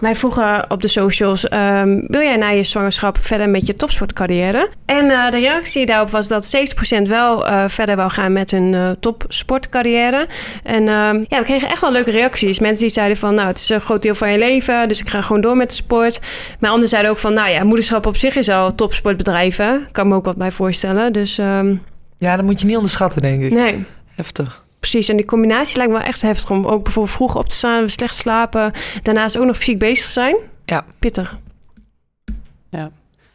Wij 0.00 0.14
vroegen 0.14 0.70
op 0.70 0.82
de 0.82 0.88
socials: 0.88 1.48
ehm, 1.48 2.00
wil 2.06 2.20
jij 2.20 2.36
na 2.36 2.48
je 2.48 2.62
zwangerschap 2.62 3.18
verder 3.20 3.48
met 3.48 3.66
je 3.66 3.74
topsportcarrière? 3.74 4.68
En 4.86 5.10
eh, 5.10 5.30
de 5.30 5.38
reactie 5.38 5.86
daarop 5.86 6.10
was 6.10 6.28
dat 6.28 6.56
70% 6.56 7.02
wel 7.02 7.46
eh, 7.46 7.64
verder 7.68 7.96
wou 7.96 8.10
gaan 8.10 8.32
met 8.32 8.50
hun 8.50 8.96
topsportcarrière. 9.00 10.26
En 10.62 10.88
ehm, 10.88 11.24
ja, 11.28 11.38
we 11.38 11.44
kregen 11.44 11.68
echt 11.68 11.80
wel 11.80 11.92
leuke 11.92 12.10
reacties. 12.10 12.58
Mensen 12.58 12.84
die 12.84 12.94
zeiden 12.94 13.16
van, 13.16 13.34
nou, 13.34 13.46
het 13.48 13.58
is 13.58 13.68
een 13.68 13.80
groot 13.80 14.02
deel 14.02 14.14
van 14.14 14.32
je 14.32 14.38
leven, 14.38 14.88
dus 14.88 15.00
ik 15.00 15.08
ga 15.08 15.20
gewoon 15.20 15.42
door 15.42 15.56
met 15.56 15.68
de 15.68 15.76
sport. 15.76 16.20
Maar 16.60 16.70
anderen 16.70 16.88
zeiden 16.88 17.10
ook 17.10 17.18
van, 17.18 17.32
nou 17.32 17.50
ja, 17.50 17.64
moederschap 17.64 18.06
op 18.06 18.16
zich 18.16 18.36
is 18.36 18.48
al 18.48 18.74
topsportbedrijven. 18.74 19.88
Kan 19.92 20.08
me 20.08 20.14
ook 20.14 20.24
wat 20.24 20.36
bij 20.36 20.50
voorstellen. 20.50 21.12
Dus 21.12 21.38
Ja, 22.18 22.36
dat 22.36 22.44
moet 22.44 22.60
je 22.60 22.66
niet 22.66 22.76
onderschatten, 22.76 23.22
denk 23.22 23.42
ik. 23.42 23.52
nee. 23.52 23.84
Heftig. 24.14 24.64
Precies, 24.80 25.08
en 25.08 25.16
die 25.16 25.26
combinatie 25.26 25.76
lijkt 25.76 25.92
me 25.92 25.98
wel 25.98 26.06
echt 26.06 26.22
heftig 26.22 26.50
om 26.50 26.66
ook 26.66 26.82
bijvoorbeeld 26.82 27.14
vroeg 27.16 27.36
op 27.36 27.48
te 27.48 27.54
staan, 27.54 27.88
slecht 27.88 28.14
slapen, 28.14 28.72
daarnaast 29.02 29.38
ook 29.38 29.44
nog 29.44 29.56
fysiek 29.56 29.78
bezig 29.78 30.06
zijn. 30.08 30.36
Ja. 30.64 30.84
Pittig. 30.98 31.38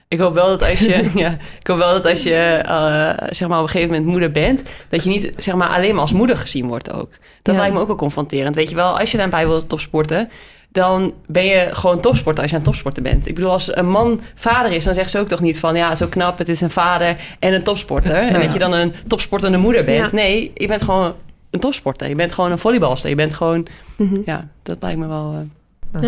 Ik 0.08 0.20
hoop 0.20 0.34
wel 0.34 0.48
dat 0.48 0.70
als 0.70 0.80
je, 0.80 1.10
ja, 1.24 1.38
ik 1.60 1.68
hoop 1.68 1.78
wel 1.78 1.92
dat 1.94 2.06
als 2.06 2.24
je 2.24 2.36
eh, 2.36 3.28
zeg 3.30 3.48
maar 3.48 3.58
op 3.58 3.64
een 3.64 3.70
gegeven 3.72 3.90
moment 3.94 4.10
moeder 4.12 4.32
bent, 4.32 4.64
dat 4.90 5.04
je 5.04 5.10
niet 5.10 5.32
zeg 5.38 5.56
maar 5.56 5.68
alleen 5.68 5.92
maar 5.92 6.02
als 6.02 6.14
moeder 6.14 6.38
gezien 6.38 6.68
wordt 6.68 6.92
ook. 6.92 7.10
Dat 7.42 7.54
Ja. 7.56 7.60
lijkt 7.62 7.76
me 7.76 7.82
ook 7.82 7.88
wel 7.88 7.96
confronterend. 7.96 8.56
Weet 8.56 8.70
je 8.70 8.76
wel, 8.76 9.00
als 9.00 9.12
je 9.12 9.18
daarbij 9.18 9.48
wilt 9.48 9.70
topsporten, 9.70 10.30
dan 10.72 11.14
ben 11.28 11.46
je 11.46 11.68
gewoon 11.72 12.00
topsporter 12.00 12.42
als 12.42 12.52
je 12.52 12.58
aan 12.58 12.62
het 12.64 12.72
topsporten 12.72 13.04
bent. 13.04 13.28
Ik 13.28 13.36
bedoel, 13.36 13.52
als 13.52 13.76
een 13.76 13.90
man 13.90 14.22
vader 14.36 14.72
is, 14.72 14.84
dan 14.84 14.94
zegt 14.94 15.12
ze 15.12 15.20
ook 15.20 15.28
toch 15.28 15.40
niet 15.42 15.60
van 15.60 15.76
ja, 15.76 15.96
zo 15.96 16.08
knap, 16.08 16.38
het 16.38 16.50
is 16.50 16.62
een 16.62 16.70
vader 16.70 17.18
en 17.40 17.54
een 17.54 17.64
topsporter. 17.64 18.16
En 18.16 18.42
dat 18.42 18.54
je 18.54 18.60
dan 18.60 18.74
een 18.74 18.94
topsportende 19.08 19.58
moeder 19.58 19.84
bent. 19.84 20.10
Ja. 20.10 20.16
Nee, 20.16 20.52
je 20.56 20.68
bent 20.68 20.82
gewoon 20.82 21.14
een 21.50 21.60
topsporter. 21.60 22.08
Je 22.10 22.16
bent 22.16 22.34
gewoon 22.34 22.52
een 22.52 22.60
volleybalster. 22.60 23.10
Je 23.10 23.16
bent 23.16 23.34
gewoon, 23.34 23.68
Mhm. 23.96 24.18
ja, 24.26 24.48
dat 24.64 24.78
lijkt 24.80 25.00
me 25.00 25.08
wel. 25.08 25.46
eh, 25.92 26.02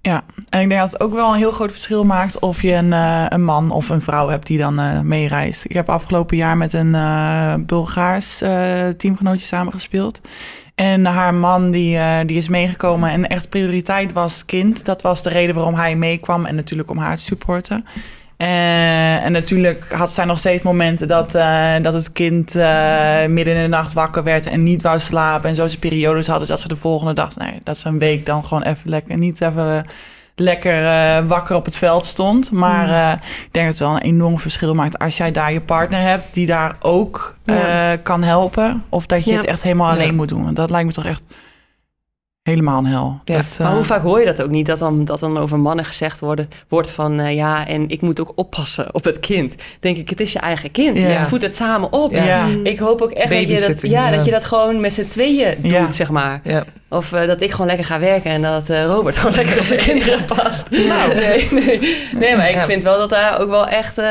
Ja, 0.00 0.22
en 0.48 0.60
ik 0.60 0.68
denk 0.68 0.80
dat 0.80 0.92
het 0.92 1.00
ook 1.00 1.14
wel 1.14 1.30
een 1.32 1.38
heel 1.38 1.50
groot 1.50 1.70
verschil 1.72 2.04
maakt 2.04 2.38
of 2.38 2.62
je 2.62 2.72
een, 2.72 2.92
eh, 2.92 3.24
een 3.28 3.44
man 3.44 3.70
of 3.70 3.88
een 3.88 4.02
vrouw 4.02 4.28
hebt 4.28 4.46
die 4.46 4.58
dan 4.58 4.78
eh, 4.78 5.00
meereist. 5.00 5.64
Ik 5.64 5.72
heb 5.72 5.88
afgelopen 5.88 6.36
jaar 6.36 6.56
met 6.56 6.72
een 6.72 6.94
eh, 6.94 7.54
Bulgaars 7.58 8.40
eh, 8.42 8.88
teamgenootje 8.88 9.46
samengespeeld. 9.46 10.20
En 10.78 11.04
haar 11.04 11.34
man 11.34 11.70
die, 11.70 11.98
eh, 11.98 12.18
die 12.26 12.36
is 12.36 12.48
meegekomen 12.48 13.10
en 13.10 13.26
echt 13.28 13.48
prioriteit 13.48 14.12
was 14.12 14.44
kind. 14.44 14.84
Dat 14.84 15.02
was 15.02 15.22
de 15.22 15.28
reden 15.28 15.54
waarom 15.54 15.74
hij 15.74 15.96
meekwam 15.96 16.46
en 16.46 16.54
natuurlijk 16.54 16.90
om 16.90 16.98
haar 16.98 17.16
te 17.16 17.22
supporten. 17.22 17.84
Eh, 18.36 19.24
en 19.24 19.32
natuurlijk 19.32 19.92
had 19.92 20.10
zij 20.10 20.24
nog 20.24 20.38
steeds 20.38 20.62
momenten 20.62 21.08
dat, 21.08 21.34
eh, 21.34 21.74
dat 21.82 21.94
het 21.94 22.12
kind 22.12 22.54
midden 23.28 23.54
in 23.54 23.62
de 23.62 23.68
nacht 23.68 23.92
wakker 23.92 24.22
werd 24.22 24.46
en 24.46 24.62
niet 24.62 24.82
wou 24.82 24.98
slapen. 24.98 25.50
En 25.50 25.56
zo 25.56 25.68
ze 25.68 25.78
periodes 25.78 26.26
hadden 26.26 26.48
dat 26.48 26.60
ze 26.60 26.68
de 26.68 26.76
volgende 26.76 27.12
dag, 27.12 27.36
nee, 27.36 27.60
dat 27.62 27.78
ze 27.78 27.88
een 27.88 27.98
week 27.98 28.26
dan 28.26 28.44
gewoon 28.44 28.62
even 28.62 28.90
lekker, 28.90 29.16
niet 29.16 29.40
even 29.40 29.86
lekker 30.40 30.86
eh, 30.86 31.26
wakker 31.26 31.56
op 31.56 31.64
het 31.64 31.76
veld 31.76 32.06
stond. 32.06 32.50
Maar 32.50 32.88
eh, 32.88 33.12
ik 33.44 33.48
denk 33.52 33.66
dat 33.66 33.78
het 33.78 33.78
wel 33.88 33.94
een 33.96 34.02
enorm 34.02 34.38
verschil 34.38 34.74
maakt 34.74 34.98
als 34.98 35.16
jij 35.16 35.32
daar 35.32 35.52
je 35.52 35.60
partner 35.60 36.00
hebt 36.00 36.34
die 36.34 36.46
daar 36.46 36.76
ook 36.80 37.36
eh, 37.44 37.56
kan 38.02 38.22
helpen. 38.22 38.84
Of 38.88 39.06
dat 39.06 39.24
je 39.24 39.30
Ja. 39.30 39.36
het 39.36 39.46
echt 39.46 39.62
helemaal 39.62 39.90
alleen 39.90 40.14
moet 40.14 40.28
doen. 40.28 40.44
Want 40.44 40.56
dat 40.56 40.70
lijkt 40.70 40.86
me 40.86 40.92
toch 40.92 41.04
echt 41.04 41.22
helemaal 42.48 42.78
een 42.78 42.86
hel. 42.86 43.20
Ja. 43.24 43.36
Dat, 43.36 43.56
Maar 43.58 43.68
eh, 43.68 43.74
hoe 43.74 43.84
vaak 43.84 44.02
hoor 44.02 44.18
je 44.20 44.24
dat 44.26 44.42
ook 44.42 44.48
niet? 44.48 44.66
Dat 44.66 44.78
dan, 44.78 45.04
dat 45.04 45.20
dan 45.20 45.38
over 45.38 45.58
mannen 45.58 45.84
gezegd 45.84 46.20
worden, 46.20 46.48
wordt 46.68 46.90
van... 46.90 47.18
eh, 47.20 47.34
ja, 47.34 47.66
en 47.66 47.88
ik 47.88 48.00
moet 48.00 48.20
ook 48.20 48.32
oppassen 48.34 48.94
op 48.94 49.04
het 49.04 49.20
kind. 49.20 49.54
Denk 49.80 49.96
ik, 49.96 50.10
het 50.10 50.20
is 50.20 50.32
je 50.32 50.38
eigen 50.38 50.70
kind. 50.70 50.96
Ja. 50.96 51.08
Je 51.08 51.24
voedt 51.26 51.42
het 51.42 51.54
samen 51.54 51.92
op. 51.92 52.12
Ja. 52.12 52.24
ja. 52.24 52.46
Ik 52.62 52.78
hoop 52.78 53.00
ook 53.02 53.10
echt 53.10 53.30
dat 53.30 53.48
je 53.48 53.60
dat, 53.68 53.82
ja, 53.82 54.04
ja. 54.08 54.16
dat 54.16 54.24
je 54.24 54.30
dat 54.30 54.44
gewoon 54.44 54.80
met 54.80 54.92
z'n 54.92 55.06
tweeën 55.06 55.54
doet, 55.62 55.70
Ja. 55.72 55.92
zeg 55.92 56.10
maar. 56.10 56.40
Ja. 56.44 56.64
Of 56.88 57.12
eh, 57.12 57.26
dat 57.26 57.40
ik 57.40 57.50
gewoon 57.50 57.66
lekker 57.66 57.84
ga 57.84 57.98
werken 58.00 58.30
en 58.30 58.42
dat 58.42 58.70
eh, 58.70 58.84
Robert 58.84 59.16
gewoon 59.16 59.34
lekker 59.36 59.58
op 59.60 59.68
de 59.68 59.76
kinderen 59.76 60.24
past. 60.24 60.70
Nee, 61.18 61.48
nee. 61.50 61.96
nee, 62.12 62.36
maar 62.36 62.48
ik 62.48 62.54
Ja. 62.54 62.64
vind 62.64 62.82
wel 62.82 62.98
dat 62.98 63.08
daar 63.10 63.40
ook 63.40 63.48
wel 63.48 63.66
echt 63.66 63.98
eh, 63.98 64.04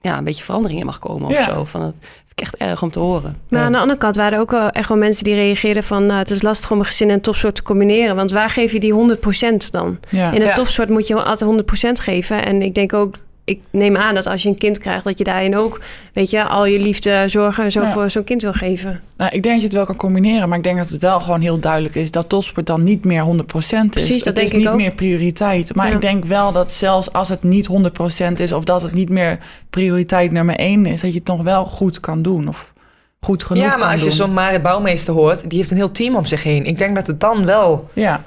ja, 0.00 0.18
een 0.18 0.24
beetje 0.24 0.44
verandering 0.44 0.80
in 0.80 0.86
mag 0.86 0.98
komen 0.98 1.28
of 1.28 1.34
Ja. 1.34 1.44
zo. 1.54 1.64
Van, 1.64 1.80
dat 1.80 1.94
vind 2.34 2.40
ik 2.40 2.60
echt 2.60 2.70
erg 2.70 2.82
om 2.82 2.90
te 2.90 2.98
horen. 2.98 3.36
Maar 3.48 3.60
Ja. 3.60 3.66
aan 3.66 3.72
de 3.72 3.78
andere 3.78 3.98
kant 3.98 4.16
waren 4.16 4.32
er 4.32 4.40
ook 4.40 4.50
wel 4.50 4.68
echt 4.70 4.88
wel 4.88 4.98
mensen 4.98 5.24
die 5.24 5.34
reageerden 5.34 5.84
van... 5.84 6.06
nou, 6.06 6.18
het 6.18 6.30
is 6.30 6.42
lastig 6.42 6.70
om 6.70 6.78
een 6.78 6.84
gezin 6.84 7.10
en 7.10 7.20
topsoort 7.20 7.54
te 7.54 7.62
combineren. 7.62 8.16
Want 8.16 8.30
waar 8.30 8.50
geef 8.50 8.72
je 8.72 8.80
die 8.80 8.92
100% 8.92 9.70
dan? 9.70 9.98
ja. 10.10 10.30
In 10.32 10.40
een 10.40 10.46
Ja. 10.46 10.52
topsoort 10.54 10.88
moet 10.88 11.06
je 11.06 11.14
altijd 11.22 11.40
100% 11.50 12.00
geven. 12.00 12.44
En 12.44 12.62
ik 12.62 12.74
denk 12.74 12.92
ook, 12.92 13.14
ik 13.52 13.60
neem 13.70 13.96
aan 13.96 14.14
dat 14.14 14.26
als 14.26 14.42
je 14.42 14.48
een 14.48 14.58
kind 14.58 14.78
krijgt... 14.78 15.04
dat 15.04 15.18
je 15.18 15.24
daarin 15.24 15.56
ook, 15.56 15.80
weet 16.12 16.30
je, 16.30 16.44
al 16.44 16.64
je 16.66 16.78
liefde, 16.78 17.24
zorgen 17.26 17.64
en 17.64 17.70
zo 17.70 17.84
voor 17.84 18.10
zo'n 18.10 18.24
kind 18.24 18.42
wil 18.42 18.52
geven. 18.52 19.00
Nou, 19.16 19.30
ik 19.34 19.42
denk 19.42 19.54
dat 19.54 19.56
je 19.56 19.62
het 19.62 19.72
wel 19.76 19.84
kan 19.86 19.96
combineren, 19.96 20.48
maar 20.48 20.58
ik 20.58 20.64
denk 20.64 20.78
dat 20.78 20.88
het 20.88 21.00
wel 21.00 21.20
gewoon 21.20 21.40
heel 21.40 21.58
duidelijk 21.58 21.94
is 21.94 22.10
dat 22.10 22.28
topsport 22.28 22.66
dan 22.66 22.82
niet 22.82 23.04
meer 23.04 23.22
100% 23.24 23.26
is. 23.26 23.86
Precies, 23.88 24.08
dat 24.16 24.24
het 24.24 24.36
denk 24.36 24.38
is 24.48 24.52
ik 24.52 24.58
niet 24.58 24.68
ook. 24.68 24.76
meer 24.76 24.94
prioriteit. 24.94 25.74
Maar 25.74 25.88
Ja. 25.88 25.94
ik 25.94 26.00
denk 26.00 26.24
wel 26.24 26.52
dat 26.52 26.72
zelfs 26.72 27.12
als 27.12 27.28
het 27.28 27.42
niet 27.42 27.68
100% 27.68 28.40
is 28.40 28.52
of 28.52 28.64
dat 28.64 28.82
het 28.82 28.92
niet 28.94 29.08
meer 29.08 29.38
prioriteit 29.70 30.32
nummer 30.32 30.54
1 30.56 30.86
is, 30.86 31.00
dat 31.00 31.12
je 31.12 31.18
het 31.18 31.28
nog 31.28 31.42
wel 31.42 31.64
goed 31.64 32.00
kan 32.00 32.22
doen 32.22 32.48
of 32.48 32.72
goed 33.20 33.44
genoeg 33.44 33.62
Ja, 33.62 33.68
maar 33.70 33.78
kan 33.78 33.90
als 33.90 34.02
je 34.02 34.10
zo'n 34.10 34.32
Marit 34.32 34.62
Bouwmeester 34.62 35.14
hoort, 35.14 35.50
die 35.50 35.58
heeft 35.58 35.70
een 35.70 35.76
heel 35.76 35.92
team 35.92 36.16
om 36.16 36.26
zich 36.26 36.42
heen. 36.42 36.64
Ik 36.64 36.78
denk 36.78 36.94
dat 36.94 37.06
het 37.06 37.20
dan 37.20 37.44
wel 37.46 37.88
Ja, 37.92 38.22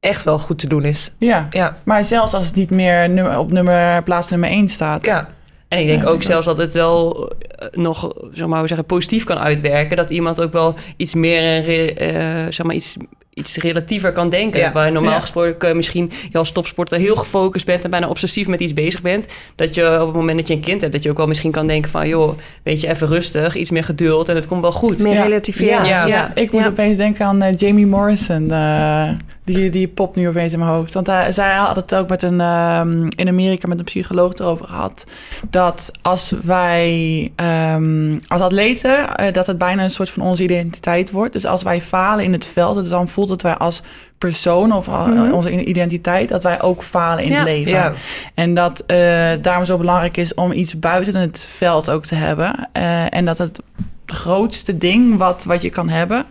echt 0.00 0.24
wel 0.24 0.38
goed 0.38 0.58
te 0.58 0.66
doen 0.68 0.84
is. 0.84 1.10
ja. 1.18 1.46
Ja, 1.50 1.76
Maar 1.84 2.04
zelfs 2.04 2.34
als 2.34 2.46
het 2.46 2.54
niet 2.54 2.70
meer 2.70 3.10
nummer, 3.10 3.38
op 3.38 3.50
nummer, 3.52 4.02
plaats 4.02 4.28
nummer 4.28 4.48
1 4.48 4.68
staat. 4.68 5.06
ja. 5.06 5.28
En 5.68 5.78
ik 5.78 5.86
denk 5.86 6.02
Ja, 6.02 6.08
ook 6.08 6.22
zelfs 6.22 6.46
dat 6.46 6.56
het 6.56 6.74
wel 6.74 7.28
eh, 7.48 7.68
nog, 7.72 8.12
zeg 8.32 8.46
maar, 8.46 8.58
hoe 8.58 8.68
zeggen, 8.68 8.86
positief 8.86 9.24
kan 9.24 9.38
uitwerken. 9.38 9.96
Dat 9.96 10.10
iemand 10.10 10.40
ook 10.40 10.52
wel 10.52 10.74
iets 10.96 11.14
meer, 11.14 11.68
eh, 11.96 12.46
zeg 12.48 12.66
maar, 12.66 12.74
iets, 12.74 12.96
iets 13.40 13.56
relatiever 13.56 14.12
kan 14.12 14.28
denken. 14.28 14.60
Ja. 14.60 14.72
Waar 14.72 14.92
normaal 14.92 15.12
Ja. 15.12 15.20
gesproken 15.20 15.76
misschien 15.76 16.10
je 16.30 16.38
als 16.38 16.52
topsporter 16.52 16.98
heel 16.98 17.16
gefocust 17.16 17.66
bent 17.66 17.84
en 17.84 17.90
bijna 17.90 18.08
obsessief 18.08 18.46
met 18.46 18.60
iets 18.60 18.72
bezig 18.72 19.02
bent. 19.02 19.26
Dat 19.56 19.74
je 19.74 20.00
op 20.00 20.06
het 20.06 20.16
moment 20.16 20.38
dat 20.38 20.48
je 20.48 20.54
een 20.54 20.60
kind 20.60 20.80
hebt, 20.80 20.92
dat 20.92 21.02
je 21.02 21.10
ook 21.10 21.16
wel 21.16 21.26
misschien 21.26 21.50
kan 21.50 21.66
denken 21.66 21.90
van, 21.90 22.08
joh, 22.08 22.38
weet 22.62 22.80
je, 22.80 22.88
even 22.88 23.08
rustig, 23.08 23.54
iets 23.54 23.70
meer 23.70 23.84
geduld 23.84 24.28
en 24.28 24.34
het 24.34 24.46
komt 24.46 24.60
wel 24.62 24.72
goed. 24.72 24.98
Meer 24.98 25.12
Ja. 25.12 25.22
relativeren. 25.22 25.84
Ja. 25.86 26.06
Ja. 26.06 26.30
Ik 26.34 26.52
moet 26.52 26.62
Ja. 26.62 26.68
opeens 26.68 26.96
denken 26.96 27.26
aan 27.26 27.42
eh, 27.42 27.56
Jamie 27.58 27.86
Morrison. 27.86 28.50
eh, 28.50 29.08
die, 29.44 29.70
die 29.70 29.88
popt 29.88 30.16
nu 30.16 30.28
opeens 30.28 30.52
in 30.52 30.58
mijn 30.58 30.70
hoofd. 30.70 30.94
Want 30.94 31.06
hij, 31.06 31.32
zij 31.32 31.54
had 31.54 31.76
het 31.76 31.94
ook 31.94 32.08
met 32.08 32.22
een, 32.22 32.40
ehm, 32.40 33.06
in 33.16 33.28
Amerika 33.28 33.68
met 33.68 33.78
een 33.78 33.84
psycholoog 33.84 34.32
erover 34.34 34.66
gehad. 34.66 35.04
Dat 35.50 35.90
als 36.02 36.32
wij 36.44 37.32
ehm, 37.36 38.18
als 38.28 38.40
atleten, 38.40 39.16
eh, 39.16 39.32
dat 39.32 39.46
het 39.46 39.58
bijna 39.58 39.82
een 39.82 39.90
soort 39.90 40.10
van 40.10 40.22
onze 40.22 40.42
identiteit 40.42 41.10
wordt. 41.10 41.32
Dus 41.32 41.46
als 41.46 41.62
wij 41.62 41.80
falen 41.80 42.24
in 42.24 42.32
het 42.32 42.46
veld, 42.46 42.74
dat 42.74 42.88
dan 42.88 43.08
voelt 43.08 43.28
het 43.30 43.42
wij 43.42 43.54
als 43.56 43.82
persoon 44.18 44.72
of 44.72 44.88
eh, 44.88 45.06
Mhm. 45.06 45.32
onze 45.32 45.64
identiteit, 45.64 46.28
dat 46.28 46.42
wij 46.42 46.62
ook 46.62 46.82
falen 46.82 47.24
in 47.24 47.30
Ja. 47.30 47.36
het 47.38 47.44
leven. 47.48 47.72
Ja. 47.72 47.92
En 48.34 48.54
dat 48.54 48.82
eh, 48.86 48.96
daarom 49.40 49.64
zo 49.64 49.76
belangrijk 49.78 50.16
is 50.16 50.34
om 50.34 50.52
iets 50.52 50.78
buiten 50.78 51.14
het 51.14 51.48
veld 51.56 51.90
ook 51.90 52.04
te 52.04 52.14
hebben. 52.14 52.68
Eh, 52.72 53.14
en 53.14 53.24
dat 53.24 53.38
het 53.38 53.62
grootste 54.06 54.78
ding 54.78 55.16
wat, 55.16 55.44
wat 55.44 55.62
je 55.62 55.70
kan 55.70 55.88
hebben, 55.88 56.24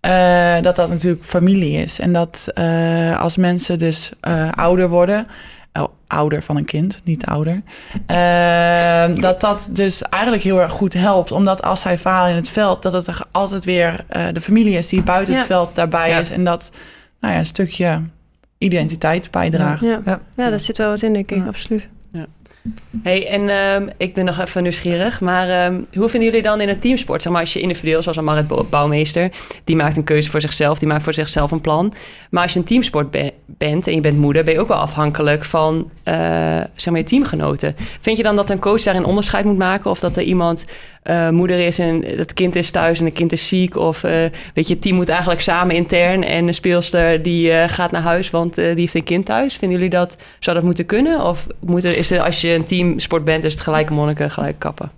eh, 0.00 0.54
dat 0.60 0.76
dat 0.76 0.88
natuurlijk 0.88 1.24
familie 1.24 1.82
is. 1.82 1.98
En 1.98 2.12
dat 2.12 2.48
als 3.18 3.36
mensen 3.36 3.78
dus 3.78 4.12
ouder 4.54 4.88
worden, 4.88 5.26
ouder 6.06 6.42
van 6.42 6.56
een 6.56 6.64
kind, 6.64 7.00
niet 7.04 7.26
ouder, 7.26 7.62
eh, 8.06 9.20
dat 9.20 9.40
dat 9.40 9.68
dus 9.72 10.02
eigenlijk 10.02 10.42
heel 10.42 10.60
erg 10.60 10.72
goed 10.72 10.92
helpt. 10.92 11.32
Omdat 11.32 11.62
als 11.62 11.80
zij 11.80 11.98
falen 11.98 12.30
in 12.30 12.36
het 12.36 12.48
veld, 12.48 12.82
dat 12.82 12.92
het 12.92 13.06
er 13.06 13.20
altijd 13.30 13.64
weer 13.64 14.04
eh, 14.08 14.24
de 14.32 14.40
familie 14.40 14.78
is 14.78 14.88
die 14.88 15.02
buiten 15.02 15.32
het 15.34 15.42
Ja. 15.42 15.48
veld 15.48 15.74
daarbij 15.74 16.08
Ja. 16.10 16.18
is. 16.18 16.30
En 16.30 16.44
dat 16.44 16.72
nou 17.20 17.32
ja, 17.34 17.38
een 17.40 17.46
stukje 17.46 18.02
identiteit 18.58 19.30
bijdraagt. 19.30 19.82
Ja. 19.84 20.00
Ja. 20.04 20.20
ja, 20.36 20.50
daar 20.50 20.60
zit 20.60 20.76
wel 20.76 20.88
wat 20.88 21.02
in, 21.02 21.12
denk 21.12 21.30
ik, 21.30 21.38
Ja. 21.38 21.46
absoluut. 21.46 21.88
Hey, 23.02 23.28
en 23.28 23.48
ehm, 23.48 23.88
ik 23.96 24.14
ben 24.14 24.24
nog 24.24 24.38
even 24.38 24.62
nieuwsgierig, 24.62 25.20
maar 25.20 25.48
ehm, 25.48 25.80
hoe 25.92 26.08
vinden 26.08 26.28
jullie 26.28 26.42
dan 26.42 26.60
in 26.60 26.68
een 26.68 26.78
teamsport? 26.78 27.22
Zeg 27.22 27.32
maar, 27.32 27.40
als 27.40 27.52
je 27.52 27.60
individueel, 27.60 28.02
zoals 28.02 28.16
een 28.16 28.46
Bouwmeester, 28.70 29.30
die 29.64 29.76
maakt 29.76 29.96
een 29.96 30.04
keuze 30.04 30.30
voor 30.30 30.40
zichzelf, 30.40 30.78
die 30.78 30.88
maakt 30.88 31.02
voor 31.02 31.12
zichzelf 31.12 31.50
een 31.50 31.60
plan. 31.60 31.92
Maar 32.30 32.42
als 32.42 32.52
je 32.52 32.58
een 32.58 32.64
teamsport 32.64 33.10
be- 33.10 33.32
bent 33.46 33.86
en 33.86 33.94
je 33.94 34.00
bent 34.00 34.18
moeder, 34.18 34.44
ben 34.44 34.54
je 34.54 34.60
ook 34.60 34.68
wel 34.68 34.76
afhankelijk 34.76 35.44
van 35.44 35.90
eh, 36.02 36.14
zeg 36.74 36.92
maar, 36.92 36.98
je 37.02 37.06
teamgenoten. 37.06 37.76
Vind 38.00 38.16
je 38.16 38.22
dan 38.22 38.36
dat 38.36 38.50
een 38.50 38.58
coach 38.58 38.82
daarin 38.82 39.04
onderscheid 39.04 39.44
moet 39.44 39.58
maken? 39.58 39.90
Of 39.90 40.00
dat 40.00 40.16
er 40.16 40.22
iemand 40.22 40.64
eh, 41.02 41.28
moeder 41.28 41.58
is 41.66 41.78
en 41.78 42.04
het 42.04 42.34
kind 42.34 42.56
is 42.56 42.70
thuis 42.70 42.98
en 42.98 43.04
het 43.04 43.14
kind 43.14 43.32
is 43.32 43.48
ziek? 43.48 43.76
Of 43.76 44.04
eh, 44.04 44.12
weet 44.54 44.68
je, 44.68 44.72
het 44.72 44.82
team 44.82 44.96
moet 44.96 45.08
eigenlijk 45.08 45.40
samen 45.40 45.74
intern 45.76 46.24
en 46.24 46.46
de 46.46 46.52
speelster 46.52 47.22
die 47.22 47.52
eh, 47.52 47.68
gaat 47.68 47.90
naar 47.90 48.02
huis, 48.02 48.30
want 48.30 48.58
eh, 48.58 48.64
die 48.66 48.74
heeft 48.80 48.94
een 48.94 49.04
kind 49.04 49.26
thuis. 49.26 49.54
Vinden 49.54 49.76
jullie 49.78 49.92
dat, 49.94 50.16
zou 50.38 50.56
dat 50.56 50.64
moeten 50.64 50.86
kunnen? 50.86 51.24
Of 51.24 51.46
moet 51.60 51.84
er, 51.84 51.96
is 51.96 52.10
er, 52.10 52.20
als 52.20 52.40
je 52.40 52.48
een 52.54 52.64
teamsport 52.64 53.24
bent, 53.24 53.44
is 53.44 53.52
het 53.52 53.60
gelijke 53.62 53.92
monniken, 53.92 54.30
gelijk 54.30 54.58
kappen? 54.58 54.90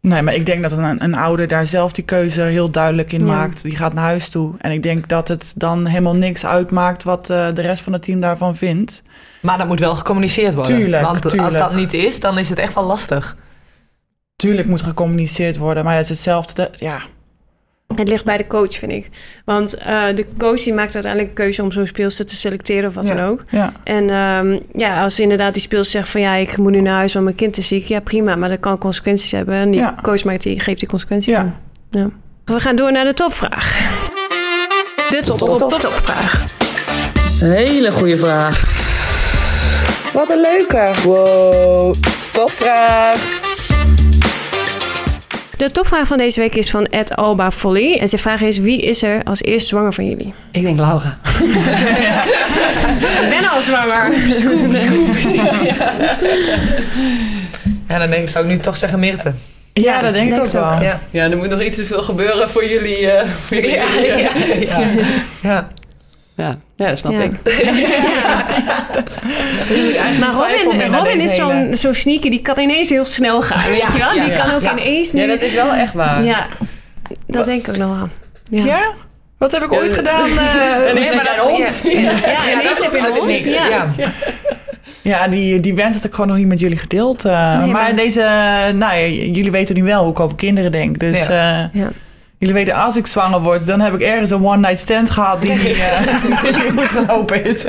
Nee, 0.00 0.22
maar 0.22 0.34
ik 0.34 0.46
denk 0.46 0.62
dat 0.62 0.72
een, 0.72 1.04
een 1.04 1.14
ouder 1.14 1.48
daar 1.48 1.66
zelf 1.66 1.92
die 1.92 2.04
keuze 2.04 2.40
heel 2.42 2.70
duidelijk 2.70 3.12
in 3.12 3.20
Ja. 3.20 3.26
maakt. 3.26 3.62
Die 3.62 3.76
gaat 3.76 3.94
naar 3.94 4.04
huis 4.04 4.28
toe. 4.28 4.54
En 4.58 4.70
ik 4.72 4.82
denk 4.82 5.08
dat 5.08 5.28
het 5.28 5.54
dan 5.56 5.86
helemaal 5.86 6.14
niks 6.14 6.46
uitmaakt 6.46 7.02
wat 7.02 7.30
eh, 7.30 7.46
de 7.54 7.62
rest 7.62 7.82
van 7.82 7.92
het 7.92 8.02
team 8.02 8.20
daarvan 8.20 8.56
vindt. 8.56 9.02
Maar 9.40 9.58
dat 9.58 9.66
moet 9.66 9.80
wel 9.80 9.94
gecommuniceerd 9.94 10.54
worden. 10.54 10.76
Tuurlijk, 10.76 11.02
Want 11.02 11.24
als 11.24 11.32
tuurlijk. 11.32 11.54
dat 11.58 11.74
niet 11.74 11.94
is, 11.94 12.20
dan 12.20 12.38
is 12.38 12.48
het 12.48 12.58
echt 12.58 12.74
wel 12.74 12.84
lastig. 12.84 13.36
Tuurlijk 14.36 14.68
moet 14.68 14.82
gecommuniceerd 14.82 15.56
worden, 15.56 15.84
maar 15.84 15.94
het 15.94 16.02
is 16.02 16.08
hetzelfde. 16.08 16.54
de- 16.54 16.84
ja, 16.84 16.98
Het 17.96 18.08
ligt 18.08 18.24
bij 18.24 18.36
de 18.36 18.46
coach, 18.46 18.74
vind 18.74 18.92
ik. 18.92 19.10
Want 19.44 19.74
eh, 19.74 20.02
de 20.14 20.26
coach 20.38 20.62
die 20.62 20.74
maakt 20.74 20.94
uiteindelijk 20.94 21.32
een 21.32 21.44
keuze 21.44 21.62
om 21.62 21.72
zo'n 21.72 21.86
speelster 21.86 22.26
te 22.26 22.34
selecteren 22.36 22.88
of 22.88 22.94
wat 22.94 23.08
Ja. 23.08 23.14
dan 23.14 23.24
ook. 23.24 23.42
ja. 23.50 23.72
En 23.84 24.10
ehm, 24.10 24.58
ja, 24.76 25.02
als 25.02 25.20
inderdaad 25.20 25.52
die 25.52 25.62
speelster 25.62 25.92
zegt 26.00 26.08
van 26.08 26.20
ja, 26.20 26.34
ik 26.34 26.56
moet 26.56 26.72
nu 26.72 26.80
naar 26.80 26.94
huis 26.96 27.12
want 27.12 27.24
mijn 27.24 27.36
kind 27.36 27.56
is 27.58 27.68
ziek. 27.68 27.84
Ja, 27.86 28.00
prima, 28.00 28.36
maar 28.36 28.48
dat 28.48 28.60
kan 28.60 28.78
consequenties 28.78 29.30
hebben. 29.30 29.54
En 29.54 29.70
die 29.70 29.80
Ja. 29.80 29.94
coach 30.02 30.24
maakt 30.24 30.42
die, 30.42 30.60
geeft 30.60 30.78
die 30.80 30.88
consequenties 30.88 31.32
Ja. 31.32 31.38
aan. 31.38 31.56
Ja. 31.90 32.10
We 32.44 32.60
gaan 32.60 32.76
door 32.76 32.92
naar 32.92 33.04
de 33.04 33.14
topvraag. 33.14 33.78
De 35.10 35.20
top, 35.22 35.38
top, 35.38 35.58
top, 35.58 35.80
topvraag. 35.80 36.44
Hele 37.40 37.92
goede 37.92 38.18
vraag. 38.18 38.82
Wat 40.12 40.30
een 40.30 40.40
leuke. 40.40 40.90
Wow, 41.04 41.94
topvraag. 42.32 43.33
De 45.56 45.70
topvraag 45.72 46.06
van 46.06 46.18
deze 46.18 46.40
week 46.40 46.54
is 46.54 46.70
van 46.70 46.84
Ed 46.86 47.16
Alba 47.16 47.50
Folly. 47.50 47.96
En 47.98 48.08
zijn 48.08 48.20
vraag 48.20 48.40
is, 48.40 48.58
wie 48.58 48.80
is 48.82 49.02
er 49.02 49.22
als 49.24 49.42
eerst 49.42 49.66
zwanger 49.66 49.92
van 49.92 50.08
jullie? 50.08 50.34
Ik 50.52 50.62
denk 50.62 50.78
Laura. 50.78 51.18
Ik 53.22 53.26
ben 53.28 53.50
al 53.50 53.60
zwanger. 53.60 54.12
Scoop, 54.30 54.74
scoop. 54.74 55.16
Ja, 57.88 57.98
dan 57.98 58.10
denk 58.10 58.22
ik, 58.22 58.28
zou 58.28 58.44
ik 58.44 58.50
nu 58.50 58.58
toch 58.58 58.76
zeggen 58.76 58.98
Mirte. 58.98 59.32
Ja, 59.72 60.00
dat 60.02 60.12
denk 60.12 60.32
ik 60.34 60.40
ook 60.40 60.46
wel. 60.46 60.62
Ja. 60.82 61.00
Ja, 61.10 61.30
er 61.30 61.36
moet 61.36 61.48
nog 61.50 61.62
iets 61.62 61.76
te 61.76 61.84
veel 61.84 62.02
gebeuren 62.02 62.50
voor 62.50 62.68
jullie. 62.68 63.10
eh, 63.10 63.30
voor 63.46 63.56
jullie. 63.56 63.76
Ja, 63.76 64.28
ja, 64.76 64.86
ja. 65.40 65.68
Ja. 66.36 66.44
Ja, 66.44 66.58
ja, 66.76 66.88
dat 66.88 66.98
snap 66.98 67.12
Ja. 67.12 67.20
ik. 67.20 67.32
Maar 70.20 70.32
twijfel 70.32 70.62
Robin, 70.72 70.90
naar 70.90 70.98
Robin 71.00 71.20
is 71.20 71.34
zo'n 71.34 71.50
hele- 71.56 71.76
zo'n 71.76 71.94
sneaker, 71.94 72.30
die 72.30 72.40
kan 72.40 72.58
ineens 72.58 72.88
heel 72.88 73.04
snel 73.04 73.40
gaan, 73.42 73.70
weet 73.70 73.82
je 73.92 73.98
wel? 73.98 74.12
ja, 74.14 74.24
Die 74.24 74.32
ja. 74.32 74.44
kan 74.44 74.54
ook 74.54 74.62
Ja. 74.62 74.72
ineens 74.78 75.12
nu... 75.12 75.20
Ja, 75.20 75.26
dat 75.26 75.40
is 75.40 75.54
wel 75.54 75.72
echt 75.72 75.92
waar. 75.92 76.24
Ja, 76.24 76.46
dat 77.26 77.46
denk 77.46 77.66
ik 77.66 77.74
ook 77.74 77.76
nog 77.80 77.96
wel. 77.98 78.08
Ja, 78.50 78.64
Ja? 78.64 78.80
Wat 79.38 79.52
heb 79.52 79.62
ik 79.62 79.72
ooit 79.72 79.90
Ja, 79.90 79.96
gedaan? 79.96 80.28
eh, 80.38 80.88
En 80.88 80.96
ineens 80.96 81.14
had 81.14 81.22
jij 81.24 81.34
een 81.34 81.40
hond. 81.40 81.80
ja, 81.82 82.00
Ja, 82.30 82.52
ineens 82.60 82.78
dat 82.78 82.92
heb 82.92 83.14
je 83.14 83.22
niks. 83.26 83.54
Ja. 83.54 83.88
Ja. 83.96 84.08
Ja, 85.02 85.28
die, 85.28 85.60
die 85.60 85.74
wens 85.74 85.94
had 85.94 86.04
ik 86.04 86.12
gewoon 86.12 86.28
nog 86.28 86.36
niet 86.36 86.46
met 86.46 86.60
jullie 86.60 86.78
gedeeld. 86.78 87.24
eh. 87.24 87.58
Nee, 87.58 87.70
maar, 87.70 87.82
maar- 87.82 87.96
deze, 87.96 88.20
nou 88.74 88.96
ja, 88.96 89.06
jullie 89.06 89.50
weten 89.50 89.74
nu 89.74 89.82
wel 89.82 90.02
hoe 90.02 90.10
ik 90.10 90.20
over 90.20 90.36
kinderen 90.36 90.72
denk. 90.72 90.98
Dus 90.98 91.26
Ja. 91.26 91.70
eh, 91.72 91.80
Ja. 91.80 91.88
Jullie 92.46 92.64
weten, 92.64 92.74
als 92.82 92.96
ik 92.96 93.06
zwanger 93.06 93.40
word, 93.40 93.66
dan 93.66 93.80
heb 93.80 93.94
ik 93.94 94.00
ergens 94.00 94.30
een 94.30 94.44
one-night 94.44 94.78
stand 94.78 95.10
gehad 95.10 95.42
die 95.42 95.50
niet, 95.50 95.64
eh, 95.78 96.42
die 96.42 96.52
niet 96.52 96.72
goed 96.76 96.86
gelopen 96.90 97.44
is. 97.44 97.64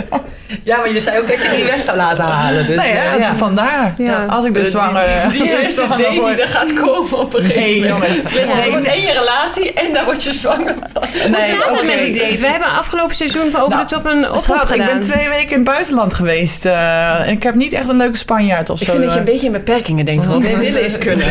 ja, 0.63 0.77
maar 0.77 0.93
je 0.93 0.99
zei 0.99 1.19
ook 1.19 1.27
dat 1.27 1.41
je 1.43 1.49
die 1.55 1.63
weg 1.63 1.81
zou 1.81 1.97
laten 1.97 2.23
halen. 2.23 2.67
Dus, 2.67 2.75
nee, 2.75 2.87
eh, 2.91 3.03
ja, 3.03 3.15
ja. 3.19 3.35
vandaar. 3.35 3.93
Ja. 3.97 4.25
Als 4.29 4.45
ik 4.45 4.53
dus 4.53 4.71
zwanger, 4.71 5.03
Die 5.31 5.41
als 5.41 5.49
ik 5.51 5.55
eerste 5.59 5.73
zwanger 5.73 5.97
date 5.97 6.11
die 6.35 6.41
er 6.41 6.47
gaat 6.47 6.73
komen 6.73 7.17
op 7.19 7.33
een 7.33 7.41
gegeven 7.41 7.61
Nee, 7.81 7.91
moment. 7.91 8.13
jongens. 8.15 8.33
Je 8.33 8.45
Nee, 8.55 8.69
wordt 8.69 8.85
nee. 8.87 8.95
en 8.95 9.01
je 9.01 9.11
relatie 9.11 9.73
en 9.73 9.93
daar 9.93 10.05
word 10.05 10.23
je 10.23 10.33
zwanger 10.33 10.75
van. 10.93 11.03
Hoe 11.21 11.29
Nee, 11.29 11.41
staat 11.41 11.69
het 11.69 11.77
oké. 11.77 11.85
met 11.85 11.99
die 11.99 12.17
date? 12.19 12.37
We 12.37 12.47
hebben 12.47 12.69
afgelopen 12.69 13.15
seizoen 13.15 13.51
voor 13.51 13.59
Over 13.59 13.75
Nou, 13.75 13.87
de 13.87 13.93
Top 13.95 14.05
een 14.05 14.27
oproep 14.27 14.43
Schat, 14.43 14.71
ik 14.75 14.85
ben 14.85 14.99
twee 14.99 15.29
weken 15.29 15.49
in 15.49 15.55
het 15.55 15.63
buitenland 15.63 16.13
geweest. 16.13 16.65
eh, 16.65 17.19
en 17.27 17.31
ik 17.33 17.43
heb 17.43 17.55
niet 17.55 17.73
echt 17.73 17.89
een 17.89 17.97
leuke 17.97 18.17
Spanjaard 18.17 18.69
of 18.69 18.79
Ik 18.81 18.85
zo. 18.87 18.91
vind 18.91 19.03
dat 19.03 19.13
je 19.13 19.19
een 19.19 19.25
eh. 19.25 19.31
beetje 19.31 19.45
in 19.47 19.51
beperkingen 19.51 20.05
denkt, 20.05 20.25
Rob. 20.25 20.41
Nee, 20.43 20.55
willen 20.65 20.85
is 20.85 20.97
kunnen. 20.97 21.27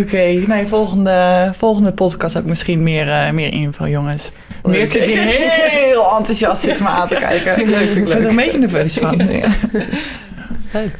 Oké, 0.00 0.42
nee, 0.54 0.66
volgende, 0.66 1.50
volgende 1.56 1.92
podcast 1.92 2.34
heb 2.34 2.42
ik 2.42 2.48
misschien 2.48 2.82
meer, 2.82 3.08
eh, 3.10 3.30
meer 3.30 3.52
info, 3.52 3.88
jongens. 3.88 4.30
Meer 4.62 4.86
zit 4.86 5.06
hier 5.06 5.22
heel 5.22 6.16
enthousiast 6.16 6.62
zit 6.62 6.80
me 6.80 6.88
aan 6.88 7.08
te 7.08 7.14
kijken. 7.28 7.54
Vind 7.54 7.68
ik 7.68 7.74
leuk, 7.74 7.86
vind 7.88 7.96
ik 7.96 8.02
ik 8.02 8.08
ben 8.08 8.18
er 8.22 8.28
een 8.28 8.36
beetje 8.36 8.58
nerveus 8.58 8.94
van. 8.98 9.16
Ja. 9.28 9.48
Leuk. 10.72 10.98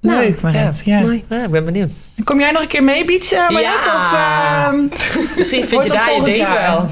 Leuk, 0.00 0.40
Maret. 0.40 0.82
Ja. 0.84 1.00
Mooi. 1.00 1.24
Ja, 1.28 1.44
ik 1.44 1.50
ben 1.50 1.64
benieuwd. 1.64 1.90
Kom 2.24 2.40
jij 2.40 2.50
nog 2.50 2.62
een 2.62 2.68
keer 2.68 2.84
mee, 2.84 3.04
Beach, 3.04 3.32
eh, 3.32 3.50
Maret? 3.50 3.84
Ja. 3.84 3.96
Of, 3.96 4.12
ehm, 4.12 4.82
Misschien 5.38 5.64
vind 5.64 5.82
je 5.82 5.88
daar 5.88 6.12
je 6.14 6.18
date 6.20 6.36
jaar? 6.36 6.60
wel. 6.76 6.90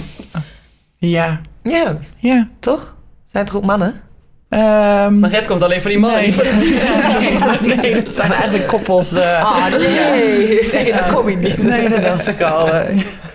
ja, 0.99 1.41
Ja, 1.63 1.99
ja. 2.17 2.49
toch? 2.61 2.97
Zijn 3.27 3.45
toch 3.45 3.57
ook 3.57 3.65
mannen? 3.65 4.01
Ehm, 4.49 5.19
Maar 5.19 5.31
Red 5.31 5.47
komt 5.47 5.63
alleen 5.63 5.81
voor 5.81 5.91
die 5.91 5.99
mannen. 5.99 6.19
nee. 6.21 6.27
niet 6.27 6.35
voor 6.35 6.45
de 6.45 7.67
nee, 7.67 7.77
nee, 7.93 8.03
dat 8.03 8.15
zijn 8.15 8.33
eigenlijk 8.33 8.67
koppels. 8.67 9.13
eh. 9.13 9.45
Ah, 9.45 9.71
nee. 9.79 10.69
Nee, 10.73 10.93
daar 10.93 11.13
kom 11.15 11.31
je 11.31 11.37
niet. 11.37 11.63
Nee, 11.63 11.89
dat 11.89 12.03
dacht 12.03 12.27
ik 12.27 12.41
al. 12.43 12.71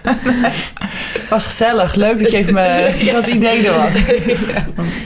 was 1.30 1.46
gezellig. 1.46 1.96
Leuk 1.96 2.20
dat 2.20 2.32
je 2.32 2.38
even 2.38 2.54
me, 2.54 2.94
dat 3.14 3.28
idee 3.28 3.68
er 3.68 3.74
was. 3.74 3.96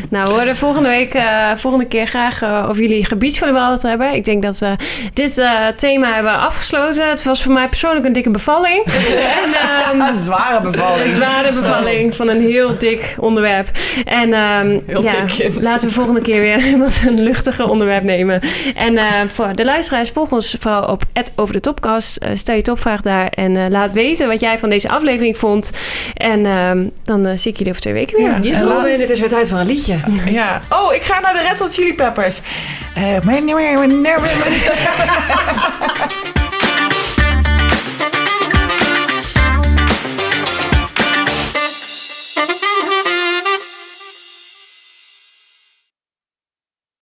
Nou, 0.10 0.28
we 0.28 0.34
horen 0.34 0.56
volgende 0.56 0.90
week, 0.90 1.14
eh, 1.14 1.52
volgende 1.56 1.86
keer 1.86 2.08
graag 2.08 2.42
eh, 2.42 2.66
of 2.70 2.78
jullie 2.78 3.06
gebiedvolleybal 3.06 3.78
hebben. 3.82 4.14
Ik 4.14 4.26
denk 4.26 4.42
dat 4.42 4.60
we 4.60 4.76
dit 5.14 5.38
eh, 5.38 5.68
thema 5.76 6.14
hebben 6.14 6.38
afgesloten. 6.40 7.10
Het 7.10 7.24
was 7.24 7.44
voor 7.44 7.54
mij 7.54 7.68
persoonlijk 7.68 8.06
een 8.06 8.14
dikke 8.14 8.32
bevalling. 8.32 8.84
en, 9.44 9.54
ehm, 9.54 10.02
Een 10.02 10.18
zware 10.18 10.62
bevalling. 10.62 11.04
Een 11.04 11.16
zware 11.16 11.54
bevalling 11.54 12.16
van 12.16 12.28
een 12.28 12.42
heel 12.42 12.78
dik 12.78 13.16
onderwerp. 13.20 13.72
En 14.06 14.34
ehm, 14.34 14.80
Heel 14.86 15.04
ja, 15.04 15.26
laten 15.60 15.88
we 15.88 15.94
volgende 15.94 16.22
keer 16.22 16.42
weer 16.42 16.78
wat 16.78 16.92
een 17.08 17.22
luchtiger 17.24 17.70
onderwerp 17.70 18.04
nemen. 18.04 18.42
En 18.76 19.00
voor 19.30 19.56
de 19.56 19.66
luisteraars, 19.66 20.10
volg 20.10 20.32
ons 20.32 20.56
vooral 20.60 20.84
op 20.84 21.04
over 21.36 21.54
de 21.54 21.60
topcast. 21.60 22.18
Eh, 22.18 22.30
stel 22.34 22.56
je 22.56 22.62
topvraag 22.62 23.02
daar 23.02 23.28
en 23.28 23.72
laat 23.72 23.92
weten 23.92 24.28
wat 24.28 24.40
jij 24.40 24.60
van 24.60 24.70
deze 24.70 24.87
aflevering 24.90 25.38
vond. 25.38 25.70
En 26.14 26.46
ehm, 26.46 26.86
dan 27.04 27.26
eh, 27.26 27.38
zie 27.38 27.52
ik 27.52 27.58
jullie 27.58 27.70
over 27.70 27.82
twee 27.82 27.94
weken 27.94 28.18
weer. 28.18 28.44
Ja, 28.52 28.58
en 28.58 28.64
laat- 28.64 28.78
Robin, 28.82 29.00
het 29.00 29.10
is 29.10 29.20
weer 29.20 29.30
tijd 29.30 29.50
voor 29.50 29.58
een 29.58 29.66
liedje. 29.66 29.96
Ja. 30.26 30.62
Oh, 30.70 30.94
ik 30.94 31.04
ga 31.04 31.20
naar 31.20 31.34
de 31.34 31.42
Red 31.50 31.60
Hot 31.60 31.74
Chili 31.74 31.94
Peppers. 31.96 32.42
Eh, 32.96 33.04
maar- 33.24 33.42